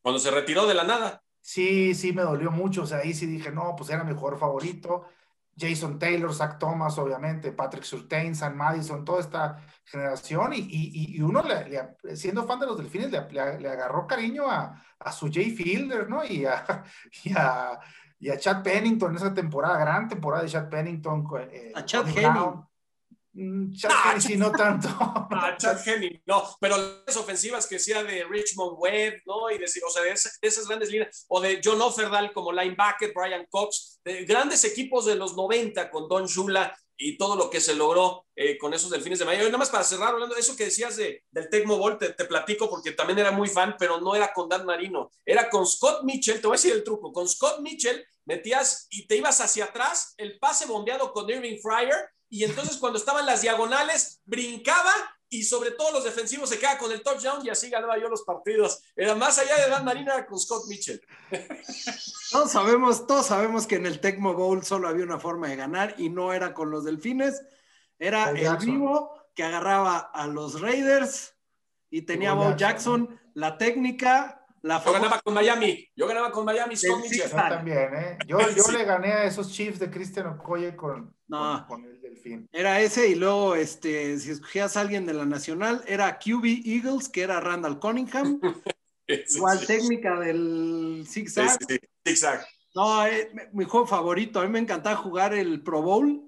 Cuando 0.03 0.19
se 0.19 0.33
retiró 0.33 0.67
de 0.67 0.75
la 0.75 0.83
nada. 0.83 1.23
Sí, 1.41 1.95
sí, 1.95 2.13
me 2.13 2.23
dolió 2.23 2.51
mucho, 2.51 2.83
o 2.83 2.87
sea, 2.87 2.99
ahí 2.99 3.15
sí 3.15 3.27
dije, 3.27 3.53
no, 3.53 3.77
pues 3.77 3.91
era 3.91 4.03
mi 4.03 4.13
jugador 4.13 4.41
favorito. 4.41 5.07
Jason 5.57 6.01
Taylor, 6.01 6.35
Zach 6.35 6.59
Thomas, 6.59 6.99
obviamente, 6.99 7.53
Patrick 7.53 7.85
Surtain, 7.85 8.35
San 8.35 8.57
Madison, 8.57 9.05
toda 9.05 9.21
esta 9.21 9.65
generación, 9.85 10.53
y, 10.53 10.59
y, 10.59 11.17
y 11.17 11.21
uno, 11.21 11.43
le, 11.43 12.17
siendo 12.17 12.45
fan 12.45 12.59
de 12.59 12.67
los 12.67 12.77
delfines, 12.77 13.11
le, 13.13 13.61
le 13.61 13.69
agarró 13.69 14.07
cariño 14.07 14.51
a, 14.51 14.85
a, 14.99 15.13
su 15.13 15.31
Jay 15.33 15.51
Fielder, 15.51 16.09
¿no? 16.09 16.25
Y 16.25 16.45
a, 16.45 16.85
y 17.25 17.33
a, 17.37 17.79
y 18.21 18.31
a 18.31 18.39
Chad 18.39 18.63
Pennington 18.63 19.11
en 19.11 19.17
esa 19.17 19.33
temporada, 19.33 19.79
gran 19.79 20.09
temporada 20.09 20.43
de 20.43 20.51
Chad 20.51 20.69
Pennington. 20.69 21.27
Eh, 21.53 21.73
a 21.75 21.85
Chad 21.85 22.09
Henning. 22.09 22.65
Mm, 23.33 23.73
Chad 23.77 23.91
Henning 24.07 24.21
sí, 24.21 24.37
no 24.37 24.51
tanto. 24.51 24.89
A 24.89 25.57
Chad 25.57 25.79
Henning, 25.87 26.23
no, 26.27 26.43
pero 26.61 26.77
las 27.07 27.17
ofensivas 27.17 27.67
que 27.67 27.79
sea 27.79 28.03
de 28.03 28.25
Richmond 28.25 28.77
Webb, 28.79 29.23
¿no? 29.25 29.51
Y 29.51 29.59
de, 29.59 29.65
o 29.65 29.91
sea, 29.91 30.03
de, 30.03 30.11
esas, 30.11 30.67
grandes 30.67 30.91
líneas, 30.91 31.27
o 31.29 31.41
de 31.41 31.61
John 31.63 31.81
Offerdal 31.81 32.33
como 32.33 32.53
linebacker, 32.53 33.13
Brian 33.15 33.47
Cox, 33.49 34.01
de 34.05 34.25
grandes 34.25 34.65
equipos 34.65 35.07
de 35.07 35.15
los 35.15 35.37
90 35.37 35.89
con 35.91 36.09
Don 36.09 36.27
Shula, 36.27 36.77
y 36.99 37.17
todo 37.17 37.37
lo 37.37 37.49
que 37.49 37.61
se 37.61 37.75
logró 37.75 38.27
eh, 38.35 38.59
con 38.59 38.75
esos 38.75 38.91
delfines 38.91 39.21
de 39.21 39.25
Miami. 39.25 39.45
Y 39.45 39.47
nada 39.47 39.59
más 39.59 39.71
para 39.71 39.85
cerrar, 39.85 40.09
hablando 40.09 40.35
de 40.35 40.41
eso 40.41 40.57
que 40.57 40.65
decías 40.65 40.97
de, 40.97 41.25
del 41.31 41.49
Tecmo 41.49 41.79
Bowl, 41.79 41.97
te, 41.97 42.13
platico 42.25 42.69
porque 42.69 42.93
también 42.93 43.21
era 43.21 43.31
muy 43.31 43.49
fan, 43.49 43.77
pero 43.79 44.01
no 44.01 44.15
era 44.15 44.33
con 44.33 44.49
Dan 44.49 44.67
Marino, 44.67 45.11
era 45.25 45.49
con 45.49 45.67
Scott 45.67 46.03
Mitchell, 46.03 46.41
te 46.41 46.47
voy 46.47 46.57
a 46.57 46.59
decir 46.59 46.73
el 46.73 46.85
truco, 46.85 47.13
con 47.13 47.29
Scott 47.29 47.61
Mitchell 47.61 48.05
metías 48.27 48.89
y 48.91 49.07
te 49.07 49.17
ibas 49.17 49.41
hacia 49.41 49.67
atrás, 49.67 50.15
el 50.19 50.39
pase 50.39 50.67
bombeado 50.67 51.13
con 51.13 51.31
Irving 51.31 51.59
Fryer, 51.63 52.11
y 52.29 52.45
entonces 52.45 52.77
cuando 52.77 52.99
estaban 52.99 53.25
las 53.25 53.41
diagonales, 53.41 54.21
brincaba 54.27 54.93
y 55.31 55.43
sobre 55.43 55.73
todo 55.73 55.93
los 55.93 56.05
defensivos 56.05 56.49
se 56.49 56.59
quedaban 56.59 56.79
con 56.79 56.93
el 56.93 57.03
touchdown 57.03 57.45
y 57.45 57.51
así 57.51 57.69
ganaba 57.69 57.99
yo 57.99 58.09
los 58.09 58.23
partidos. 58.23 58.83
Era 58.97 59.15
más 59.15 59.39
allá 59.39 59.57
de 59.57 59.71
Dan 59.71 59.85
Marina 59.85 60.27
con 60.27 60.39
Scott 60.39 60.67
Mitchell. 60.69 61.01
Todos 62.31 62.53
sabemos, 62.53 63.07
todos 63.07 63.27
sabemos 63.27 63.67
que 63.67 63.77
en 63.77 63.87
el 63.87 64.01
Tecmo 64.01 64.35
Bowl 64.35 64.63
solo 64.63 64.89
había 64.89 65.05
una 65.05 65.19
forma 65.19 65.49
de 65.49 65.57
ganar 65.57 65.95
y 65.97 66.11
no 66.11 66.35
era 66.35 66.53
con 66.53 66.71
los 66.71 66.85
delfines, 66.85 67.43
era 67.99 68.31
el 68.31 68.57
vivo 68.59 69.15
que 69.35 69.45
agarraba 69.45 69.99
a 69.99 70.27
los 70.27 70.61
Raiders 70.61 71.35
y 71.91 72.03
tenía 72.03 72.35
Bo 72.35 72.55
Jackson, 72.55 73.19
la 73.33 73.57
técnica, 73.57 74.38
la 74.63 74.83
yo 74.85 74.93
ganaba 74.93 75.21
con 75.21 75.35
Miami, 75.35 75.89
yo 75.95 76.07
ganaba 76.07 76.31
con 76.31 76.45
Miami, 76.45 76.75
Mitchell. 76.75 77.31
Yo 77.31 77.37
también, 77.37 77.95
¿eh? 77.95 78.19
Yo, 78.27 78.39
yo 78.57 78.71
le 78.73 78.85
gané 78.85 79.13
a 79.13 79.25
esos 79.25 79.53
Chiefs 79.53 79.79
de 79.79 79.91
Christian 79.91 80.27
Okoye 80.27 80.75
con, 80.75 81.15
no. 81.29 81.65
con, 81.69 81.85
el 81.85 82.01
Delfín. 82.01 82.49
Era 82.53 82.81
ese 82.81 83.09
y 83.09 83.15
luego, 83.15 83.55
este, 83.55 84.19
si 84.19 84.31
escogías 84.31 84.77
a 84.77 84.81
alguien 84.81 85.07
de 85.07 85.15
la 85.15 85.25
Nacional, 85.25 85.85
era 85.87 86.19
QB 86.19 86.63
Eagles, 86.65 87.09
que 87.09 87.23
era 87.23 87.41
Randall 87.41 87.79
Cunningham. 87.79 88.41
Igual 89.37 89.67
técnica 89.67 90.19
del 90.21 91.05
zigzag. 91.09 91.59
Sí, 91.67 91.79
zigzag. 92.07 92.47
No, 92.75 93.07
eh, 93.07 93.31
mi 93.53 93.65
juego 93.65 93.87
favorito. 93.87 94.41
A 94.41 94.45
mí 94.45 94.51
me 94.51 94.59
encantaba 94.59 94.97
jugar 94.97 95.33
el 95.35 95.63
Pro 95.63 95.83
Bowl 95.83 96.23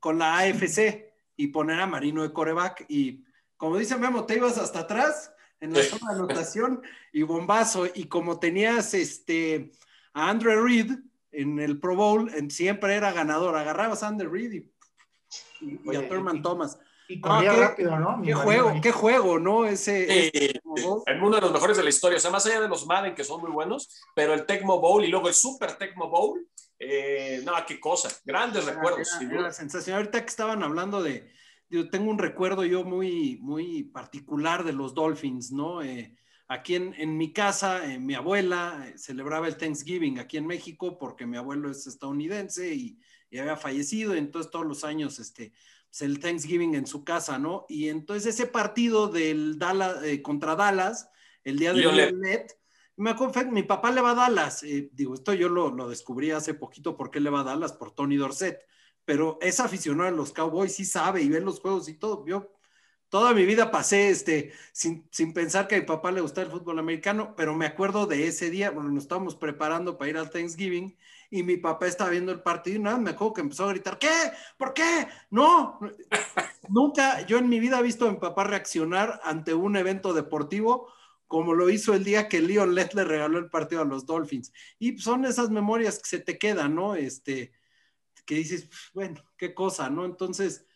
con 0.00 0.18
la 0.18 0.38
AFC 0.38 1.12
y 1.36 1.48
poner 1.48 1.80
a 1.80 1.86
Marino 1.86 2.22
de 2.22 2.32
coreback. 2.32 2.86
Y 2.88 3.24
como 3.56 3.76
dice 3.76 3.96
Memo, 3.96 4.24
te 4.24 4.36
ibas 4.36 4.56
hasta 4.56 4.80
atrás 4.80 5.32
en 5.60 5.72
la 5.72 5.82
zona 5.82 6.12
de 6.12 6.18
anotación 6.18 6.82
y 7.12 7.22
bombazo. 7.22 7.86
Y 7.92 8.04
como 8.04 8.38
tenías 8.38 8.94
este, 8.94 9.72
a 10.12 10.30
Andrew 10.30 10.64
Reed 10.64 10.98
en 11.32 11.58
el 11.58 11.78
Pro 11.78 11.96
Bowl, 11.96 12.30
siempre 12.50 12.94
era 12.94 13.12
ganador. 13.12 13.56
Agarrabas 13.56 14.02
a 14.02 14.08
Andrew 14.08 14.32
Reed 14.32 14.52
y, 14.52 15.96
a 15.96 16.08
Thurman 16.08 16.42
Thomas. 16.42 16.78
Y 17.10 17.20
corría 17.20 17.54
rápido, 17.54 17.98
¿no? 17.98 18.20
qué 18.22 18.34
juego, 18.34 18.80
qué 18.82 18.92
juego, 18.92 19.38
¿no? 19.38 19.64
Ese, 19.64 20.60
uno 20.64 21.36
de 21.36 21.40
los 21.40 21.52
mejores 21.52 21.78
de 21.78 21.82
la 21.82 21.88
historia. 21.88 22.18
O 22.18 22.20
sea, 22.20 22.30
más 22.30 22.44
allá 22.44 22.60
de 22.60 22.68
los 22.68 22.86
Madden, 22.86 23.14
que 23.14 23.24
son 23.24 23.40
muy 23.40 23.50
buenos, 23.50 23.88
pero 24.14 24.34
el 24.34 24.44
Tecmo 24.44 24.78
Bowl 24.78 25.02
y 25.02 25.08
luego 25.08 25.28
el 25.28 25.34
Super 25.34 25.72
Tecmo 25.78 26.10
Bowl, 26.10 26.46
eh, 26.78 27.40
no, 27.44 27.52
qué 27.66 27.80
cosa. 27.80 28.10
Grandes 28.26 28.66
recuerdos. 28.66 29.08
Era, 29.22 29.50
sensación. 29.52 29.96
Ahorita 29.96 30.20
que 30.20 30.28
estaban 30.28 30.62
hablando 30.62 31.02
de, 31.02 31.32
yo 31.70 31.90
tengo 31.90 32.10
un 32.10 32.18
recuerdo 32.18 32.64
yo 32.64 32.84
muy, 32.84 33.38
muy 33.40 33.84
particular 33.84 34.64
de 34.64 34.72
los 34.72 34.94
Dolphins, 34.94 35.52
¿no? 35.52 35.82
Eh, 35.82 36.16
aquí 36.48 36.74
en, 36.74 36.94
en, 36.98 37.16
mi 37.16 37.32
casa, 37.32 37.92
eh, 37.92 37.98
mi 37.98 38.14
abuela 38.14 38.92
celebraba 38.96 39.48
el 39.48 39.56
Thanksgiving 39.56 40.18
aquí 40.18 40.36
en 40.36 40.46
México 40.46 40.98
porque 40.98 41.26
mi 41.26 41.36
abuelo 41.36 41.70
es 41.70 41.86
estadounidense 41.86 42.74
y, 42.74 42.98
y 43.30 43.38
había 43.38 43.56
fallecido, 43.56 44.14
entonces 44.14 44.50
todos 44.50 44.66
los 44.66 44.84
años, 44.84 45.18
este, 45.18 45.52
pues, 45.88 46.02
el 46.02 46.20
Thanksgiving 46.20 46.74
en 46.74 46.86
su 46.86 47.04
casa, 47.04 47.38
¿no? 47.38 47.66
Y 47.68 47.88
entonces 47.88 48.34
ese 48.34 48.46
partido 48.46 49.08
del 49.08 49.58
Dallas, 49.58 50.02
eh, 50.04 50.22
contra 50.22 50.56
Dallas, 50.56 51.10
el 51.44 51.58
día 51.58 51.72
de 51.72 51.80
Violet, 51.80 52.58
me 52.96 53.10
acuerdo, 53.10 53.50
mi 53.50 53.62
papá 53.62 53.90
le 53.92 54.00
va 54.00 54.10
a 54.10 54.14
Dallas, 54.14 54.62
eh, 54.64 54.90
digo, 54.92 55.14
esto 55.14 55.32
yo 55.32 55.48
lo, 55.48 55.70
lo, 55.70 55.88
descubrí 55.88 56.30
hace 56.30 56.54
poquito, 56.54 56.96
¿por 56.96 57.10
qué 57.10 57.20
le 57.20 57.30
va 57.30 57.40
a 57.40 57.44
Dallas? 57.44 57.72
Por 57.72 57.92
Tony 57.92 58.16
Dorset, 58.16 58.60
pero 59.08 59.38
es 59.40 59.58
aficionado 59.58 60.10
a 60.10 60.12
los 60.12 60.34
Cowboys, 60.34 60.74
sí 60.74 60.84
sabe 60.84 61.22
y 61.22 61.30
ve 61.30 61.40
los 61.40 61.60
juegos 61.60 61.88
y 61.88 61.94
todo, 61.94 62.26
yo 62.26 62.52
toda 63.08 63.32
mi 63.32 63.46
vida 63.46 63.70
pasé 63.70 64.10
este, 64.10 64.52
sin, 64.70 65.08
sin, 65.10 65.32
pensar 65.32 65.66
que 65.66 65.76
a 65.76 65.78
mi 65.78 65.86
papá 65.86 66.12
le 66.12 66.20
gustaba 66.20 66.44
el 66.44 66.52
fútbol 66.52 66.78
americano, 66.78 67.32
pero 67.34 67.54
me 67.54 67.64
acuerdo 67.64 68.06
de 68.06 68.26
ese 68.26 68.50
día, 68.50 68.70
bueno, 68.70 68.90
nos 68.90 69.04
estábamos 69.04 69.34
preparando 69.34 69.96
para 69.96 70.10
ir 70.10 70.18
al 70.18 70.28
Thanksgiving 70.28 70.94
y 71.30 71.42
mi 71.42 71.56
papá 71.56 71.86
estaba 71.86 72.10
viendo 72.10 72.32
el 72.32 72.42
partido 72.42 72.76
y 72.76 72.80
nada, 72.80 72.98
me 72.98 73.12
acuerdo 73.12 73.32
que 73.32 73.40
empezó 73.40 73.64
a 73.64 73.70
gritar, 73.70 73.98
¿qué? 73.98 74.12
¿Por 74.58 74.74
qué? 74.74 75.08
No, 75.30 75.80
nunca 76.68 77.22
yo 77.22 77.38
en 77.38 77.48
mi 77.48 77.60
vida 77.60 77.78
he 77.78 77.82
visto 77.82 78.06
a 78.06 78.12
mi 78.12 78.18
papá 78.18 78.44
reaccionar 78.44 79.22
ante 79.24 79.54
un 79.54 79.74
evento 79.76 80.12
deportivo 80.12 80.92
como 81.26 81.54
lo 81.54 81.70
hizo 81.70 81.94
el 81.94 82.04
día 82.04 82.28
que 82.28 82.42
Leon 82.42 82.74
Lett 82.74 82.92
le 82.92 83.04
regaló 83.04 83.38
el 83.38 83.48
partido 83.48 83.80
a 83.80 83.86
los 83.86 84.04
Dolphins. 84.04 84.52
Y 84.78 84.98
son 84.98 85.24
esas 85.24 85.48
memorias 85.48 85.98
que 85.98 86.08
se 86.08 86.18
te 86.20 86.38
quedan, 86.38 86.74
¿no? 86.74 86.94
Este, 86.94 87.52
que 88.28 88.34
dices, 88.34 88.68
bueno, 88.92 89.24
qué 89.38 89.54
cosa, 89.54 89.88
¿no? 89.88 90.04
Entonces, 90.04 90.66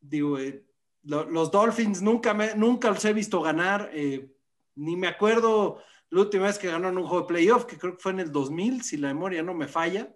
digo, 0.00 0.38
eh, 0.38 0.64
los 1.02 1.50
Dolphins 1.50 2.00
nunca, 2.00 2.32
me, 2.32 2.54
nunca 2.54 2.90
los 2.90 3.04
he 3.04 3.12
visto 3.12 3.42
ganar, 3.42 3.90
eh, 3.92 4.32
ni 4.76 4.96
me 4.96 5.06
acuerdo 5.06 5.78
la 6.08 6.22
última 6.22 6.46
vez 6.46 6.58
que 6.58 6.68
ganaron 6.68 6.96
un 6.96 7.06
juego 7.06 7.24
de 7.24 7.28
playoff, 7.28 7.66
que 7.66 7.76
creo 7.76 7.96
que 7.96 8.02
fue 8.02 8.12
en 8.12 8.20
el 8.20 8.32
2000, 8.32 8.82
si 8.82 8.96
la 8.96 9.08
memoria 9.08 9.42
no 9.42 9.52
me 9.52 9.68
falla, 9.68 10.10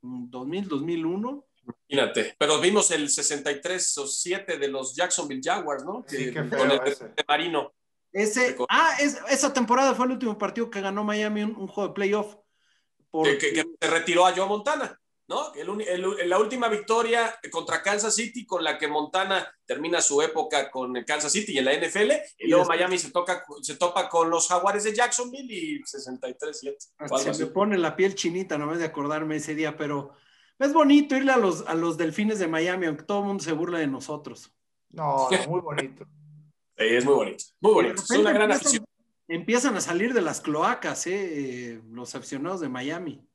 2000, 0.00 0.68
2001. 0.68 1.44
Imagínate, 1.88 2.36
pero 2.38 2.60
vimos 2.60 2.92
el 2.92 3.08
63 3.08 3.98
o 3.98 4.06
7 4.06 4.58
de 4.58 4.68
los 4.68 4.94
Jacksonville 4.94 5.42
Jaguars, 5.42 5.84
¿no? 5.84 6.04
Sí, 6.06 6.32
qué 6.32 6.48
con 6.48 6.70
el 6.70 6.80
ese. 6.86 7.12
Marino. 7.26 7.74
Ese, 8.12 8.56
ah, 8.68 8.96
esa 9.28 9.52
temporada 9.52 9.94
fue 9.94 10.06
el 10.06 10.12
último 10.12 10.38
partido 10.38 10.70
que 10.70 10.80
ganó 10.80 11.02
Miami 11.02 11.42
un, 11.42 11.66
juego 11.66 11.88
de 11.88 11.94
playoff. 11.94 12.36
Que, 13.24 13.38
que, 13.38 13.64
se 13.80 13.90
retiró 13.90 14.24
a 14.24 14.32
Joe 14.32 14.46
Montana. 14.46 15.01
¿No? 15.28 15.52
El, 15.54 16.28
la 16.28 16.38
última 16.38 16.68
victoria 16.68 17.34
contra 17.50 17.82
Kansas 17.82 18.14
City 18.14 18.44
con 18.44 18.64
la 18.64 18.78
que 18.78 18.88
Montana 18.88 19.46
termina 19.64 20.00
su 20.00 20.20
época 20.20 20.70
con 20.70 20.92
Kansas 21.04 21.32
City 21.32 21.52
y 21.52 21.58
en 21.58 21.64
la 21.66 21.74
NFL, 21.74 22.12
y, 22.38 22.48
luego 22.48 22.66
Miami 22.66 22.98
se, 22.98 23.10
toca, 23.10 23.44
se 23.60 23.76
topa 23.76 24.08
con 24.08 24.30
los 24.30 24.48
Jaguares 24.48 24.84
de 24.84 24.94
Jacksonville 24.94 25.52
y 25.52 25.82
63-7. 25.82 27.34
Se 27.34 27.44
me 27.44 27.50
pone 27.50 27.78
la 27.78 27.96
piel 27.96 28.14
chinita 28.14 28.58
nomás 28.58 28.78
de 28.78 28.84
acordarme 28.84 29.36
ese 29.36 29.54
día, 29.54 29.76
pero 29.76 30.12
es 30.58 30.72
bonito 30.72 31.16
irle 31.16 31.32
a 31.32 31.38
los, 31.38 31.66
a 31.66 31.74
los 31.74 31.96
delfines 31.96 32.38
de 32.38 32.48
Miami, 32.48 32.86
aunque 32.86 33.04
todo 33.04 33.20
el 33.20 33.26
mundo 33.26 33.42
se 33.42 33.52
burla 33.52 33.78
de 33.78 33.86
nosotros. 33.86 34.52
No, 34.90 35.28
muy 35.48 35.60
bonito. 35.60 36.04
sí, 36.76 36.84
es 36.84 37.04
muy 37.04 37.14
bonito, 37.14 37.44
muy 37.60 37.72
bonito. 37.72 38.02
Es 38.02 38.10
una 38.10 38.32
gran 38.32 38.52
afición. 38.52 38.84
Empiezan 39.28 39.76
a 39.76 39.80
salir 39.80 40.12
de 40.12 40.20
las 40.20 40.40
cloacas, 40.40 41.06
¿eh? 41.06 41.80
los 41.90 42.14
aficionados 42.14 42.60
de 42.60 42.68
Miami. 42.68 43.26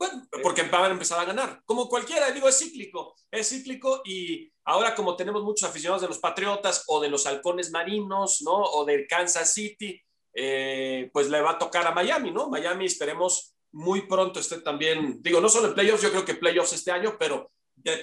Bueno, 0.00 0.26
porque 0.42 0.62
van 0.62 0.84
a 0.84 0.94
empezar 0.94 1.20
a 1.20 1.26
ganar. 1.26 1.60
Como 1.66 1.86
cualquiera, 1.86 2.30
digo, 2.30 2.48
es 2.48 2.58
cíclico. 2.58 3.14
Es 3.30 3.50
cíclico 3.50 4.00
y 4.06 4.50
ahora 4.64 4.94
como 4.94 5.14
tenemos 5.14 5.42
muchos 5.42 5.68
aficionados 5.68 6.00
de 6.00 6.08
los 6.08 6.18
Patriotas 6.18 6.84
o 6.86 7.00
de 7.00 7.10
los 7.10 7.26
Halcones 7.26 7.70
Marinos, 7.70 8.40
¿no? 8.40 8.62
O 8.62 8.86
del 8.86 9.06
Kansas 9.06 9.52
City, 9.52 10.00
eh, 10.32 11.10
pues 11.12 11.28
le 11.28 11.42
va 11.42 11.50
a 11.50 11.58
tocar 11.58 11.86
a 11.86 11.92
Miami, 11.92 12.30
¿no? 12.30 12.48
Miami 12.48 12.86
esperemos 12.86 13.54
muy 13.72 14.08
pronto 14.08 14.40
esté 14.40 14.62
también, 14.62 15.18
digo, 15.20 15.38
no 15.38 15.50
solo 15.50 15.68
en 15.68 15.74
playoffs, 15.74 16.02
yo 16.02 16.10
creo 16.10 16.24
que 16.24 16.34
playoffs 16.34 16.72
este 16.72 16.90
año, 16.90 17.16
pero 17.18 17.52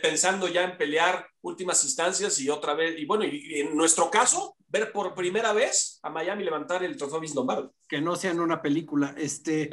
pensando 0.01 0.47
ya 0.47 0.63
en 0.63 0.77
pelear 0.77 1.27
últimas 1.41 1.83
instancias 1.83 2.39
y 2.39 2.49
otra 2.49 2.75
vez, 2.75 2.97
y 2.97 3.05
bueno, 3.05 3.25
y 3.25 3.59
en 3.59 3.75
nuestro 3.75 4.09
caso, 4.11 4.55
ver 4.67 4.91
por 4.91 5.15
primera 5.15 5.51
vez 5.51 5.99
a 6.03 6.09
Miami 6.11 6.43
levantar 6.43 6.83
el 6.83 6.95
trofeo 6.95 7.19
Vince 7.19 7.35
Lombardi. 7.35 7.69
Que 7.89 8.01
no 8.01 8.15
sea 8.15 8.31
en 8.31 8.39
una 8.39 8.61
película. 8.61 9.13
Este, 9.17 9.69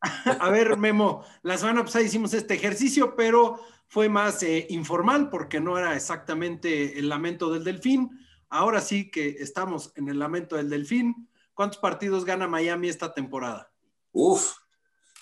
a 0.00 0.50
ver, 0.50 0.76
Memo, 0.76 1.24
la 1.42 1.58
semana 1.58 1.84
pasada 1.84 2.04
hicimos 2.04 2.32
este 2.34 2.54
ejercicio, 2.54 3.14
pero 3.16 3.60
fue 3.86 4.08
más 4.08 4.42
eh, 4.42 4.66
informal 4.70 5.30
porque 5.30 5.60
no 5.60 5.76
era 5.76 5.94
exactamente 5.96 6.98
el 6.98 7.08
lamento 7.08 7.52
del 7.52 7.64
delfín. 7.64 8.10
Ahora 8.48 8.80
sí 8.80 9.10
que 9.10 9.28
estamos 9.40 9.92
en 9.96 10.08
el 10.08 10.18
lamento 10.18 10.56
del 10.56 10.70
delfín. 10.70 11.28
¿Cuántos 11.54 11.78
partidos 11.78 12.24
gana 12.24 12.48
Miami 12.48 12.88
esta 12.88 13.12
temporada? 13.12 13.70
Uf, 14.12 14.54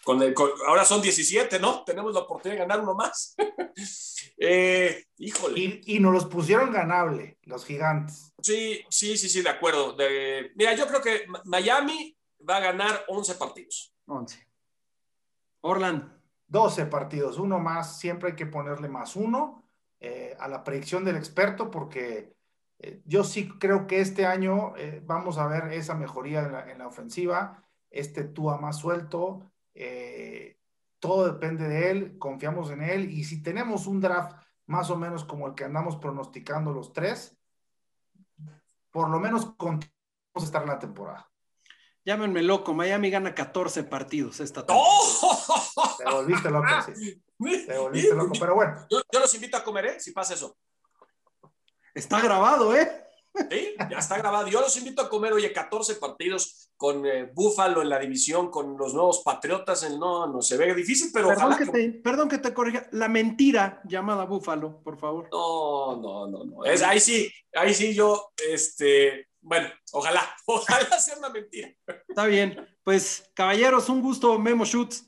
con 0.04 0.22
ahora 0.66 0.84
son 0.84 1.02
17, 1.02 1.58
¿no? 1.58 1.82
Tenemos 1.84 2.14
la 2.14 2.20
oportunidad 2.20 2.56
de 2.56 2.66
ganar 2.66 2.80
uno 2.80 2.94
más. 2.94 3.34
eh, 4.38 5.04
híjole. 5.18 5.60
Y, 5.60 5.96
y, 5.96 6.00
nos 6.00 6.12
los 6.12 6.26
pusieron 6.26 6.72
ganable, 6.72 7.38
los 7.42 7.64
gigantes. 7.64 8.32
Sí, 8.40 8.82
sí, 8.88 9.18
sí, 9.18 9.28
sí, 9.28 9.42
de 9.42 9.50
acuerdo. 9.50 9.96
mira, 10.54 10.74
yo 10.74 10.86
creo 10.86 11.02
que 11.02 11.26
Miami 11.44 12.16
va 12.48 12.56
a 12.56 12.60
ganar 12.60 13.04
11 13.08 13.34
partidos. 13.34 13.92
11. 14.06 14.47
Orland. 15.60 16.18
12 16.48 16.86
partidos, 16.86 17.38
uno 17.38 17.58
más, 17.58 17.98
siempre 17.98 18.30
hay 18.30 18.36
que 18.36 18.46
ponerle 18.46 18.88
más 18.88 19.16
uno 19.16 19.64
eh, 20.00 20.34
a 20.40 20.48
la 20.48 20.64
predicción 20.64 21.04
del 21.04 21.16
experto 21.16 21.70
porque 21.70 22.34
eh, 22.78 23.02
yo 23.04 23.22
sí 23.22 23.50
creo 23.58 23.86
que 23.86 24.00
este 24.00 24.24
año 24.24 24.74
eh, 24.76 25.02
vamos 25.04 25.36
a 25.36 25.46
ver 25.46 25.72
esa 25.72 25.94
mejoría 25.94 26.40
en 26.40 26.52
la, 26.52 26.70
en 26.70 26.78
la 26.78 26.86
ofensiva, 26.86 27.62
este 27.90 28.24
Tua 28.24 28.58
más 28.58 28.78
suelto, 28.78 29.52
todo 30.98 31.32
depende 31.32 31.68
de 31.68 31.90
él, 31.90 32.18
confiamos 32.18 32.72
en 32.72 32.82
él 32.82 33.10
y 33.10 33.22
si 33.22 33.40
tenemos 33.40 33.86
un 33.86 34.00
draft 34.00 34.32
más 34.66 34.90
o 34.90 34.96
menos 34.96 35.24
como 35.24 35.46
el 35.46 35.54
que 35.54 35.64
andamos 35.64 35.96
pronosticando 35.96 36.72
los 36.72 36.92
tres, 36.92 37.38
por 38.90 39.08
lo 39.08 39.20
menos 39.20 39.56
vamos 39.56 39.86
a 40.34 40.40
estar 40.40 40.62
en 40.62 40.68
la 40.68 40.78
temporada. 40.80 41.30
Llámenme 42.08 42.42
loco, 42.42 42.72
Miami 42.72 43.10
gana 43.10 43.34
14 43.34 43.84
partidos 43.84 44.40
esta 44.40 44.64
temporada. 44.64 44.88
¡Oh! 44.90 45.94
Te 45.98 46.04
volviste 46.10 46.50
loco, 46.50 46.66
sí. 46.96 47.22
Te 47.66 47.76
volviste 47.76 48.14
loco, 48.14 48.32
pero 48.40 48.54
bueno. 48.54 48.86
Yo, 48.90 49.02
yo, 49.12 49.20
los 49.20 49.34
invito 49.34 49.58
a 49.58 49.62
comer, 49.62 49.84
¿eh? 49.84 50.00
Si 50.00 50.12
pasa 50.12 50.32
eso. 50.32 50.56
Está 51.92 52.22
grabado, 52.22 52.74
¿eh? 52.74 53.04
Sí, 53.50 53.74
ya 53.90 53.98
está 53.98 54.16
grabado. 54.16 54.48
Yo 54.48 54.62
los 54.62 54.74
invito 54.78 55.02
a 55.02 55.10
comer, 55.10 55.34
oye, 55.34 55.52
14 55.52 55.96
partidos 55.96 56.70
con 56.78 57.04
eh, 57.04 57.30
Búfalo 57.34 57.82
en 57.82 57.90
la 57.90 57.98
división, 57.98 58.50
con 58.50 58.78
los 58.78 58.94
nuevos 58.94 59.20
Patriotas. 59.22 59.82
En, 59.82 59.98
no, 59.98 60.26
no 60.26 60.40
se 60.40 60.56
ve 60.56 60.74
difícil, 60.74 61.10
pero 61.12 61.28
perdón, 61.28 61.58
que, 61.58 61.66
te, 61.66 61.90
perdón 61.90 62.28
que 62.30 62.38
te 62.38 62.54
corrija. 62.54 62.86
La 62.92 63.08
mentira 63.08 63.82
llamada 63.84 64.24
Búfalo, 64.24 64.80
por 64.82 64.96
favor. 64.96 65.28
No, 65.30 66.00
no, 66.00 66.26
no, 66.26 66.44
no. 66.44 66.64
Es, 66.64 66.82
ahí 66.82 67.00
sí, 67.00 67.30
ahí 67.52 67.74
sí 67.74 67.92
yo, 67.92 68.32
este, 68.48 69.28
bueno, 69.48 69.68
ojalá, 69.92 70.36
ojalá 70.46 71.00
sea 71.00 71.16
una 71.18 71.30
mentira. 71.30 71.74
Está 72.06 72.26
bien. 72.26 72.68
Pues, 72.84 73.30
caballeros, 73.34 73.88
un 73.88 74.02
gusto, 74.02 74.38
Memo 74.38 74.64
Schutz. 74.64 75.04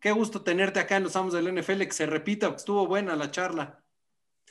Qué 0.00 0.12
gusto 0.12 0.42
tenerte 0.42 0.78
acá 0.78 0.96
en 0.96 1.04
los 1.04 1.16
Amos 1.16 1.32
del 1.32 1.52
NFL, 1.52 1.82
que 1.82 1.92
se 1.92 2.06
repita, 2.06 2.48
estuvo 2.48 2.86
buena 2.86 3.16
la 3.16 3.30
charla. 3.30 3.82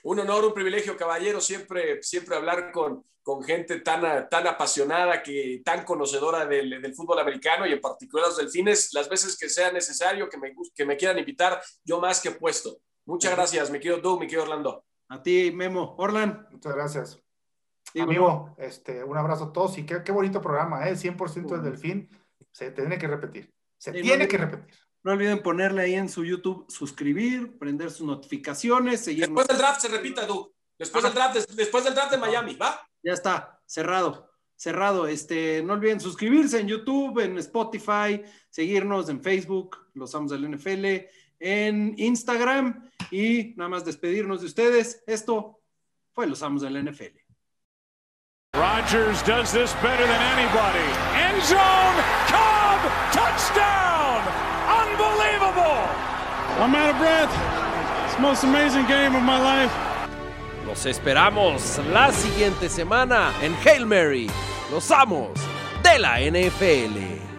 Un 0.04 0.20
honor, 0.20 0.46
un 0.46 0.54
privilegio, 0.54 0.98
caballero, 0.98 1.40
siempre, 1.40 2.04
siempre 2.04 2.36
hablar 2.36 2.72
con, 2.72 3.06
con 3.22 3.44
gente 3.44 3.80
tan, 3.80 4.28
tan 4.30 4.48
apasionada, 4.48 5.24
que, 5.24 5.62
tan 5.64 5.86
conocedora 5.86 6.46
del, 6.46 6.82
del, 6.82 6.96
fútbol 6.96 7.20
americano 7.20 7.66
y 7.66 7.74
en 7.74 7.80
particular 7.80 8.28
los 8.28 8.38
delfines, 8.38 8.94
las 8.94 9.08
veces 9.08 9.38
que 9.38 9.50
sea 9.50 9.72
necesario 9.72 10.28
que 10.30 10.38
me, 10.38 10.54
que 10.76 10.86
me 10.86 10.98
quieran 10.98 11.20
invitar, 11.20 11.62
yo 11.84 12.00
más 12.02 12.20
que 12.20 12.32
puesto. 12.32 12.80
Muchas 13.06 13.34
gracias, 13.34 13.70
mi 13.70 13.80
querido 13.80 14.00
Doug, 14.00 14.20
mi 14.20 14.28
querido 14.28 14.44
Orlando. 14.44 14.84
A 15.10 15.24
ti, 15.24 15.52
Memo. 15.54 15.96
Orlan. 15.98 16.46
Muchas 16.52 16.76
gracias. 16.76 17.26
Amigo, 17.96 18.56
este, 18.58 19.04
un 19.04 19.18
abrazo 19.18 19.46
a 19.46 19.54
todos 19.54 19.78
y 19.78 19.86
qué, 19.86 20.04
qué 20.04 20.12
bonito 20.12 20.42
programa, 20.42 20.88
¿eh? 20.88 20.96
100% 20.96 21.48
del 21.48 21.64
delfín. 21.64 22.10
Se 22.52 22.72
tiene 22.72 22.98
que 22.98 23.08
repetir. 23.08 23.52
Se 23.78 23.92
tiene 23.92 24.24
no, 24.24 24.30
que 24.30 24.38
repetir. 24.38 24.76
No 25.04 25.14
olviden 25.14 25.42
ponerle 25.42 25.84
ahí 25.84 25.94
en 25.94 26.10
su 26.10 26.26
YouTube 26.26 26.66
suscribir, 26.70 27.58
prender 27.58 27.92
sus 27.92 28.06
notificaciones, 28.06 29.02
seguir. 29.02 29.26
Después 29.26 29.48
del 29.48 29.58
draft 29.58 29.82
se 29.82 29.88
repita, 29.88 30.26
Doug. 30.26 30.52
Después 30.78 31.04
del 31.04 31.14
draft, 31.14 31.50
después 31.52 31.84
del 31.84 31.96
draft 31.96 32.12
de 32.12 32.18
Miami, 32.18 32.56
¿va? 32.56 32.80
Ya 33.02 33.14
está, 33.14 33.62
cerrado, 33.66 34.32
cerrado. 34.56 35.08
Este, 35.08 35.64
no 35.64 35.74
olviden 35.74 36.00
suscribirse 36.00 36.60
en 36.60 36.68
YouTube, 36.68 37.20
en 37.20 37.38
Spotify, 37.40 38.22
seguirnos 38.50 39.10
en 39.10 39.22
Facebook, 39.22 39.78
los 39.94 40.14
amos 40.14 40.32
del 40.32 40.52
NFL, 40.52 40.86
en 41.40 41.96
Instagram 41.98 42.90
y 43.12 43.54
nada 43.56 43.70
más 43.70 43.86
despedirnos 43.86 44.42
de 44.42 44.48
ustedes. 44.48 45.04
Esto 45.08 45.62
fue 46.14 46.28
los 46.28 46.44
amos 46.44 46.62
del 46.62 46.84
NFL. 46.84 47.26
Rodgers 48.58 49.22
does 49.22 49.51
this 49.51 49.72
better 49.84 50.03
than 50.03 50.22
anybody. 50.34 50.88
End 51.14 51.43
zone, 51.43 51.97
Cobb, 52.26 52.82
touchdown! 53.14 54.18
Unbelievable! 54.82 55.86
I'm 56.60 56.74
out 56.74 56.89
of 56.89 56.97
breath. 56.97 57.30
It's 58.05 58.16
the 58.16 58.22
most 58.22 58.43
amazing 58.43 58.88
game 58.88 59.16
of 59.16 59.22
my 59.22 59.38
life. 59.38 59.72
Los 60.66 60.88
esperamos 60.88 61.78
la 61.93 62.12
siguiente 62.12 62.68
semana 62.68 63.32
en 63.43 63.53
Hail 63.64 63.86
Mary, 63.86 64.28
los 64.72 64.89
amos 64.89 65.38
de 65.84 65.99
la 65.99 66.18
NFL. 66.18 67.37